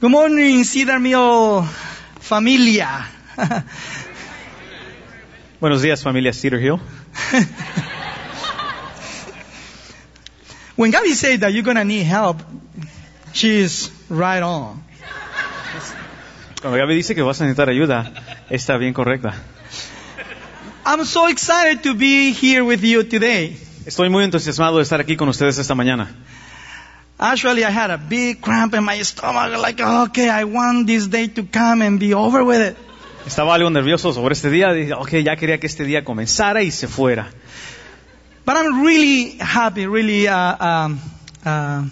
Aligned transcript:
Good 0.00 0.10
morning, 0.10 0.64
Cedar 0.64 0.98
Mill 0.98 1.62
familia. 2.20 3.06
Buenos 5.60 5.82
días, 5.82 6.02
familia 6.02 6.32
Cedar 6.32 6.58
Hill. 6.58 6.80
when 10.76 10.90
Gabby 10.90 11.12
said 11.12 11.40
that 11.40 11.52
you're 11.52 11.62
gonna 11.62 11.84
need 11.84 12.04
help, 12.04 12.40
she's 13.34 13.90
right 14.08 14.42
on. 14.42 14.82
Cuando 16.62 16.78
Gaby 16.78 16.94
dice 16.94 17.14
que 17.14 17.20
vas 17.22 17.38
a 17.42 17.44
necesitar 17.44 17.68
ayuda, 17.68 18.10
está 18.48 18.78
bien 18.78 18.94
correcta. 18.94 19.34
I'm 20.86 21.04
so 21.04 21.26
excited 21.26 21.82
to 21.82 21.92
be 21.92 22.32
here 22.32 22.64
with 22.64 22.82
you 22.82 23.02
today. 23.04 23.54
Estoy 23.84 24.08
muy 24.08 24.24
entusiasmado 24.24 24.78
de 24.78 24.84
estar 24.84 24.98
aquí 24.98 25.18
con 25.18 25.28
ustedes 25.28 25.58
esta 25.58 25.74
mañana. 25.74 26.08
Actually, 27.22 27.66
I 27.66 27.70
had 27.70 27.90
a 27.90 27.98
big 27.98 28.40
cramp 28.40 28.72
in 28.72 28.82
my 28.82 29.02
stomach, 29.02 29.60
like, 29.60 29.78
okay, 29.78 30.30
I 30.30 30.44
want 30.44 30.86
this 30.86 31.06
day 31.06 31.26
to 31.26 31.42
come 31.44 31.82
and 31.82 32.00
be 32.00 32.14
over 32.14 32.42
with 32.42 32.62
it. 32.62 32.76
Estaba 33.26 33.54
algo 33.54 33.68
nervioso 33.68 34.14
sobre 34.14 34.32
este 34.32 34.50
día. 34.50 34.72
Dije, 34.72 34.94
ok, 34.94 35.22
ya 35.22 35.36
quería 35.36 35.60
que 35.60 35.66
este 35.66 35.84
día 35.84 36.02
comenzara 36.02 36.62
y 36.62 36.70
se 36.70 36.88
fuera. 36.88 37.28
But 38.46 38.56
I'm 38.56 38.82
really 38.82 39.36
happy, 39.38 39.86
really 39.86 40.28
uh, 40.28 40.56
um, 40.66 40.98
uh, 41.44 41.84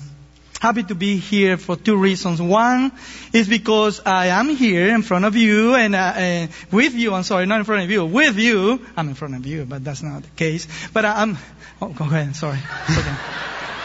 happy 0.62 0.84
to 0.84 0.95
be 0.95 1.19
here 1.19 1.58
for 1.58 1.77
two 1.77 1.98
reasons. 1.98 2.41
One 2.41 2.91
is 3.34 3.48
because 3.48 4.00
I 4.06 4.28
am 4.28 4.48
here 4.48 4.88
in 4.95 5.02
front 5.02 5.27
of 5.27 5.36
you 5.36 5.74
and 5.74 5.95
uh, 5.95 5.98
uh, 5.98 6.47
with 6.72 6.95
you. 6.95 7.12
I'm 7.12 7.22
sorry, 7.22 7.45
not 7.45 7.58
in 7.58 7.64
front 7.64 7.83
of 7.84 7.91
you, 7.91 8.06
with 8.06 8.38
you. 8.38 8.80
I'm 8.97 9.10
in 9.10 9.14
front 9.14 9.34
of 9.34 9.45
you, 9.45 9.66
but 9.66 9.84
that's 9.84 10.02
not 10.02 10.22
the 10.22 10.30
case. 10.30 10.66
But 10.95 11.05
I'm. 11.05 11.36
Oh, 11.83 11.88
go 11.88 12.06
ahead. 12.06 12.34
Sorry. 12.34 12.58
It's 12.88 12.98
okay. 12.98 13.14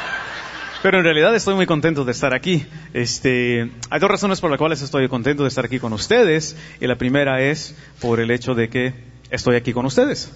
Pero 0.84 0.98
en 0.98 1.05
realidad 1.05 1.34
estoy 1.34 1.55
muy 1.55 1.66
contento 1.66 2.04
de 2.04 2.12
estar 2.12 2.34
aquí. 2.34 2.66
Este, 2.94 3.72
hay 3.90 4.00
dos 4.02 4.12
razones 4.12 4.42
por 4.42 4.50
las 4.50 4.60
cuales 4.60 4.82
estoy 4.82 5.08
contento 5.08 5.44
de 5.44 5.48
estar 5.48 5.64
aquí 5.64 5.80
con 5.80 5.94
ustedes. 5.94 6.58
Y 6.82 6.88
la 6.88 6.98
primera 6.98 7.42
es 7.42 7.73
por 8.02 8.20
el 8.20 8.30
hecho 8.30 8.53
de 8.53 8.67
que 8.67 8.94
estoy 9.30 9.56
aquí 9.56 9.72
con 9.72 9.86
ustedes. 9.86 10.30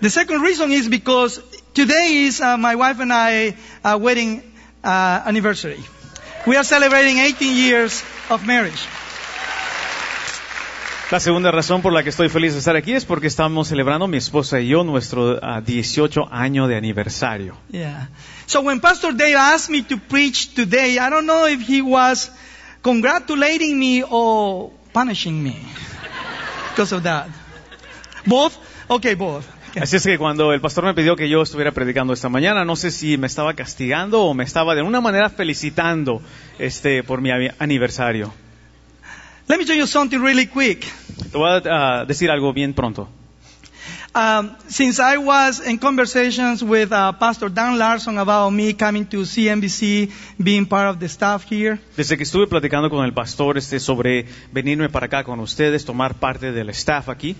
The 0.00 0.08
second 0.08 0.42
reason 0.42 0.72
is 0.72 0.88
because 0.88 1.42
today 1.74 2.26
is 2.26 2.40
uh, 2.40 2.56
my 2.56 2.74
wife 2.74 3.02
and 3.02 3.12
I 3.12 3.54
uh, 3.84 3.98
wedding 3.98 4.42
uh, 4.82 5.20
anniversary. 5.26 5.84
We 6.46 6.56
are 6.56 6.64
celebrating 6.64 7.18
18 7.18 7.54
years 7.54 8.02
of 8.30 8.46
marriage. 8.46 8.80
La 11.12 11.20
segunda 11.20 11.52
razón 11.52 11.82
por 11.82 11.92
la 11.92 12.02
que 12.02 12.08
estoy 12.08 12.28
feliz 12.28 12.54
de 12.54 12.58
estar 12.58 12.74
aquí 12.74 12.92
es 12.92 13.04
porque 13.04 13.28
estamos 13.28 13.68
celebrando 13.68 14.08
mi 14.08 14.16
esposa 14.16 14.60
y 14.60 14.68
yo 14.68 14.82
nuestro 14.82 15.38
ah, 15.40 15.60
18 15.60 16.26
año 16.32 16.66
de 16.66 16.76
aniversario. 16.76 17.56
Yeah. 17.70 18.08
So 18.46 18.60
when 18.60 18.80
Pastor 18.80 19.16
Dave 19.16 19.36
asked 19.36 19.70
me 19.70 19.82
to 19.84 19.98
preach 19.98 20.52
today, 20.54 20.98
I 20.98 21.08
don't 21.08 21.26
know 21.26 21.46
if 21.46 21.60
he 21.60 21.80
was 21.80 22.32
congratulating 22.82 23.78
me 23.78 24.02
or 24.02 24.72
punishing 24.92 25.44
me 25.44 25.56
because 26.70 26.92
of 26.92 27.04
that. 27.04 27.28
Both? 28.26 28.54
Okay, 28.88 29.14
both. 29.14 29.44
Okay. 29.70 29.82
Así 29.82 29.96
es 29.96 30.02
que 30.02 30.18
cuando 30.18 30.52
el 30.52 30.60
pastor 30.60 30.86
me 30.86 30.94
pidió 30.94 31.14
que 31.14 31.28
yo 31.28 31.40
estuviera 31.40 31.70
predicando 31.70 32.14
esta 32.14 32.28
mañana, 32.28 32.64
no 32.64 32.74
sé 32.74 32.90
si 32.90 33.16
me 33.16 33.28
estaba 33.28 33.54
castigando 33.54 34.22
o 34.22 34.34
me 34.34 34.42
estaba 34.42 34.74
de 34.74 34.82
una 34.82 35.00
manera 35.00 35.30
felicitando 35.30 36.20
este 36.58 37.04
por 37.04 37.20
mi 37.20 37.30
aniversario. 37.60 38.34
Let 39.48 39.58
me 39.58 39.64
tell 39.64 39.76
you 39.76 39.86
something 39.86 40.20
really 40.20 40.46
quick. 40.46 40.80
Te 41.30 41.38
voy 41.38 41.48
a 41.48 41.62
ah, 41.66 42.04
decir 42.04 42.30
algo 42.30 42.52
bien 42.52 42.74
pronto. 42.74 43.08
Um, 44.12 44.56
since 44.66 44.98
I 44.98 45.18
was 45.18 45.60
in 45.60 45.78
conversations 45.78 46.64
with 46.64 46.90
uh, 46.90 47.12
Pastor 47.12 47.50
Dan 47.50 47.78
Larson 47.78 48.18
about 48.18 48.50
me 48.50 48.72
coming 48.72 49.06
to 49.06 49.18
CNBC, 49.18 50.10
being 50.42 50.66
part 50.66 50.88
of 50.88 50.98
the 50.98 51.06
staff 51.06 51.44
here, 51.44 51.78
Desde 51.96 52.16
que 52.16 52.24
estuve 52.24 52.46
platicando 52.46 52.88
con 52.88 53.04
el 53.04 53.12
pastor 53.12 53.58
este 53.58 53.78
sobre 53.78 54.26
venirme 54.52 54.88
para 54.88 55.06
acá 55.06 55.22
con 55.22 55.38
ustedes, 55.38 55.84
tomar 55.84 56.14
parte 56.14 56.50
del 56.50 56.70
staff 56.70 57.08
aquí, 57.08 57.36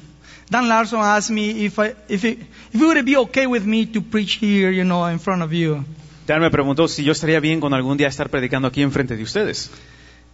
Dan 0.48 0.68
Larson 0.68 1.00
asked 1.00 1.34
me 1.34 1.64
if 1.64 1.78
I, 1.78 1.94
if 2.08 2.24
it, 2.24 2.38
if 2.72 2.74
it 2.74 2.80
would 2.80 3.04
be 3.04 3.16
okay 3.16 3.46
with 3.46 3.64
me 3.64 3.86
to 3.86 4.00
preach 4.00 4.34
here, 4.34 4.70
you 4.70 4.84
know, 4.84 5.06
in 5.06 5.18
front 5.18 5.42
of 5.42 5.52
you. 5.52 5.82
Dan 6.26 6.40
me 6.40 6.50
preguntó 6.50 6.86
si 6.86 7.02
yo 7.02 7.12
estaría 7.12 7.40
bien 7.40 7.58
con 7.60 7.74
algún 7.74 7.96
día 7.96 8.06
estar 8.06 8.28
predicando 8.28 8.68
aquí 8.68 8.82
enfrente 8.82 9.16
de 9.16 9.22
ustedes. 9.22 9.70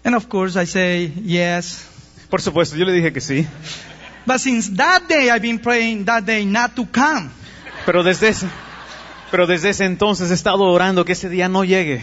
And 0.05 0.15
of 0.15 0.29
course, 0.29 0.57
I 0.57 0.67
say 0.67 1.13
yes. 1.25 1.89
Por 2.31 2.41
supuesto, 2.41 2.77
yo 2.77 2.85
le 2.85 2.93
dije 2.93 3.13
que 3.13 3.21
sí. 3.21 3.47
But 4.27 4.39
since 4.39 4.71
that 4.77 5.03
day, 5.09 5.31
I've 5.31 5.43
been 5.43 5.59
praying 5.59 6.05
that 6.07 6.25
day 6.25 6.45
not 6.45 6.75
to 6.77 6.87
come. 6.87 7.31
Pero 7.87 8.03
desde 8.03 8.29
ese, 8.29 8.47
pero 9.31 9.47
desde 9.47 9.71
ese 9.71 9.85
entonces 9.85 10.31
he 10.31 10.35
estado 10.35 10.63
orando 10.65 11.05
que 11.05 11.13
ese 11.13 11.29
día 11.29 11.49
no 11.49 11.65
llegue. 11.65 12.03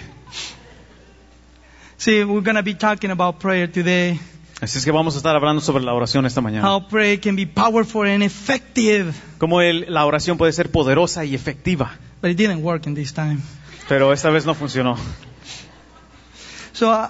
See, 1.97 2.23
we're 2.23 2.41
going 2.41 2.55
to 2.55 2.63
be 2.63 2.75
talking 2.75 3.11
about 3.11 3.39
prayer 3.39 3.67
today. 3.71 4.19
Así 4.61 4.77
es 4.77 4.83
que 4.85 4.91
vamos 4.91 5.15
a 5.15 5.17
estar 5.17 5.35
hablando 5.35 5.61
sobre 5.61 5.83
la 5.83 5.93
oración 5.93 6.25
esta 6.25 6.41
mañana. 6.41 6.67
How 6.69 6.87
prayer 6.87 7.19
can 7.19 7.35
be 7.37 7.45
powerful 7.45 8.05
and 8.05 8.23
effective. 8.23 9.13
Cómo 9.37 9.61
el- 9.61 9.85
la 9.89 10.05
oración 10.05 10.37
puede 10.37 10.51
ser 10.51 10.69
poderosa 10.71 11.23
y 11.25 11.33
efectiva. 11.35 11.91
But 12.21 12.31
it 12.31 12.37
didn't 12.37 12.61
work 12.63 12.85
in 12.87 12.95
this 12.95 13.13
time. 13.13 13.39
Pero 13.87 14.11
esta 14.11 14.29
vez 14.29 14.45
no 14.45 14.53
funcionó. 14.53 14.97
So, 16.73 16.91
uh, 16.91 17.07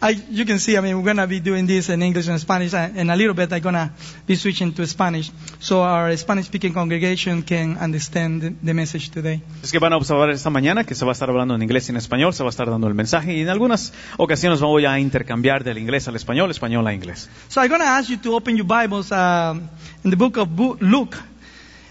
I, 0.00 0.10
you 0.30 0.44
can 0.44 0.60
see, 0.60 0.76
I 0.76 0.80
mean, 0.80 0.96
we're 0.96 1.04
going 1.04 1.16
to 1.16 1.26
be 1.26 1.40
doing 1.40 1.66
this 1.66 1.88
in 1.88 2.02
English 2.02 2.28
and 2.28 2.40
Spanish, 2.40 2.72
and 2.72 2.96
in 2.96 3.10
a 3.10 3.16
little 3.16 3.34
bit 3.34 3.52
I'm 3.52 3.60
going 3.60 3.74
to 3.74 3.90
be 4.26 4.36
switching 4.36 4.72
to 4.74 4.86
Spanish, 4.86 5.32
so 5.58 5.82
our 5.82 6.16
Spanish-speaking 6.16 6.72
congregation 6.72 7.42
can 7.42 7.76
understand 7.78 8.58
the, 8.62 8.74
message 8.74 9.10
today. 9.10 9.42
Es 9.60 9.72
que 9.72 9.80
van 9.80 9.92
a 9.92 9.96
observar 9.96 10.30
esta 10.30 10.50
mañana 10.50 10.84
que 10.84 10.94
se 10.94 11.04
va 11.04 11.10
a 11.10 11.14
estar 11.14 11.28
hablando 11.30 11.56
en 11.56 11.62
inglés 11.62 11.88
y 11.88 11.92
en 11.92 11.96
español, 11.96 12.32
se 12.32 12.44
va 12.44 12.48
a 12.48 12.50
estar 12.50 12.70
dando 12.70 12.86
el 12.86 12.94
mensaje 12.94 13.34
y 13.34 13.40
en 13.40 13.48
algunas 13.48 13.92
ocasiones 14.18 14.60
voy 14.60 14.86
a 14.86 15.00
intercambiar 15.00 15.64
del 15.64 15.78
inglés 15.78 16.06
al 16.06 16.14
español, 16.14 16.48
español 16.52 16.86
a 16.86 16.94
inglés. 16.94 17.28
So 17.48 17.60
I'm 17.60 17.68
going 17.68 17.80
to 17.80 17.88
ask 17.88 18.08
you 18.08 18.18
to 18.18 18.36
open 18.36 18.56
your 18.56 18.66
Bibles 18.66 19.10
um, 19.10 19.68
in 20.04 20.10
the 20.10 20.16
book 20.16 20.36
of 20.36 20.48
Luke, 20.80 21.16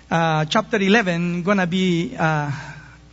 uh, 0.09 0.45
chapter 0.45 0.81
11. 0.81 1.13
I'm 1.13 1.43
going 1.43 1.57
to 1.57 1.67
be 1.67 2.15
uh, 2.17 2.51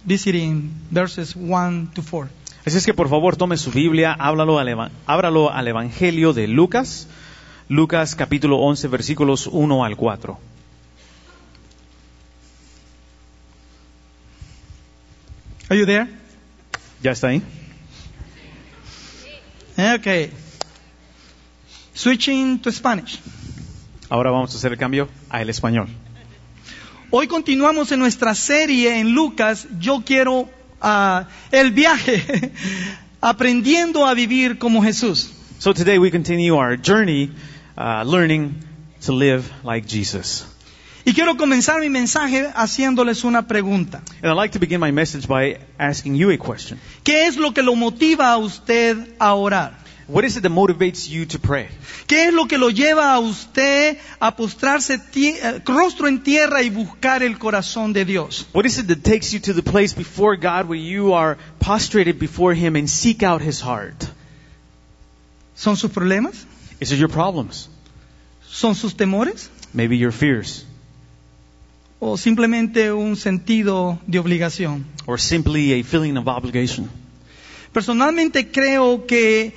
visiting 0.07 0.71
verses 0.93 1.35
1 1.35 1.91
to 1.97 2.03
4. 2.03 2.29
Así 2.67 2.79
es 2.79 2.87
que 2.87 2.95
por 2.95 3.11
favor 3.11 3.37
tome 3.37 3.59
su 3.59 3.71
Biblia, 3.71 4.15
háblalo 4.19 4.59
al, 4.59 4.91
ábralo 5.07 5.53
al 5.53 5.69
Evangelio 5.69 6.33
de 6.33 6.49
Lucas, 6.49 7.09
Lucas 7.69 8.15
capítulo 8.15 8.57
11 8.57 8.89
versículos 8.89 9.47
1 9.47 9.85
al 9.85 9.97
4. 9.97 10.39
Are 15.69 15.79
you 15.79 15.85
there? 15.85 16.09
¿Ya 17.03 17.11
está 17.11 17.29
ahí? 17.29 17.43
Okay. 19.77 20.31
Switching 21.93 22.61
to 22.61 22.73
Spanish. 22.73 23.21
Ahora 24.09 24.31
vamos 24.31 24.55
a 24.55 24.57
hacer 24.57 24.73
el 24.73 24.79
cambio 24.79 25.11
al 25.29 25.51
español. 25.51 25.89
Hoy 27.11 27.27
continuamos 27.27 27.93
en 27.93 27.99
nuestra 27.99 28.35
serie 28.35 29.01
en 29.01 29.13
Lucas. 29.13 29.67
Yo 29.79 30.03
quiero 30.05 30.49
ah, 30.85 31.29
el 31.51 31.73
viaje, 31.73 32.53
aprendiendo 33.21 34.07
a 34.07 34.15
vivir 34.15 34.59
como 34.59 34.83
Jesús. 34.83 35.31
So 35.59 35.73
today 35.73 35.99
we 35.99 36.11
continue 36.11 36.55
our 36.57 36.77
journey 36.77 37.31
uh, 37.77 38.05
learning 38.05 38.55
to 39.07 39.13
live 39.13 39.51
like 39.65 39.87
Jesus. 39.89 40.47
Y 41.07 41.13
quiero 41.13 41.37
comenzar 41.37 41.81
mi 41.81 41.91
mensaje 41.91 42.51
haciéndoles 42.55 43.25
una 43.25 43.47
pregunta. 43.47 44.03
And 44.23 44.31
I'd 44.31 44.37
like 44.37 44.53
to 44.55 44.59
begin 44.59 44.81
my 44.81 44.91
message 44.91 45.27
by 45.27 45.59
asking 45.79 46.17
you 46.17 46.31
a 46.31 46.39
question. 46.39 46.79
¿Qué 47.03 47.27
es 47.27 47.37
lo 47.37 47.53
que 47.53 47.63
lo 47.63 47.75
motiva 47.75 48.31
a 48.31 48.39
usted 48.39 48.97
a 49.19 49.35
orar? 49.35 49.84
What 50.07 50.25
is 50.25 50.37
it 50.37 50.43
that 50.43 50.53
motivates 50.53 51.09
you 51.09 51.25
to 51.27 51.39
pray? 51.39 51.69
¿Qué 52.07 52.27
es 52.27 52.35
lo 52.35 52.47
que 52.47 52.59
lo 52.59 52.69
lleva 52.69 53.15
a 53.15 53.21
usted 53.21 53.97
a 54.21 54.37
postrarse 54.37 55.01
eh, 55.15 55.63
rostro 55.65 56.09
en 56.09 56.23
tierra 56.23 56.63
y 56.63 56.69
buscar 56.69 57.23
el 57.23 57.39
corazón 57.39 57.95
de 57.95 58.05
Dios? 58.05 58.47
What 58.53 58.67
is 58.67 58.79
it 58.79 58.89
that 58.89 59.03
takes 59.03 59.33
you 59.33 59.41
to 59.41 59.55
the 59.55 59.63
place 59.63 59.95
before 59.95 60.37
God 60.37 60.69
where 60.69 60.79
you 60.79 61.15
are 61.15 61.39
prostrated 61.59 62.19
before 62.19 62.53
Him 62.53 62.77
and 62.77 62.89
seek 62.89 63.23
out 63.23 63.41
His 63.41 63.63
heart? 63.63 64.07
¿Son 65.55 65.77
sus 65.77 65.91
problemas? 65.91 66.45
Is 66.81 66.93
it 66.93 66.99
your 66.99 67.09
problems? 67.09 67.69
¿Son 68.47 68.75
sus 68.75 68.95
temores? 68.95 69.49
Maybe 69.73 69.97
your 69.97 70.13
fears? 70.13 70.67
¿O 71.99 72.19
simplemente 72.19 72.93
un 72.93 73.17
sentido 73.17 73.99
de 74.07 74.19
obligación? 74.19 74.85
Or 75.07 75.19
simply 75.19 75.81
a 75.81 75.83
feeling 75.83 76.19
of 76.19 76.29
obligation? 76.29 76.91
Personalmente 77.73 78.51
creo 78.53 79.07
que 79.07 79.55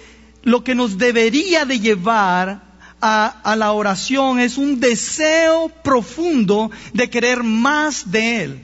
lo 0.47 0.63
que 0.63 0.75
nos 0.75 0.97
debería 0.97 1.65
de 1.65 1.77
llevar 1.77 2.61
a, 3.01 3.41
a 3.43 3.55
la 3.57 3.73
oración 3.73 4.39
es 4.39 4.57
un 4.57 4.79
deseo 4.79 5.67
profundo 5.83 6.71
de 6.93 7.09
querer 7.09 7.43
más 7.43 8.09
de 8.09 8.43
Él. 8.43 8.59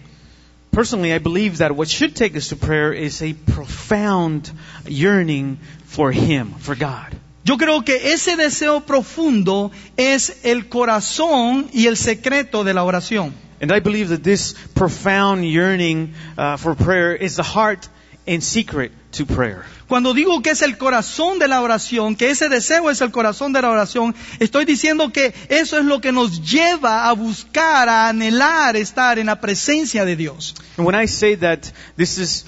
Personally, 0.72 1.14
I 1.14 1.20
believe 1.20 1.58
that 1.58 1.74
what 1.74 1.90
should 1.90 2.16
take 2.16 2.38
us 2.38 2.48
to 2.48 2.56
prayer 2.56 2.94
is 2.94 3.22
a 3.22 3.34
profound 3.34 4.50
yearning 4.88 5.60
for 5.86 6.14
Him, 6.14 6.54
for 6.58 6.74
God. 6.74 7.14
Yo 7.44 7.58
creo 7.58 7.84
que 7.84 8.14
ese 8.14 8.38
deseo 8.38 8.86
profundo 8.86 9.70
es 9.98 10.38
el 10.44 10.70
corazón 10.70 11.68
y 11.74 11.88
el 11.88 11.98
secreto 11.98 12.64
de 12.64 12.74
la 12.74 12.86
oración. 12.86 13.34
And 13.60 13.74
I 13.74 13.82
believe 13.82 14.08
that 14.08 14.24
this 14.24 14.56
profound 14.74 15.44
yearning 15.44 16.14
uh, 16.38 16.56
for 16.56 16.76
prayer 16.76 17.14
is 17.14 17.36
the 17.36 17.44
heart 17.44 17.90
in 18.25 18.42
secret 18.42 18.92
to 19.12 19.25
prayer. 19.25 19.66
Cuando 19.88 20.14
digo 20.14 20.42
que 20.42 20.52
es 20.52 20.62
el 20.62 20.78
corazón 20.78 21.40
de 21.40 21.48
la 21.48 21.62
oración, 21.62 22.16
que 22.16 22.31
ese 22.31 22.50
deseo 22.50 22.90
es 22.90 23.02
el 23.02 23.12
corazón 23.12 23.54
de 23.54 23.62
la 23.62 23.70
oración, 23.70 24.16
estoy 24.40 24.66
diciendo 24.66 25.12
que 25.12 25.34
eso 25.50 25.78
es 25.78 25.86
lo 25.86 26.02
que 26.02 26.12
nos 26.12 26.42
lleva 26.42 27.08
a 27.08 27.14
buscar, 27.14 27.90
a 27.90 28.10
anhelar 28.10 28.75
estar 28.75 29.20
en 29.20 29.28
la 29.28 29.40
presencia 29.40 30.06
de 30.06 30.16
Dios. 30.16 30.56
And 30.78 30.88
when 30.88 30.96
I 30.96 31.08
say 31.08 31.36
that 31.36 31.72
this 31.96 32.18
is 32.18 32.46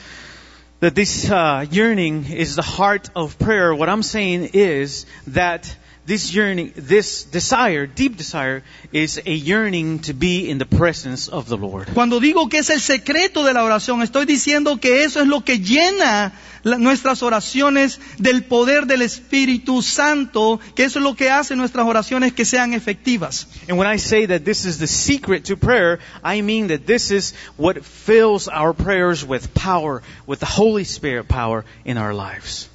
that 0.80 0.96
this 0.96 1.30
uh, 1.30 1.66
yearning 1.72 2.26
is 2.26 2.56
the 2.56 2.62
heart 2.62 3.10
of 3.16 3.38
prayer, 3.38 3.74
what 3.74 3.90
I'm 3.90 4.04
saying 4.04 4.52
is 4.54 5.06
that 5.28 5.76
this 6.06 6.32
yearning, 6.34 6.72
this 6.76 7.24
desire, 7.24 7.88
deep 7.88 8.16
desire, 8.18 8.64
is 8.92 9.20
a 9.26 9.34
yearning 9.34 10.00
to 10.00 10.14
be 10.14 10.50
in 10.50 10.58
the 10.60 10.66
presence 10.66 11.28
of 11.28 11.48
the 11.48 11.58
Lord. 11.58 11.88
Cuando 11.94 12.20
digo 12.20 12.48
que 12.50 12.60
es 12.60 12.70
el 12.70 12.80
secreto 12.80 13.44
de 13.44 13.54
la 13.54 13.64
oración, 13.64 14.02
estoy 14.04 14.26
diciendo 14.26 14.80
que 14.80 15.04
eso 15.04 15.22
es 15.22 15.28
lo 15.28 15.42
que 15.44 15.60
llena 15.60 16.32
la- 16.64 16.78
nuestras 16.78 17.24
oraciones 17.24 18.00
del 18.20 18.44
poder 18.44 18.86
del 18.86 19.02
Espíritu 19.02 19.82
Santo, 19.82 20.60
que 20.76 20.84
eso 20.84 21.00
es 21.00 21.04
lo 21.04 21.16
que 21.16 21.30
hace 21.32 21.56
nuestras 21.56 21.86
oraciones 21.88 22.34
que 22.34 22.46
sean 22.46 22.74
efectivas. 22.74 23.48
And 23.68 23.78
when 23.80 23.88
I 23.88 23.98
say 23.98 24.28
that 24.28 24.44
this 24.46 24.66
is 24.66 24.78
the 24.78 24.88
secret 24.88 25.46
to 25.46 25.58
prayer, 25.58 26.00
I 26.24 26.42
mean 26.42 26.68
that 26.68 26.86
this 26.86 27.10
is 27.12 27.34
what 27.58 27.84
fills 27.84 28.48
our 28.48 28.74
prayers 28.74 29.26
with 29.26 29.54
power, 29.56 30.04
with 30.28 30.40
the 30.40 30.46
Holy 30.46 30.84
Spirit 30.84 31.28
power 31.28 31.66
in 31.84 31.98
our 31.98 32.14
lives. 32.14 32.70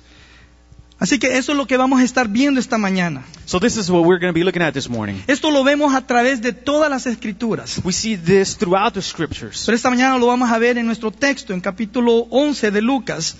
Así 1.00 1.18
que 1.18 1.38
eso 1.38 1.52
es 1.52 1.56
lo 1.58 1.66
que 1.66 1.78
vamos 1.78 2.00
a 2.00 2.04
estar 2.04 2.28
viendo 2.28 2.60
esta 2.60 2.76
mañana. 2.76 3.22
So 3.46 3.58
this 3.58 3.76
is 3.78 3.88
what 3.88 4.02
we're 4.04 4.20
going 4.20 4.32
to 4.32 4.38
be 4.38 4.44
looking 4.44 4.60
at 4.62 4.74
this 4.74 4.88
morning. 4.88 5.16
Esto 5.26 5.50
lo 5.50 5.64
vemos 5.64 5.94
a 5.94 6.06
través 6.06 6.42
de 6.42 6.52
todas 6.52 6.90
las 6.90 7.06
escrituras. 7.06 7.80
We 7.82 7.92
see 7.92 8.16
this 8.16 8.56
throughout 8.58 8.92
the 8.92 9.00
scriptures. 9.02 9.62
Pero 9.64 9.74
esta 9.76 9.88
mañana 9.88 10.18
lo 10.18 10.26
vamos 10.26 10.50
a 10.50 10.58
ver 10.58 10.76
en 10.76 10.84
nuestro 10.86 11.10
texto, 11.10 11.54
en 11.54 11.60
capítulo 11.62 12.26
11 12.30 12.70
de 12.70 12.82
Lucas, 12.82 13.36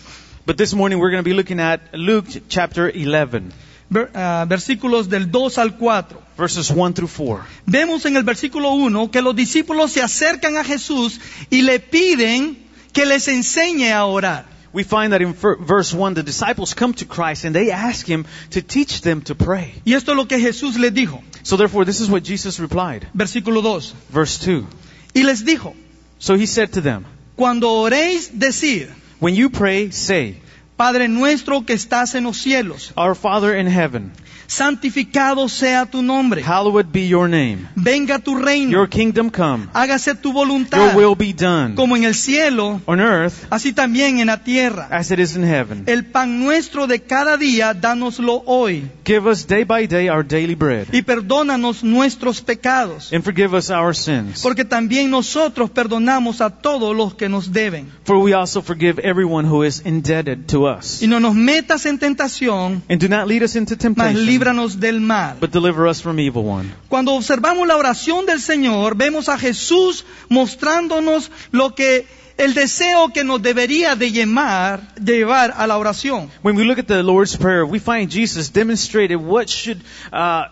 But 0.47 0.57
this 0.57 0.73
morning 0.73 0.97
we're 0.99 1.11
going 1.13 1.23
to 1.23 1.29
be 1.29 1.35
looking 1.35 1.61
at 1.61 1.81
Luke 1.93 2.27
chapter 2.49 2.91
11, 2.95 3.53
ver- 3.91 4.11
ah, 4.15 4.47
versículos 4.49 5.11
del 5.11 5.31
2 5.31 5.59
al 5.59 5.77
4. 5.77 6.19
verses 6.39 6.71
1 6.71 6.95
through 6.95 7.11
4. 7.15 7.45
Vemos 7.67 8.07
en 8.07 8.17
el 8.17 8.23
versículo 8.23 8.71
1 8.73 9.11
que 9.11 9.21
los 9.21 9.37
discípulos 9.37 9.93
se 9.93 10.01
acercan 10.01 10.57
a 10.57 10.65
Jesús 10.65 11.21
y 11.51 11.61
le 11.61 11.79
piden 11.79 12.57
que 12.95 13.05
les 13.05 13.29
enseñe 13.29 13.93
a 13.93 14.07
orar. 14.07 14.47
We 14.73 14.85
find 14.85 15.13
that 15.13 15.23
in 15.23 15.33
verse 15.33 15.93
1 15.93 16.15
the 16.15 16.23
disciples 16.23 16.75
come 16.75 16.95
to 16.95 17.05
Christ 17.05 17.45
and 17.45 17.55
they 17.55 17.71
ask 17.71 18.07
him 18.07 18.27
to 18.51 18.63
teach 18.63 19.01
them 19.01 19.23
to 19.23 19.35
pray. 19.35 19.75
Y 19.85 19.95
esto 19.95 20.13
es 20.13 20.17
lo 20.17 20.27
que 20.27 20.39
Jesús 20.39 20.79
les 20.79 20.93
dijo. 20.93 21.23
So 21.43 21.57
therefore 21.57 21.85
this 21.85 22.01
is 22.01 22.09
what 22.09 22.23
Jesus 22.23 22.61
replied. 22.61 23.09
Versículo 23.15 23.63
2. 23.63 23.95
Verse 24.11 24.39
2. 24.39 24.67
Y 25.15 25.23
les 25.23 25.43
dijo, 25.43 25.75
So 26.19 26.35
he 26.35 26.47
said 26.47 26.75
to 26.75 26.81
them, 26.81 27.05
cuando 27.37 27.69
oréis, 27.69 28.31
decid, 28.39 28.89
When 29.19 29.35
you 29.35 29.51
pray, 29.51 29.91
say, 29.91 30.37
Padre 30.77 31.09
nuestro 31.09 31.63
que 31.63 31.75
estás 31.75 32.15
en 32.15 32.25
los 32.25 32.39
cielos, 32.39 32.93
Our 32.97 33.15
Father 33.15 33.55
in 33.55 33.67
heaven, 33.67 34.13
santificado 34.51 35.49
sea 35.49 35.87
tu 35.87 36.03
nombre, 36.03 36.43
hallowed 36.43 36.87
be 36.93 37.07
your 37.07 37.29
name. 37.29 37.69
venga 37.77 38.19
tu 38.19 38.37
reino, 38.37 38.71
Your 38.73 38.89
kingdom 38.89 39.31
come. 39.31 39.69
hágase 39.73 40.15
tu 40.15 40.33
voluntad, 40.33 40.77
Your 40.79 40.97
will 40.97 41.15
be 41.17 41.33
done 41.33 41.75
como 41.77 41.97
en 41.97 42.05
el 42.05 42.15
cielo, 42.15 42.81
on 42.87 43.01
earth 43.01 43.47
así 43.51 43.73
también 43.73 44.19
en 44.19 44.27
la 44.27 44.43
tierra. 44.43 44.89
as 44.91 45.11
it 45.13 45.19
is 45.21 45.37
in 45.37 45.45
heaven. 45.45 45.85
El 45.87 46.05
pan 46.07 46.41
nuestro 46.43 46.87
de 46.87 47.01
cada 47.01 47.37
día, 47.37 47.75
dánoslo 47.75 48.43
hoy. 48.47 48.91
Give 49.05 49.29
us 49.31 49.47
day 49.47 49.65
by 49.65 49.87
day 49.87 50.09
our 50.09 50.25
daily 50.27 50.55
bread 50.55 50.89
Y 50.93 51.03
perdónanos 51.03 51.83
nuestros 51.85 52.41
pecados. 52.43 53.13
and 53.13 53.23
forgive 53.25 53.55
us 53.57 53.71
our 53.71 53.95
sins. 53.95 54.43
Porque 54.43 54.65
también 54.65 55.11
nosotros 55.11 55.71
perdonamos 55.71 56.41
a 56.41 56.51
todos 56.51 56.97
los 56.97 57.15
que 57.15 57.29
nos 57.29 57.53
deben. 57.53 57.87
For 58.05 58.19
we 58.19 58.35
also 58.35 58.63
forgive 58.63 59.01
everyone 59.03 59.47
who 59.49 59.65
is 59.65 59.83
indebted 59.85 60.47
to 60.49 60.67
us. 60.67 61.03
Y 61.03 61.07
no 61.07 61.21
nos 61.21 61.35
metas 61.35 61.87
en 61.87 61.99
tentación, 61.99 62.83
And 62.89 63.01
do 63.01 63.09
not 63.09 63.29
lead 63.29 63.43
us 63.43 63.55
into 63.57 63.77
temptation, 63.77 64.27
líbranos 64.41 64.81
del 64.81 65.01
mal. 65.01 65.37
but 65.41 65.51
deliver 65.51 65.87
us 65.87 66.01
from 66.01 66.19
evil 66.19 66.45
one. 66.45 66.73
Cuando 66.89 67.13
observamos 67.13 67.67
la 67.67 67.77
oración 67.77 68.27
del 68.27 68.41
Señor, 68.41 68.97
vemos 68.97 69.29
a 69.29 69.39
Jesús 69.39 70.05
mostrándonos 70.29 71.31
lo 71.53 71.75
que 71.75 72.07
el 72.39 72.55
deseo 72.55 73.13
que 73.13 73.23
nos 73.23 73.43
debería 73.43 73.97
de 73.97 74.11
llevar, 74.11 74.95
llevar 74.97 75.53
a 75.57 75.67
la 75.67 75.77
oración. 75.77 76.31
When 76.43 76.57
we 76.57 76.65
look 76.65 76.79
at 76.79 76.87
the 76.87 77.03
Lord's 77.03 77.37
Prayer, 77.37 77.67
we 77.67 77.79
find 77.79 78.11
Jesus 78.11 78.51
demonstrated 78.51 79.19
what 79.19 79.51
should 79.51 79.83
uh, 80.11 80.47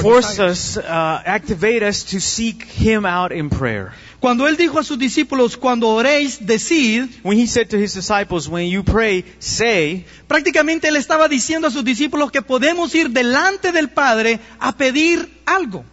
force 0.00 0.30
desire. 0.30 0.50
us, 0.50 0.76
uh, 0.76 1.22
activate 1.24 1.84
us 1.84 2.04
to 2.10 2.20
seek 2.20 2.64
Him 2.64 3.06
out 3.06 3.30
in 3.30 3.48
prayer. 3.48 3.92
Cuando 4.22 4.46
Él 4.46 4.56
dijo 4.56 4.78
a 4.78 4.84
sus 4.84 4.98
discípulos, 4.98 5.56
cuando 5.56 5.88
oréis, 5.88 6.46
decid, 6.46 7.08
When 7.24 7.36
He 7.36 7.48
said 7.48 7.68
to 7.70 7.76
His 7.76 7.92
disciples, 7.92 8.48
when 8.48 8.68
you 8.68 8.84
pray, 8.84 9.24
say, 9.40 10.04
prácticamente 10.28 10.86
Él 10.86 10.94
estaba 10.96 11.26
diciendo 11.28 11.66
a 11.66 11.70
sus 11.72 11.82
discípulos 11.82 12.30
que 12.30 12.40
podemos 12.40 12.94
ir 12.94 13.10
delante 13.10 13.72
del 13.72 13.88
Padre 13.88 14.38
a 14.60 14.70
pedir 14.76 15.28
algo. 15.44 15.84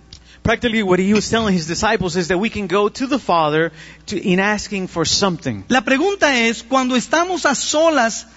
practically 0.44 0.84
what 0.84 1.00
He 1.00 1.12
was 1.14 1.28
telling 1.28 1.56
His 1.56 1.66
disciples 1.66 2.16
is 2.16 2.28
that 2.28 2.38
we 2.38 2.52
can 2.52 2.68
go 2.68 2.88
to 2.88 3.08
the 3.08 3.18
Father 3.18 3.72
to, 4.06 4.16
in 4.16 4.40
asking 4.40 4.88
for 4.88 5.06
something. 5.08 5.64
La 5.68 5.82
pregunta 5.82 6.48
es, 6.48 6.62
cuando 6.62 6.96
estamos 6.96 7.48
a 7.48 7.56
solas 7.56 8.28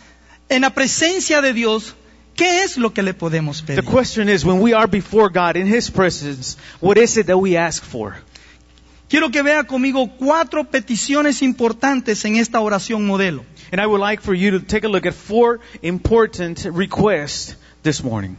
en 0.48 0.62
la 0.62 0.70
presencia 0.70 1.42
de 1.42 1.52
Dios, 1.52 1.94
¿qué 2.34 2.64
es 2.64 2.78
lo 2.78 2.94
que 2.94 3.02
le 3.02 3.12
podemos 3.12 3.60
The 3.60 3.74
pedir? 3.76 3.84
question 3.84 4.30
is, 4.30 4.42
when 4.42 4.60
we 4.62 4.72
are 4.72 4.86
before 4.86 5.28
God 5.28 5.56
in 5.56 5.66
His 5.66 5.90
presence, 5.90 6.56
what 6.80 6.96
is 6.96 7.18
it 7.18 7.26
that 7.26 7.36
we 7.38 7.58
ask 7.58 7.84
for? 7.84 8.16
Quiero 9.12 9.30
que 9.30 9.42
vea 9.42 9.64
conmigo 9.64 10.08
cuatro 10.16 10.64
peticiones 10.64 11.42
importantes 11.42 12.24
en 12.24 12.36
esta 12.36 12.60
oración 12.60 13.06
modelo. 13.06 13.44
And 13.70 13.78
I 13.78 13.84
would 13.84 14.00
like 14.00 14.22
for 14.22 14.34
you 14.34 14.58
to 14.58 14.60
take 14.60 14.86
a 14.86 14.88
look 14.88 15.04
at 15.04 15.12
four 15.12 15.60
important 15.82 16.64
requests 16.64 17.54
this 17.82 18.02
morning. 18.02 18.38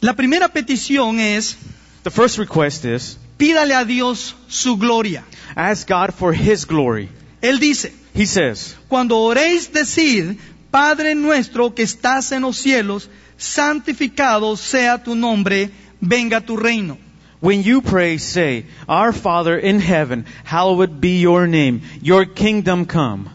La 0.00 0.14
primera 0.14 0.48
petición 0.48 1.20
es, 1.20 1.56
The 2.02 2.10
first 2.10 2.36
request 2.36 2.84
is, 2.84 3.16
pídale 3.38 3.76
a 3.76 3.84
Dios 3.84 4.34
su 4.48 4.76
gloria. 4.76 5.22
ask 5.54 5.86
God 5.88 6.12
for 6.12 6.34
His 6.34 6.66
glory. 6.66 7.08
Él 7.40 7.60
dice, 7.60 7.92
He 8.12 8.26
says, 8.26 8.74
cuando 8.88 9.18
oréis 9.18 9.72
decid, 9.72 10.36
Padre 10.72 11.14
nuestro 11.14 11.76
que 11.76 11.84
estás 11.84 12.32
en 12.32 12.42
los 12.42 12.56
cielos, 12.56 13.08
santificado 13.36 14.56
sea 14.56 15.00
tu 15.00 15.14
nombre, 15.14 15.70
venga 16.00 16.40
tu 16.40 16.56
reino. 16.56 16.98
When 17.40 17.62
you 17.62 17.82
pray, 17.82 18.18
say, 18.18 18.64
Our 18.88 19.12
Father 19.12 19.58
in 19.58 19.80
heaven, 19.80 20.24
hallowed 20.44 21.00
be 21.00 21.20
your 21.20 21.46
name. 21.46 21.82
Your 22.00 22.24
kingdom 22.24 22.86
come. 22.86 23.28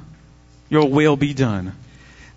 Your 0.69 0.89
will 0.89 1.17
be 1.17 1.33
done. 1.33 1.73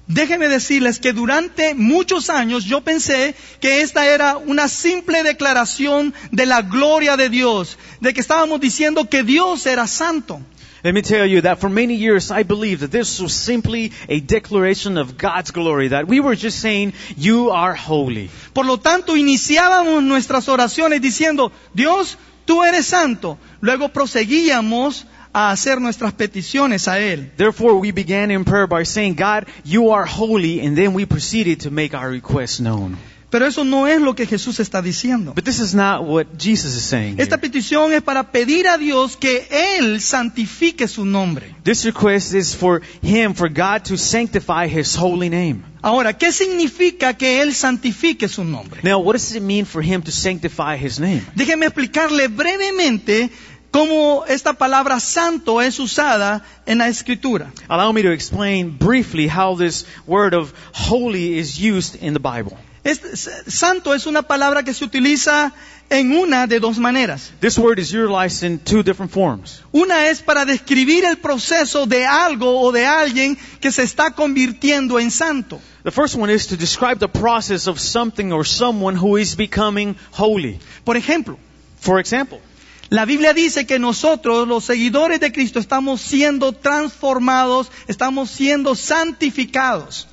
Déjenme 0.06 0.48
decirles 0.48 0.98
que 0.98 1.14
durante 1.14 1.74
muchos 1.74 2.28
años 2.28 2.66
yo 2.66 2.82
pensé 2.82 3.34
que 3.60 3.80
esta 3.80 4.06
era 4.06 4.36
una 4.36 4.68
simple 4.68 5.22
declaración 5.22 6.12
de 6.30 6.44
la 6.44 6.60
gloria 6.60 7.16
de 7.16 7.30
Dios, 7.30 7.78
de 8.00 8.12
que 8.12 8.20
estábamos 8.20 8.60
diciendo 8.60 9.08
que 9.08 9.22
Dios 9.22 9.64
era 9.64 9.86
santo. 9.86 10.42
Let 10.84 10.92
me 10.92 11.00
tell 11.00 11.24
you 11.24 11.40
that 11.40 11.60
for 11.60 11.70
many 11.70 11.94
years 11.94 12.30
I 12.30 12.42
believed 12.42 12.82
that 12.82 12.90
this 12.90 13.18
was 13.18 13.32
simply 13.32 13.92
a 14.06 14.20
declaration 14.20 14.98
of 14.98 15.16
God's 15.16 15.50
glory, 15.50 15.88
that 15.88 16.06
we 16.06 16.20
were 16.20 16.36
just 16.36 16.60
saying, 16.60 16.92
You 17.16 17.48
are 17.48 17.74
holy. 17.74 18.28
Por 18.52 18.66
lo 18.66 18.76
tanto, 18.76 19.16
iniciábamos 19.16 20.02
nuestras 20.02 20.46
oraciones 20.46 21.00
diciendo, 21.00 21.52
Dios, 21.72 22.18
tú 22.44 22.62
eres 22.62 22.84
santo. 22.84 23.38
Luego 23.62 23.88
proseguíamos 23.88 25.06
a 25.32 25.52
hacer 25.52 25.80
nuestras 25.80 26.12
peticiones 26.12 26.86
a 26.86 27.00
Él. 27.00 27.30
Therefore, 27.34 27.80
we 27.80 27.90
began 27.90 28.30
in 28.30 28.44
prayer 28.44 28.66
by 28.66 28.84
saying, 28.84 29.14
God, 29.14 29.46
you 29.64 29.90
are 29.90 30.04
holy, 30.04 30.60
and 30.60 30.76
then 30.76 30.92
we 30.92 31.06
proceeded 31.06 31.60
to 31.60 31.70
make 31.70 31.94
our 31.94 32.10
requests 32.10 32.60
known. 32.60 32.98
Pero 33.34 33.48
eso 33.48 33.64
no 33.64 33.88
es 33.88 34.00
lo 34.00 34.14
que 34.14 34.26
Jesús 34.26 34.60
está 34.60 34.80
diciendo. 34.80 35.32
But 35.34 35.42
this 35.42 35.58
is 35.58 35.74
not 35.74 36.04
what 36.04 36.26
Jesus 36.38 36.76
is 36.76 36.84
saying. 36.84 37.18
Esta 37.18 37.34
here. 37.34 37.40
petición 37.40 37.92
es 37.92 38.00
para 38.00 38.30
pedir 38.30 38.68
a 38.68 38.78
Dios 38.78 39.16
que 39.16 39.48
Él 39.50 40.00
santifique 40.00 40.86
su 40.86 41.04
nombre. 41.04 41.52
This 41.64 41.84
request 41.84 42.32
is 42.32 42.54
for 42.54 42.80
Him, 43.02 43.34
for 43.34 43.48
God 43.48 43.82
to 43.88 43.96
sanctify 43.96 44.68
His 44.68 44.96
holy 44.96 45.30
name. 45.30 45.64
Ahora, 45.82 46.16
¿qué 46.16 46.30
significa 46.30 47.14
que 47.14 47.42
Él 47.42 47.56
santifique 47.56 48.28
su 48.28 48.44
nombre? 48.44 48.82
Now, 48.84 49.00
what 49.00 49.14
does 49.14 49.34
it 49.34 49.42
mean 49.42 49.66
for 49.66 49.82
Him 49.82 50.02
to 50.02 50.12
sanctify 50.12 50.76
His 50.76 51.00
name? 51.00 51.22
Déjeme 51.34 51.66
explicarle 51.66 52.28
brevemente 52.28 53.30
cómo 53.72 54.24
esta 54.28 54.52
palabra 54.52 55.00
santo 55.00 55.60
es 55.60 55.80
usada 55.80 56.44
en 56.66 56.78
la 56.78 56.86
escritura. 56.86 57.50
Allow 57.66 57.92
me 57.92 58.04
to 58.04 58.12
explain 58.12 58.78
briefly 58.78 59.26
how 59.26 59.56
this 59.56 59.86
word 60.06 60.34
of 60.34 60.54
holy 60.72 61.36
is 61.36 61.58
used 61.58 62.00
in 62.00 62.14
the 62.14 62.20
Bible. 62.20 62.56
Este- 62.84 63.16
santo 63.50 63.94
es 63.94 64.06
una 64.06 64.22
palabra 64.22 64.62
que 64.62 64.74
se 64.74 64.84
utiliza 64.84 65.52
en 65.90 66.16
una 66.16 66.46
de 66.46 66.60
dos 66.60 66.78
maneras. 66.78 67.32
This 67.40 67.58
word 67.58 67.78
is 67.78 67.92
utilized 67.92 68.42
in 68.46 68.58
two 68.58 68.82
different 68.82 69.10
forms. 69.10 69.62
Una 69.72 70.08
es 70.08 70.20
para 70.20 70.44
describir 70.44 71.04
el 71.04 71.16
proceso 71.16 71.86
de 71.86 72.04
algo 72.06 72.60
o 72.60 72.72
de 72.72 72.86
alguien 72.86 73.38
que 73.60 73.72
se 73.72 73.82
está 73.82 74.10
convirtiendo 74.10 74.98
en 75.00 75.10
santo. 75.10 75.60
The 75.82 75.90
first 75.90 76.14
one 76.14 76.32
is 76.32 76.46
to 76.48 76.56
describe 76.56 76.98
the 76.98 77.08
process 77.08 77.66
of 77.66 77.78
something 77.78 78.32
or 78.32 78.46
someone 78.46 78.98
who 78.98 79.18
is 79.18 79.34
becoming 79.36 79.96
holy. 80.12 80.58
Por 80.84 80.96
ejemplo, 80.96 81.38
For 81.80 82.00
example, 82.00 82.40
La 82.88 83.04
Biblia 83.04 83.34
dice 83.34 83.66
que 83.66 83.78
nosotros, 83.78 84.48
los 84.48 84.64
seguidores 84.64 85.20
de 85.20 85.32
Cristo, 85.32 85.58
estamos 85.58 86.00
siendo 86.00 86.52
transformados, 86.52 87.70
estamos 87.88 88.30
siendo 88.30 88.74
santificados. 88.74 90.08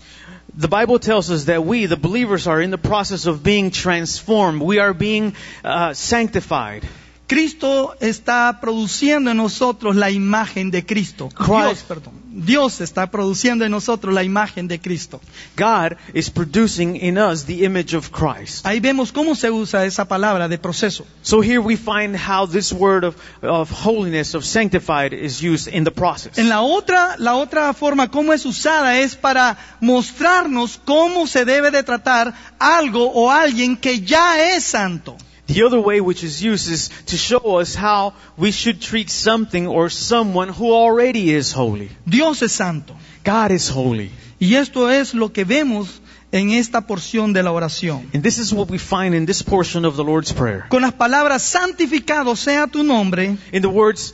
The 0.53 0.67
Bible 0.67 0.99
tells 0.99 1.31
us 1.31 1.45
that 1.45 1.65
we, 1.65 1.85
the 1.85 1.95
believers, 1.95 2.45
are 2.45 2.61
in 2.61 2.71
the 2.71 2.77
process 2.77 3.25
of 3.25 3.41
being 3.41 3.71
transformed. 3.71 4.61
We 4.61 4.79
are 4.79 4.93
being 4.93 5.35
uh, 5.63 5.93
sanctified. 5.93 6.85
Cristo 7.31 7.95
está 8.01 8.59
produciendo 8.59 9.31
en 9.31 9.37
nosotros 9.37 9.95
la 9.95 10.11
imagen 10.11 10.69
de 10.69 10.85
Cristo. 10.85 11.29
Dios, 11.39 11.85
perdón. 11.87 12.13
Dios 12.33 12.81
está 12.81 13.09
produciendo 13.09 13.63
en 13.63 13.71
nosotros 13.71 14.13
la 14.13 14.21
imagen 14.21 14.67
de 14.67 14.81
Cristo. 14.81 15.21
God 15.55 15.95
is 16.13 16.29
producing 16.29 16.97
in 16.97 17.17
us 17.17 17.45
the 17.45 17.63
image 17.63 17.95
of 17.95 18.09
Christ. 18.11 18.65
Ahí 18.65 18.81
vemos 18.81 19.13
cómo 19.13 19.33
se 19.35 19.49
usa 19.49 19.85
esa 19.85 20.09
palabra 20.09 20.49
de 20.49 20.57
proceso. 20.57 21.05
So 21.21 21.41
here 21.41 21.61
we 21.61 21.77
find 21.77 22.17
how 22.17 22.45
this 22.45 22.73
word 22.73 23.05
of, 23.05 23.15
of 23.41 23.71
holiness, 23.71 24.35
of 24.35 24.43
sanctified, 24.43 25.13
is 25.13 25.41
used 25.41 25.73
in 25.73 25.85
the 25.85 25.91
process. 25.91 26.37
En 26.37 26.49
la 26.49 26.59
otra, 26.59 27.15
la 27.17 27.35
otra 27.35 27.73
forma 27.73 28.11
cómo 28.11 28.33
es 28.33 28.45
usada 28.45 28.99
es 28.99 29.15
para 29.15 29.57
mostrarnos 29.79 30.81
cómo 30.83 31.27
se 31.27 31.45
debe 31.45 31.71
de 31.71 31.83
tratar 31.83 32.33
algo 32.59 33.09
o 33.09 33.31
alguien 33.31 33.77
que 33.77 34.01
ya 34.01 34.53
es 34.53 34.65
santo. 34.65 35.15
The 35.53 35.63
other 35.63 35.81
way 35.81 35.99
which 35.99 36.23
is 36.23 36.41
used 36.41 36.71
is 36.71 36.89
to 37.07 37.17
show 37.17 37.59
us 37.59 37.75
how 37.75 38.13
we 38.37 38.51
should 38.51 38.79
treat 38.81 39.09
something 39.09 39.67
or 39.67 39.89
someone 39.89 40.47
who 40.47 40.71
already 40.71 41.33
is 41.33 41.51
holy. 41.51 41.89
Dios 42.07 42.41
es 42.41 42.53
santo. 42.53 42.95
God 43.25 43.51
is 43.51 43.67
holy. 43.69 44.11
Y 44.39 44.55
esto 44.55 44.89
es 44.89 45.13
lo 45.13 45.33
que 45.33 45.43
vemos 45.43 45.99
en 46.31 46.51
esta 46.51 46.87
porción 46.87 47.33
de 47.33 47.43
la 47.43 47.51
oración. 47.51 48.09
And 48.13 48.23
this 48.23 48.37
is 48.37 48.53
what 48.53 48.69
we 48.69 48.77
find 48.77 49.13
in 49.13 49.25
this 49.25 49.41
portion 49.41 49.83
of 49.83 49.97
the 49.97 50.03
Lord's 50.03 50.31
Prayer. 50.31 50.67
Con 50.69 50.83
las 50.83 50.93
palabras 50.93 51.41
santificado 51.41 52.37
sea 52.37 52.67
tu 52.67 52.83
nombre, 52.83 53.37
In 53.51 53.61
the 53.61 53.69
words, 53.69 54.13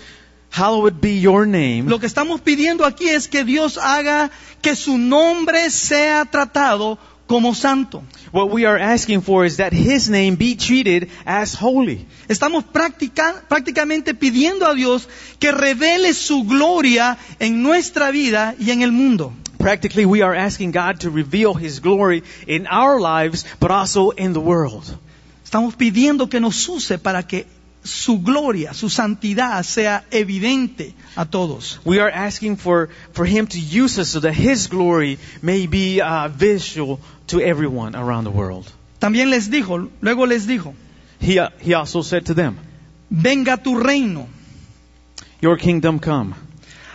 hallowed 0.49 0.99
be 0.99 1.19
your 1.19 1.45
name, 1.45 1.83
lo 1.87 1.99
que 1.99 2.07
estamos 2.07 2.41
pidiendo 2.41 2.83
aquí 2.83 3.09
es 3.09 3.27
que 3.27 3.43
Dios 3.43 3.77
haga 3.77 4.31
que 4.63 4.75
su 4.75 4.97
nombre 4.97 5.69
sea 5.69 6.25
tratado 6.25 6.97
como 7.27 7.53
santo. 7.53 8.03
what 8.31 8.49
we 8.49 8.65
are 8.65 8.77
asking 8.77 9.21
for 9.21 9.45
is 9.45 9.57
that 9.57 9.73
His 9.73 10.09
name 10.09 10.35
be 10.35 10.55
treated 10.55 11.09
as 11.25 11.53
holy. 11.53 12.05
Estamos 12.27 12.63
practica- 12.65 13.43
prácticamente 13.47 14.13
pidiendo 14.13 14.65
a 14.65 14.73
Dios 14.73 15.07
que 15.39 15.51
revele 15.51 16.13
su 16.13 16.43
gloria 16.43 17.17
en 17.39 17.61
nuestra 17.63 18.11
vida 18.11 18.55
y 18.59 18.71
en 18.71 18.81
el 18.81 18.91
mundo. 18.91 19.33
Practically, 19.59 20.05
we 20.05 20.21
are 20.21 20.35
asking 20.35 20.71
God 20.71 20.99
to 21.01 21.09
reveal 21.09 21.53
His 21.53 21.79
glory 21.79 22.23
in 22.47 22.67
our 22.67 22.99
lives, 22.99 23.45
but 23.59 23.71
also 23.71 24.11
in 24.11 24.33
the 24.33 24.39
world. 24.39 24.83
Estamos 25.43 25.75
pidiendo 25.75 26.29
que 26.29 26.39
nos 26.39 26.67
use 26.67 26.97
para 26.97 27.23
que 27.23 27.45
su 27.83 28.21
gloria, 28.21 28.73
su 28.73 28.89
santidad 28.89 29.63
sea 29.63 30.05
evidente 30.11 30.93
a 31.15 31.25
todos. 31.25 31.79
We 31.85 31.99
are 31.99 32.11
asking 32.11 32.57
for, 32.57 32.89
for 33.13 33.25
Him 33.25 33.47
to 33.47 33.59
use 33.59 33.99
us 33.99 34.09
so 34.09 34.19
that 34.21 34.33
His 34.33 34.67
glory 34.67 35.19
may 35.41 35.67
be 35.67 36.01
uh, 36.01 36.27
visual 36.29 36.99
to 37.27 37.39
everyone 37.39 37.95
around 37.95 38.25
the 38.25 38.31
world. 38.31 38.65
También 38.99 39.29
les 39.29 39.49
dijo, 39.49 39.89
luego 40.01 40.25
les 40.25 40.47
dijo, 40.47 40.73
He, 41.19 41.39
uh, 41.39 41.49
he 41.59 41.73
also 41.73 42.01
said 42.01 42.25
to 42.27 42.33
them, 42.33 42.57
venga 43.09 43.57
tu 43.57 43.75
reino. 43.75 44.27
Your 45.41 45.57
kingdom 45.57 45.99
come. 45.99 46.35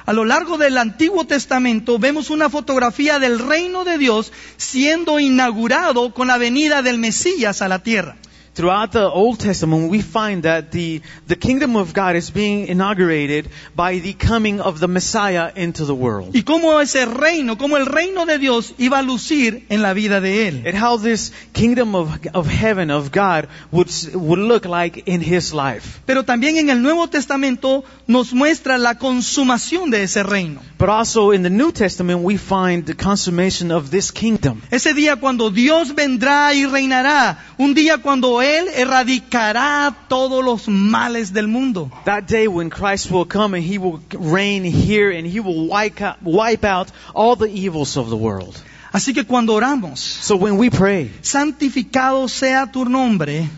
A 0.04 0.12
lo 0.12 0.24
largo 0.24 0.58
del 0.58 0.78
Antiguo 0.78 1.24
Testamento 1.26 1.98
vemos 1.98 2.30
una 2.30 2.50
fotografía 2.50 3.20
del 3.20 3.38
reino 3.38 3.84
de 3.84 3.98
Dios 3.98 4.32
siendo 4.56 5.20
inaugurado 5.20 6.12
con 6.12 6.26
la 6.26 6.38
venida 6.38 6.82
del 6.82 6.98
Mesías 6.98 7.62
a 7.62 7.68
la 7.68 7.78
tierra. 7.84 8.16
Throughout 8.54 8.92
the 8.92 9.09
Old 9.09 9.40
Testament, 9.40 9.90
we 9.90 10.02
find 10.02 10.42
that 10.42 10.73
the, 10.73 11.00
the 11.26 11.37
kingdom 11.37 11.75
of 11.75 11.94
God 11.94 12.16
is 12.16 12.30
being 12.30 12.66
inaugurated 12.66 13.49
by 13.75 13.99
the 13.99 14.12
coming 14.12 14.61
of 14.61 14.78
the 14.78 14.88
Messiah 14.88 15.50
into 15.56 15.87
the 15.87 15.94
world. 15.94 16.35
Y 16.35 16.42
cómo 16.42 16.78
ese 16.82 17.06
reino, 17.06 17.56
cómo 17.56 17.78
el 17.78 17.87
reino 17.87 18.26
de 18.26 18.37
Dios 18.37 18.75
iba 18.76 18.99
a 18.99 19.02
lucir 19.02 19.64
en 19.71 19.80
la 19.80 19.94
vida 19.94 20.21
de 20.21 20.49
él. 20.49 20.66
And 20.66 20.76
how 20.76 20.99
this 20.99 21.32
kingdom 21.54 21.94
of, 21.94 22.26
of 22.35 22.47
heaven, 22.47 22.90
of 22.90 23.11
God, 23.11 23.49
would, 23.71 23.88
would 24.12 24.38
look 24.38 24.66
like 24.66 25.04
in 25.06 25.23
his 25.23 25.54
life. 25.54 26.02
Pero 26.04 26.25
también 26.25 26.59
en 26.59 26.68
el 26.68 26.82
Nuevo 26.82 27.09
Testamento 27.09 27.85
nos 28.06 28.35
muestra 28.35 28.76
la 28.76 28.99
consumación 28.99 29.90
de 29.90 30.02
ese 30.02 30.23
reino. 30.23 30.61
But 30.78 30.90
also 30.90 31.30
in 31.30 31.42
the 31.42 31.49
New 31.49 31.73
Testament, 31.73 32.21
we 32.23 32.37
find 32.37 32.85
the 32.85 32.94
consummation 32.94 33.71
of 33.71 33.90
this 33.90 34.11
kingdom. 34.11 34.61
Ese 34.71 34.92
día 34.92 35.16
cuando 35.16 35.50
Dios 35.50 35.94
vendrá 35.94 36.52
y 36.52 36.66
reinará. 36.66 37.38
Un 37.56 37.73
día 37.73 38.02
cuando 38.02 38.41
Él 38.42 38.68
erradicará 38.75 39.94
todos 40.08 40.44
los 40.44 40.68
males 40.68 41.32
del 41.32 41.49
mundo. 41.49 41.90
That 42.04 42.26
day 42.26 42.49
when 42.49 42.70
Christ 42.70 43.11
will 43.11 43.26
come 43.26 43.54
and 43.54 43.64
he 43.64 43.78
will 43.78 44.00
reign 44.12 44.64
here 44.64 45.11
and 45.11 45.26
he 45.26 45.40
will 45.40 45.68
wipe 45.68 46.00
out, 46.00 46.22
wipe 46.22 46.64
out 46.64 46.88
all 47.14 47.37
the 47.37 47.49
evils 47.49 47.96
of 47.96 48.11
the 48.11 48.16
world. 48.16 48.54
Así 48.92 49.14
que 49.14 49.25
cuando 49.25 49.54
oramos, 49.54 49.99
So 49.99 50.37
when 50.37 50.58
we 50.58 50.68
pray, 50.68 51.11
santificado 51.22 52.28
sea 52.28 52.66
tu 52.70 52.84
nombre, 52.84 53.49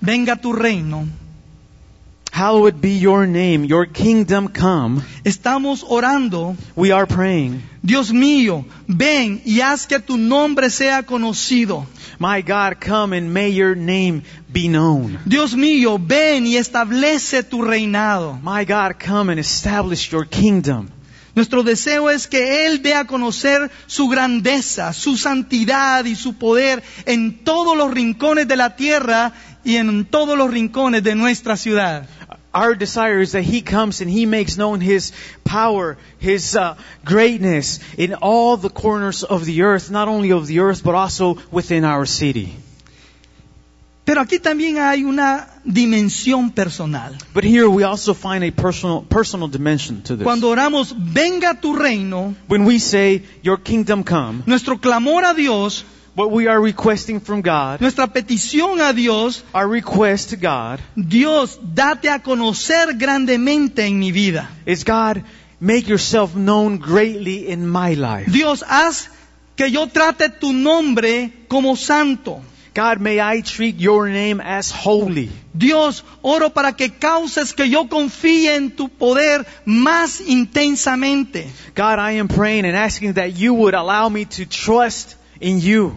venga 0.00 0.36
tu 0.36 0.52
reino, 0.52 1.08
hallowed 2.34 2.80
be 2.80 2.98
your 2.98 3.28
name, 3.28 3.64
your 3.64 3.86
kingdom 3.86 4.48
come, 4.48 5.04
estamos 5.24 5.84
orando, 5.88 6.56
we 6.74 6.90
are 6.90 7.06
praying, 7.06 7.62
Dios 7.80 8.10
mío, 8.10 8.64
ven 8.88 9.40
y 9.44 9.60
haz 9.60 9.86
que 9.86 10.00
tu 10.00 10.16
nombre 10.16 10.68
sea 10.68 11.04
conocido. 11.04 11.86
My 12.18 12.42
God, 12.42 12.80
come 12.80 13.12
and 13.12 13.32
may 13.32 13.50
your 13.50 13.76
name 13.76 14.24
be 14.52 14.66
known. 14.66 15.20
Dios 15.24 15.54
mío, 15.54 16.00
ven 16.04 16.44
y 16.44 16.56
establece 16.56 17.44
tu 17.44 17.62
reinado. 17.62 18.40
My 18.42 18.64
God, 18.64 18.98
come 18.98 19.30
and 19.30 19.38
establish 19.38 20.10
your 20.10 20.26
kingdom. 20.26 20.90
Nuestro 21.36 21.64
deseo 21.64 22.10
es 22.10 22.28
que 22.28 22.66
Él 22.66 22.80
dé 22.82 22.94
a 22.94 23.06
conocer 23.06 23.70
su 23.86 24.08
grandeza, 24.08 24.92
su 24.92 25.16
santidad 25.16 26.04
y 26.04 26.14
su 26.14 26.34
poder 26.34 26.82
en 27.06 27.42
todos 27.42 27.76
los 27.76 27.92
rincones 27.92 28.46
de 28.46 28.56
la 28.56 28.76
tierra 28.76 29.32
y 29.64 29.76
en 29.76 30.04
todos 30.04 30.36
los 30.36 30.50
rincones 30.50 31.02
de 31.02 31.14
nuestra 31.14 31.56
ciudad. 31.56 32.06
Our 32.52 32.76
desire 32.76 33.20
is 33.20 33.32
that 33.32 33.42
He 33.42 33.62
comes 33.62 34.00
and 34.00 34.08
He 34.08 34.26
makes 34.26 34.56
known 34.56 34.80
His 34.80 35.12
power, 35.42 35.96
His 36.20 36.54
uh, 36.54 36.76
greatness 37.04 37.80
in 37.98 38.14
all 38.14 38.56
the 38.56 38.70
corners 38.70 39.24
of 39.24 39.44
the 39.44 39.62
earth, 39.62 39.90
not 39.90 40.06
only 40.06 40.30
of 40.30 40.46
the 40.46 40.60
earth, 40.60 40.84
but 40.84 40.94
also 40.94 41.38
within 41.50 41.84
our 41.84 42.06
city. 42.06 42.54
Pero 44.04 44.20
aquí 44.20 44.38
también 44.38 44.76
hay 44.76 45.02
una 45.02 45.48
dimensión 45.64 46.54
personal. 46.54 47.16
But 47.32 47.42
here 47.42 47.68
we 47.68 47.84
also 47.84 48.12
find 48.12 48.44
a 48.44 48.52
personal, 48.52 49.02
personal 49.02 49.48
dimension 49.48 50.02
to 50.02 50.16
this. 50.16 50.24
Cuando 50.24 50.50
oramos, 50.50 50.94
venga 50.96 51.58
tu 51.58 51.74
reino, 51.74 52.36
When 52.46 52.66
we 52.66 52.78
say, 52.78 53.22
Your 53.42 53.56
kingdom 53.56 54.04
come, 54.04 54.42
nuestro 54.46 54.76
clamor 54.76 55.24
a 55.24 55.34
Dios, 55.34 55.84
what 56.14 56.30
we 56.30 56.46
are 56.46 56.60
requesting 56.60 57.20
from 57.20 57.42
God, 57.42 57.80
nuestra 57.80 58.06
petición 58.06 58.80
a 58.80 58.92
Dios, 58.92 59.42
our 59.52 59.66
request 59.66 60.30
to 60.30 60.36
God, 60.36 60.80
Dios, 60.96 61.58
date 61.74 62.08
a 62.08 62.20
conocer 62.20 62.96
grandemente 62.98 63.80
en 63.80 63.98
mi 63.98 64.12
vida. 64.12 64.48
is 64.64 64.84
God, 64.84 65.24
make 65.60 65.88
yourself 65.88 66.34
known 66.36 66.78
greatly 66.78 67.48
in 67.48 67.66
my 67.66 67.94
life. 67.94 68.30
Dios, 68.30 68.62
haz 68.62 69.08
que 69.56 69.70
yo 69.70 69.86
trate 69.86 70.28
tu 70.40 70.52
nombre 70.52 71.32
como 71.48 71.74
santo. 71.74 72.42
God, 72.74 73.00
may 73.00 73.20
I 73.20 73.40
treat 73.40 73.76
your 73.76 74.08
name 74.08 74.40
as 74.40 74.72
holy. 74.72 75.30
Dios, 75.56 76.02
oro 76.22 76.50
para 76.50 76.72
que 76.72 76.90
causes 76.90 77.52
que 77.52 77.68
yo 77.68 77.86
confíe 77.86 78.56
en 78.56 78.72
tu 78.72 78.88
poder 78.88 79.46
más 79.64 80.20
intensamente. 80.20 81.46
God, 81.76 82.00
I 82.00 82.18
am 82.18 82.26
praying 82.26 82.64
and 82.64 82.76
asking 82.76 83.12
that 83.12 83.36
you 83.36 83.54
would 83.54 83.74
allow 83.74 84.08
me 84.08 84.24
to 84.24 84.44
trust 84.44 85.14
in 85.44 85.60
you. 85.60 85.96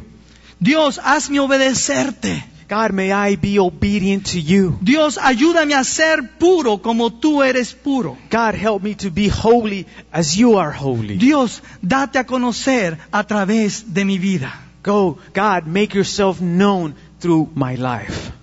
Dios, 0.59 0.99
hazme 0.99 1.39
obedecerte. 1.39 2.43
God, 2.67 2.91
may 2.91 3.13
I 3.13 3.37
be 3.37 3.59
obedient 3.59 4.25
to 4.33 4.39
you. 4.41 4.77
Dios, 4.81 5.17
ayúdame 5.17 5.73
a 5.73 5.85
ser 5.85 6.37
puro 6.37 6.79
como 6.79 7.09
tú 7.09 7.41
eres 7.41 7.73
puro. 7.73 8.17
God, 8.29 8.55
help 8.55 8.83
me 8.83 8.93
to 8.95 9.09
be 9.09 9.29
holy 9.29 9.85
as 10.11 10.35
you 10.35 10.57
are 10.57 10.71
holy. 10.71 11.17
Dios, 11.17 11.61
date 11.81 12.19
a 12.19 12.25
conocer 12.25 12.97
a 13.11 13.23
través 13.23 13.93
de 13.93 14.03
mi 14.03 14.17
vida. 14.17 14.53
Go, 14.83 15.17
God, 15.33 15.65
make 15.65 15.95
yourself 15.95 16.41
known 16.41 16.95
through 17.21 17.49
my 17.55 17.75
life. 17.75 18.33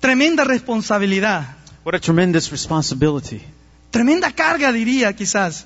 Tremenda 0.00 0.44
responsabilidad. 0.44 1.46
What 1.82 1.94
a 1.94 1.98
tremendous 1.98 2.52
responsibility. 2.52 3.40
Tremenda 3.90 4.32
carga, 4.32 4.70
diría 4.70 5.16
quizás. 5.16 5.64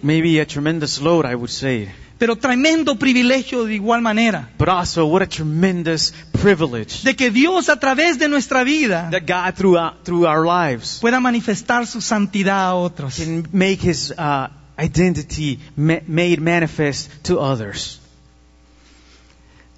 Maybe 0.00 0.40
a 0.40 0.46
tremendous 0.46 0.98
load, 1.00 1.26
I 1.26 1.34
would 1.34 1.50
say. 1.50 1.90
Pero 2.22 2.36
tremendo 2.36 2.94
privilegio 2.94 3.64
de 3.64 3.74
igual 3.74 4.00
manera. 4.00 4.48
But 4.56 4.68
also, 4.68 5.06
what 5.06 5.24
a 5.24 5.26
tremendous 5.26 6.14
privilege 6.30 7.02
De 7.02 7.16
que 7.16 7.32
Dios 7.32 7.68
a 7.68 7.76
través 7.80 8.16
de 8.16 8.28
nuestra 8.28 8.62
vida 8.62 9.08
that 9.10 9.22
God, 9.26 9.56
through 9.56 9.76
our, 9.76 9.94
through 10.04 10.28
our 10.28 10.46
lives, 10.46 11.00
pueda 11.00 11.18
manifestar 11.18 11.84
su 11.84 12.00
santidad 12.00 12.68
a 12.68 12.74
otros. 12.76 13.16
can 13.16 13.48
make 13.50 13.80
His 13.82 14.12
uh, 14.12 14.50
identity 14.78 15.58
ma- 15.74 15.98
made 16.06 16.40
manifest 16.40 17.10
to 17.24 17.40
others. 17.40 17.98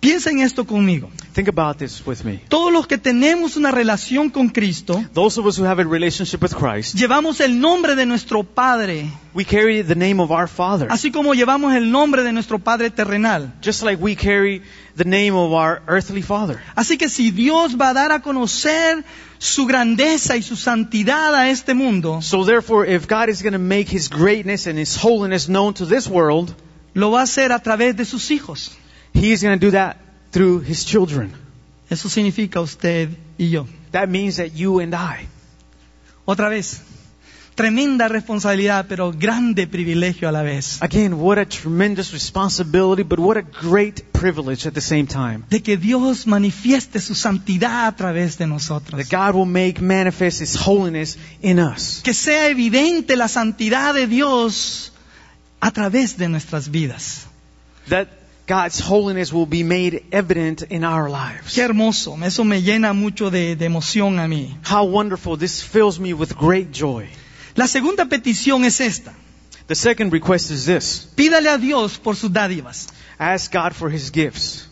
Piensa 0.04 0.30
en 0.30 0.40
esto 0.40 0.66
conmigo. 0.66 1.08
Think 1.32 1.48
about 1.48 1.78
this 1.78 2.06
with 2.06 2.24
me. 2.24 2.38
Todos 2.48 2.70
los 2.70 2.86
que 2.86 2.98
tenemos 2.98 3.56
una 3.56 3.70
relación 3.70 4.28
con 4.28 4.50
Cristo, 4.50 5.02
Those 5.14 5.40
of 5.40 5.46
us 5.46 5.58
who 5.58 5.64
have 5.64 5.80
a 5.80 5.84
relationship 5.84 6.42
with 6.42 6.52
Christ, 6.54 6.94
llevamos 6.94 7.40
el 7.40 7.58
nombre 7.58 7.96
de 7.96 8.04
nuestro 8.04 8.44
Padre, 8.44 9.10
we 9.32 9.46
carry 9.46 9.82
the 9.82 9.94
name 9.94 10.20
of 10.20 10.30
our 10.30 10.46
Father. 10.46 10.88
así 10.90 11.10
como 11.10 11.32
llevamos 11.32 11.72
el 11.72 11.90
nombre 11.90 12.22
de 12.22 12.32
nuestro 12.32 12.58
Padre 12.58 12.90
terrenal. 12.90 13.54
Just 13.62 13.82
like 13.82 13.98
we 13.98 14.14
carry 14.14 14.60
the 14.94 15.06
name 15.06 15.32
of 15.34 15.52
our 15.52 15.80
earthly 15.88 16.20
Father. 16.20 16.60
Así 16.76 16.98
que 16.98 17.08
si 17.08 17.30
Dios 17.30 17.76
va 17.80 17.88
a 17.88 17.94
dar 17.94 18.12
a 18.12 18.20
conocer 18.20 19.02
su 19.38 19.64
grandeza 19.64 20.36
y 20.36 20.42
su 20.42 20.54
santidad 20.56 21.34
a 21.34 21.48
este 21.48 21.72
mundo, 21.72 22.20
So 22.20 22.44
therefore, 22.44 22.86
if 22.86 23.08
God 23.08 23.30
is 23.30 23.42
going 23.42 23.54
to 23.54 23.58
make 23.58 23.88
His 23.90 24.10
greatness 24.10 24.66
and 24.66 24.78
His 24.78 24.96
holiness 25.02 25.48
known 25.48 25.72
to 25.72 25.86
this 25.86 26.06
world, 26.06 26.54
lo 26.92 27.10
va 27.10 27.20
a 27.20 27.22
hacer 27.22 27.52
a 27.52 27.58
través 27.62 27.96
de 27.96 28.04
sus 28.04 28.30
hijos. 28.30 28.76
He 29.14 29.32
is 29.32 29.42
going 29.42 29.58
to 29.58 29.66
do 29.66 29.70
that 29.70 29.96
through 30.32 30.60
His 30.60 30.84
children. 30.84 31.32
Eso 31.88 32.08
significa 32.08 32.60
usted 32.60 33.10
y 33.38 33.48
yo. 33.48 33.66
That 33.92 34.08
means 34.08 34.36
that 34.36 34.52
you 34.54 34.80
and 34.80 34.94
I. 34.94 35.28
Otra 36.26 36.48
vez, 36.48 36.82
tremenda 37.54 38.08
responsabilidad, 38.08 38.86
pero 38.88 39.12
grande 39.12 39.66
privilegio 39.66 40.28
a 40.28 40.32
la 40.32 40.42
vez. 40.42 40.82
Again, 40.82 41.14
what 41.14 41.38
a 41.38 41.46
tremendous 41.46 42.12
responsibility, 42.12 43.02
but 43.02 43.18
what 43.18 43.36
a 43.36 43.42
great 43.42 44.02
privilege 44.12 44.66
at 44.66 44.74
the 44.74 44.80
same 44.80 45.06
time. 45.06 45.44
De 45.48 45.62
que 45.62 45.76
Dios 45.76 46.26
manifieste 46.26 47.00
su 47.00 47.14
santidad 47.14 47.86
a 47.86 47.94
través 47.94 48.38
de 48.38 48.46
nosotros. 48.46 49.08
That 49.08 49.10
God 49.10 49.36
will 49.36 49.46
make 49.46 49.80
manifest 49.80 50.40
His 50.40 50.56
holiness 50.56 51.16
in 51.42 51.58
us. 51.58 52.00
Que 52.02 52.14
sea 52.14 52.48
evidente 52.48 53.16
la 53.16 53.28
santidad 53.28 53.94
de 53.94 54.06
Dios 54.06 54.92
a 55.60 55.70
través 55.70 56.16
de 56.16 56.28
nuestras 56.28 56.70
vidas. 56.70 57.26
That 57.88 58.08
God's 58.46 58.78
holiness 58.78 59.32
will 59.32 59.46
be 59.46 59.62
made 59.62 60.04
evident 60.12 60.62
in 60.62 60.84
our 60.84 61.08
lives. 61.08 61.54
Qué 61.54 61.62
hermoso, 61.62 62.16
eso 62.22 62.44
me 62.44 62.60
llena 62.60 62.92
mucho 62.92 63.30
de, 63.30 63.56
de 63.56 63.64
emoción 63.64 64.18
a 64.18 64.28
mí. 64.28 64.54
How 64.62 64.84
wonderful. 64.84 65.38
This 65.38 65.62
fills 65.62 65.98
me 65.98 66.12
with 66.12 66.36
great 66.36 66.70
joy. 66.70 67.08
La 67.56 67.66
segunda 67.66 68.04
petición 68.04 68.64
es 68.64 68.80
esta. 68.80 69.14
The 69.66 69.74
second 69.74 70.12
request 70.12 70.50
is 70.50 70.66
this. 70.66 71.08
Pídale 71.16 71.48
a 71.48 71.56
Dios 71.56 71.98
por 71.98 72.16
sus 72.16 72.30
dádivas. 72.30 72.88
Ask 73.18 73.50
God 73.50 73.74
for 73.74 73.88
His 73.88 74.10
gifts. 74.10 74.66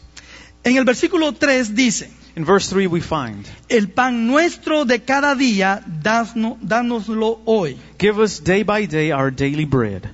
En 0.65 0.77
el 0.77 0.85
versículo 0.85 1.33
3 1.33 1.75
dice, 1.75 2.11
In 2.37 2.45
verse 2.45 2.69
3 2.69 2.89
we 2.89 3.01
find, 3.01 3.47
el 3.69 3.89
pan 3.89 4.27
nuestro 4.27 4.85
de 4.85 5.01
cada 5.01 5.35
día, 5.35 5.83
dánoslo 5.87 7.41
hoy. 7.47 7.79
Give 7.99 8.19
us 8.19 8.41
day 8.41 8.65
by 8.65 8.87
day 8.87 9.13
our 9.13 9.31
daily 9.31 9.65
bread. 9.65 10.11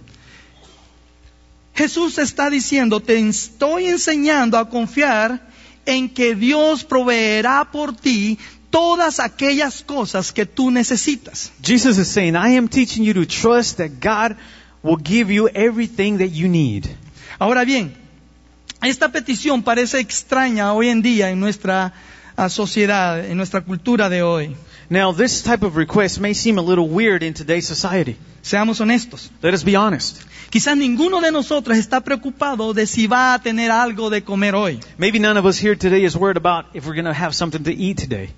Jesús 1.79 2.19
está 2.19 2.51
diciendo, 2.51 2.99
te 2.99 3.17
estoy 3.29 3.87
enseñando 3.87 4.59
a 4.59 4.69
confiar 4.69 5.49
en 5.87 6.09
que 6.09 6.35
Dios 6.35 6.83
proveerá 6.83 7.71
por 7.71 7.95
ti 7.95 8.37
todas 8.69 9.21
aquellas 9.21 9.85
cosas 9.85 10.33
que 10.33 10.45
tú 10.45 10.73
necesitas. 10.73 11.53
Jesus 11.63 11.97
is 11.97 12.09
saying, 12.09 12.35
I 12.35 12.57
am 12.57 12.67
teaching 12.67 13.05
you 13.05 13.15
to 13.15 13.25
trust 13.25 13.77
that 13.79 14.01
God 14.01 14.37
will 14.83 14.99
give 15.01 15.33
you 15.33 15.49
everything 15.55 16.19
that 16.19 16.33
you 16.33 16.49
need. 16.49 16.89
Ahora 17.39 17.65
bien, 17.65 17.95
esta 18.83 19.13
petición 19.13 19.63
parece 19.63 20.01
extraña 20.01 20.73
hoy 20.73 20.89
en 20.89 21.01
día 21.01 21.31
en 21.31 21.39
nuestra 21.39 21.93
ah, 22.37 22.49
sociedad, 22.49 23.25
en 23.25 23.37
nuestra 23.37 23.61
cultura 23.61 24.09
de 24.09 24.25
hoy. 24.25 24.57
Now, 24.91 25.13
this 25.13 25.43
type 25.43 25.63
of 25.63 25.77
request 25.77 26.19
may 26.19 26.33
seem 26.33 26.59
a 26.59 26.63
little 26.63 26.89
weird 26.89 27.23
in 27.23 27.35
today's 27.35 27.67
society. 27.67 28.17
Seamos 28.43 28.81
honestos. 28.81 29.29
Let 29.43 29.53
us 29.53 29.63
be 29.63 29.77
honest. 29.77 30.23
Quizás 30.51 30.79
ninguno 30.79 31.21
de 31.21 31.31
nosotros 31.31 31.77
está 31.77 32.01
preocupado 32.01 32.73
de 32.73 32.87
si 32.87 33.07
va 33.07 33.35
a 33.35 33.39
tener 33.39 33.71
algo 33.71 34.09
de 34.09 34.23
comer 34.23 34.55
hoy. 34.55 34.81
Maybe 34.97 35.19
none 35.19 35.37
of 35.37 35.45
us 35.45 35.59
here 35.59 35.77
today 35.77 36.05
is 36.05 36.17
worried 36.17 36.39
about 36.39 36.67
if 36.73 36.87
we're 36.87 36.95
going 36.95 37.05
to 37.05 37.13
have 37.13 37.35
something 37.35 37.65
to 37.65 37.71
eat 37.71 37.99
today. 37.99 38.31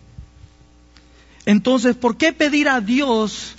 Entonces, 1.46 1.94
¿por 1.94 2.16
qué 2.16 2.32
pedir 2.32 2.68
a 2.68 2.80
Dios 2.80 3.54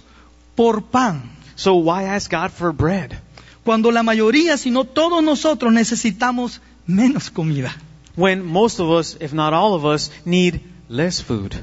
por 0.56 0.82
pan? 0.82 1.32
So 1.56 1.76
why 1.76 2.04
ask 2.04 2.30
God 2.30 2.52
for 2.52 2.74
bread? 2.74 3.18
Cuando 3.64 3.90
la 3.92 4.04
mayoría, 4.04 4.58
si 4.58 4.70
no 4.70 4.84
todos 4.84 5.24
nosotros 5.24 5.72
necesitamos 5.72 6.60
menos 6.86 7.30
comida. 7.30 7.74
When 8.18 8.44
most 8.44 8.82
of 8.82 8.90
us, 8.90 9.16
if 9.22 9.32
not 9.32 9.54
all 9.54 9.76
of 9.76 9.86
us, 9.86 10.12
need 10.26 10.60
less 10.90 11.22
food. 11.22 11.56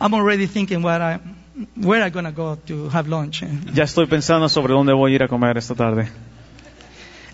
I'm 0.00 0.14
already 0.14 0.46
thinking 0.46 0.82
what 0.82 1.00
I, 1.00 1.18
where 1.76 2.02
I'm 2.02 2.12
gonna 2.12 2.32
go 2.32 2.56
to 2.66 2.88
have 2.90 3.08
lunch. 3.08 3.42
Ya 3.74 3.84
estoy 3.84 4.06
pensando 4.06 4.48
sobre 4.48 4.72
dónde 4.72 4.92
voy 4.92 5.12
a 5.12 5.14
ir 5.16 5.22
a 5.22 5.28
comer 5.28 5.58
esta 5.58 5.74
tarde. 5.74 6.08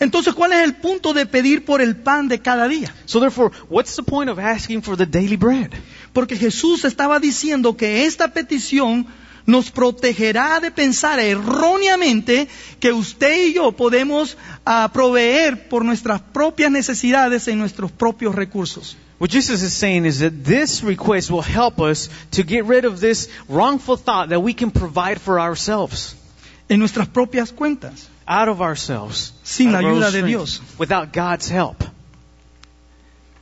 Entonces, 0.01 0.35
¿cuál 0.35 0.53
es 0.53 0.65
el 0.65 0.75
punto 0.75 1.13
de 1.13 1.25
pedir 1.25 1.65
por 1.65 1.81
el 1.81 1.97
pan 1.97 2.29
de 2.29 2.41
cada 2.41 2.67
día? 2.69 2.93
So 3.07 3.21
therefore, 3.21 3.55
what's 3.69 3.95
the 3.97 4.03
point 4.03 4.29
of 4.29 4.39
asking 4.39 4.83
for 4.83 4.97
the 4.97 5.07
daily 5.07 5.37
bread? 5.37 5.71
Porque 6.13 6.37
Jesús 6.37 6.85
estaba 6.85 7.21
diciendo 7.21 7.77
que 7.77 8.05
esta 8.07 8.33
petición 8.33 9.07
nos 9.47 9.71
protegerá 9.71 10.59
de 10.61 10.71
pensar 10.71 11.21
erróneamente 11.21 12.49
que 12.81 12.93
usted 12.93 13.49
y 13.49 13.55
yo 13.55 13.73
podemos 13.73 14.37
ah, 14.65 14.91
proveer 14.93 15.69
por 15.69 15.85
nuestras 15.85 16.21
propias 16.21 16.71
necesidades 16.71 17.47
en 17.49 17.59
nuestros 17.59 17.93
propios 17.93 18.35
recursos. 18.35 18.97
What 19.19 19.31
Jesus 19.31 19.63
is 19.63 19.73
saying 19.73 20.07
is 20.07 20.19
that 20.21 20.45
this 20.45 20.83
request 20.83 21.31
will 21.31 21.41
help 21.43 21.81
us 21.81 22.09
to 22.33 22.43
get 22.43 22.65
rid 22.65 22.85
of 22.85 23.01
this 23.01 23.29
wrongful 23.49 23.97
thought 23.97 24.31
that 24.31 24.41
we 24.41 24.55
can 24.55 24.71
provide 24.71 25.21
for 25.21 25.39
ourselves, 25.41 26.17
En 26.69 26.79
nuestras 26.81 27.07
propias 27.09 27.53
cuentas. 27.53 28.09
out 28.27 28.49
of 28.49 28.61
ourselves, 28.61 29.33
Sin 29.45 29.71
la 29.73 29.79
ayuda 29.79 30.11
de 30.11 30.23
Dios. 30.23 30.61
without 30.79 31.13
God's 31.13 31.49
help. 31.49 31.85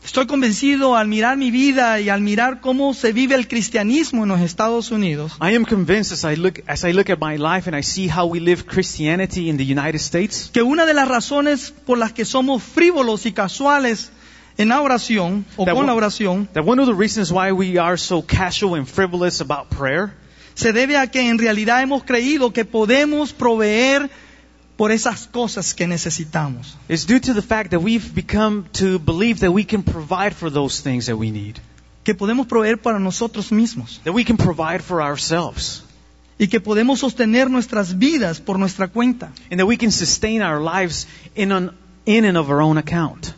Estoy 0.05 0.27
convencido 0.27 0.97
al 0.97 1.07
mirar 1.07 1.37
mi 1.37 1.53
vida 1.53 2.01
y 2.01 2.09
al 2.09 2.21
mirar 2.21 2.61
cómo 2.61 2.93
se 2.93 3.13
vive 3.13 3.37
el 3.37 3.47
cristianismo 3.47 4.25
en 4.25 4.31
los 4.31 4.41
Estados 4.41 4.91
Unidos, 4.91 5.33
I 5.41 5.55
am 5.55 5.65
convinced 5.65 6.13
as 6.13 6.25
I 6.25 6.35
look 6.37 6.59
as 6.67 6.85
I 6.85 6.93
look 6.93 7.09
at 7.09 7.21
my 7.21 7.37
life 7.37 7.69
and 7.69 7.77
I 7.77 7.83
see 7.85 8.09
how 8.09 8.27
we 8.27 8.41
live 8.41 8.67
Christianity 8.67 9.49
in 9.49 9.57
the 9.59 9.65
United 9.65 10.01
States 10.01 10.51
que 10.53 10.63
una 10.65 10.87
de 10.87 10.95
las 10.95 11.07
razones 11.09 11.73
por 11.87 11.99
las 11.99 12.13
que 12.13 12.25
somos 12.25 12.65
frívolos 12.65 13.27
y 13.27 13.33
casuales 13.33 14.11
en 14.59 14.69
la 14.69 14.81
oración 14.81 15.45
o 15.57 15.65
That 15.65 15.75
con 15.75 15.87
la 15.87 15.93
one- 15.95 16.03
oración 16.05 16.49
that 16.53 16.65
one 16.65 16.81
of 16.81 16.87
the 16.87 16.95
reasons 16.95 17.31
why 17.33 17.53
we 17.53 17.79
are 17.79 17.97
so 17.97 18.23
casual 18.23 18.75
and 18.75 18.87
frivolous 18.87 19.41
about 19.41 19.69
prayer 19.71 20.13
se 20.55 20.73
debe 20.73 20.97
a 20.99 21.07
que 21.07 21.29
en 21.29 21.39
realidad 21.39 21.83
hemos 21.83 22.05
creído 22.05 22.53
que 22.53 22.65
podemos 22.65 23.33
proveer 23.33 24.11
por 24.77 24.91
esas 24.91 25.27
cosas 25.27 25.75
que 25.75 25.87
necesitamos. 25.87 26.77
is 26.89 27.07
due 27.07 27.21
to 27.21 27.33
the 27.35 27.43
fact 27.43 27.71
that 27.71 27.81
we've 27.81 28.13
become 28.15 28.65
to 28.73 28.99
believe 28.99 29.41
that 29.41 29.51
we 29.53 29.65
can 29.65 29.83
provide 29.83 30.35
for 30.35 30.51
those 30.51 30.83
things 30.83 31.07
that 31.07 31.17
we 31.17 31.31
need, 31.31 31.57
que 32.05 32.15
podemos 32.15 32.47
proveer 32.47 32.77
para 32.81 32.99
nosotros 32.99 33.51
mismos 33.53 34.01
that 34.05 34.13
we 34.13 34.25
can 34.25 34.37
provide 34.37 34.83
for 34.83 35.01
ourselves, 35.01 35.83
y 36.39 36.49
que 36.49 36.61
podemos 36.61 37.01
sostener 37.01 37.49
nuestras 37.49 37.99
vidas 37.99 38.41
por 38.41 38.59
nuestra 38.59 38.89
cuenta. 38.89 39.31
and 39.51 39.59
that 39.61 39.67
we 39.67 39.77
can 39.77 39.91
sustain 39.93 40.43
our 40.43 40.61
lives 40.61 41.07
in 41.35 41.53
an 41.53 41.71
in 42.05 42.25
and 42.25 42.37
of 42.37 42.51
our 42.51 42.61
own 42.61 42.77
account. 42.79 43.33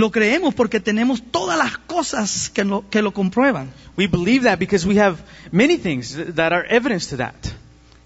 Lo 0.00 0.10
creemos 0.10 0.54
porque 0.54 0.80
tenemos 0.80 1.22
todas 1.30 1.58
las 1.58 1.76
cosas 1.76 2.48
que 2.48 2.64
lo, 2.64 2.88
que 2.88 3.02
lo 3.02 3.12
comprueban. 3.12 3.70
We 3.98 4.06
believe 4.06 4.44
that 4.44 4.58
because 4.58 4.88
we 4.88 4.98
have 4.98 5.18
many 5.52 5.76
things 5.76 6.16
that 6.36 6.54
are 6.54 6.66
evidence 6.70 7.10
to 7.10 7.18
that. 7.18 7.34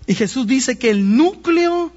Y 0.09 0.17
Jesús 0.17 0.49
dice 0.49 0.77
que 0.77 0.91
el 0.91 1.17
núcleo 1.17 1.93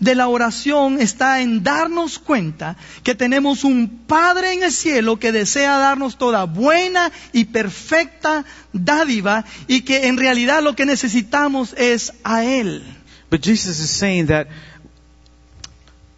de 0.00 0.14
la 0.16 0.28
oración 0.28 1.00
está 1.00 1.40
en 1.40 1.62
darnos 1.62 2.18
cuenta 2.18 2.76
que 3.04 3.14
tenemos 3.14 3.64
un 3.64 4.04
Padre 4.06 4.52
en 4.52 4.64
el 4.64 4.70
cielo 4.70 5.18
que 5.18 5.32
desea 5.32 5.78
darnos 5.78 6.18
toda 6.18 6.44
buena 6.44 7.10
y 7.32 7.46
perfecta 7.46 8.44
dádiva 8.74 9.46
y 9.66 9.80
que 9.80 10.08
en 10.08 10.18
realidad 10.18 10.62
lo 10.62 10.76
que 10.76 10.84
necesitamos 10.84 11.74
es 11.78 12.12
a 12.22 12.44
Él. 12.44 12.82
But 13.30 13.42
Jesus 13.42 13.78
is 13.78 13.88
saying 13.88 14.26
that. 14.26 14.48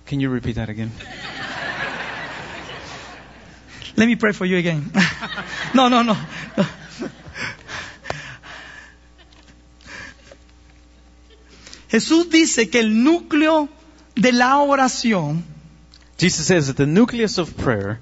Can 0.05 0.19
you 0.19 0.31
repeat 0.31 0.57
that 0.57 0.69
again? 0.69 0.91
Let 3.97 4.07
me 4.07 4.17
pray 4.17 4.33
for 4.33 4.45
you 4.45 4.57
again. 4.57 4.91
no, 5.75 5.89
no, 5.89 6.03
no. 6.03 6.17
Jesús 11.89 12.29
dice 12.29 12.71
que 12.71 12.81
el 12.81 13.05
núcleo 13.05 13.69
de 14.17 14.33
la 14.33 14.59
oración 14.59 15.45
Jesus 16.19 16.47
says 16.47 16.67
that 16.67 16.77
the 16.77 16.87
nucleus 16.87 17.39
of 17.39 17.57
prayer 17.57 18.01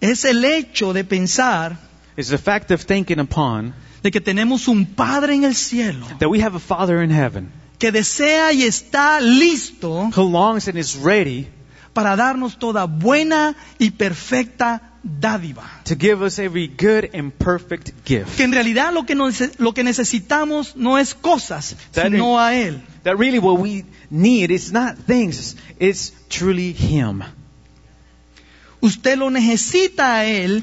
es 0.00 0.24
el 0.24 0.42
hecho 0.44 0.94
de 0.94 1.04
pensar 1.04 1.76
is 2.16 2.28
the 2.28 2.38
fact 2.38 2.70
of 2.70 2.80
thinking 2.82 3.18
upon 3.18 3.74
de 4.02 4.10
que 4.10 4.20
tenemos 4.20 4.68
un 4.68 4.86
Padre 4.86 5.34
en 5.34 5.44
el 5.44 5.54
cielo 5.54 6.06
that 6.20 6.30
we 6.30 6.40
have 6.40 6.54
a 6.54 6.58
Father 6.58 7.02
in 7.02 7.10
heaven 7.10 7.52
que 7.78 7.92
desea 7.92 8.52
y 8.52 8.62
está 8.62 9.20
listo 9.20 10.10
who 10.14 10.22
longs 10.22 10.66
and 10.68 10.78
is 10.78 10.96
ready 10.96 11.48
para 11.96 12.14
darnos 12.14 12.58
toda 12.58 12.84
buena 12.84 13.56
y 13.78 13.90
perfecta 13.92 14.82
dádiva. 15.02 15.62
to 15.84 15.94
give 15.98 16.20
us 16.22 16.38
every 16.38 16.66
good 16.68 17.08
and 17.14 17.32
perfect 17.32 17.92
gift. 18.04 18.36
Que 18.36 18.44
en 18.44 18.52
realidad 18.52 18.92
lo 18.92 19.06
que, 19.06 19.14
nos- 19.14 19.58
lo 19.58 19.72
que 19.72 19.82
necesitamos 19.82 20.76
no 20.76 20.98
es 20.98 21.14
cosas, 21.14 21.74
That 21.92 22.10
sino 22.10 22.38
a 22.38 22.54
Él. 22.54 22.82
That 23.04 23.16
really 23.18 23.38
what 23.38 23.58
we 23.58 23.86
need 24.10 24.50
is 24.50 24.72
not 24.72 24.96
things, 25.06 25.56
it's 25.78 26.12
truly 26.28 26.72
Him. 26.74 27.22
Usted 28.82 29.16
lo 29.16 29.30
necesita 29.30 30.16
a 30.16 30.26
Él 30.26 30.62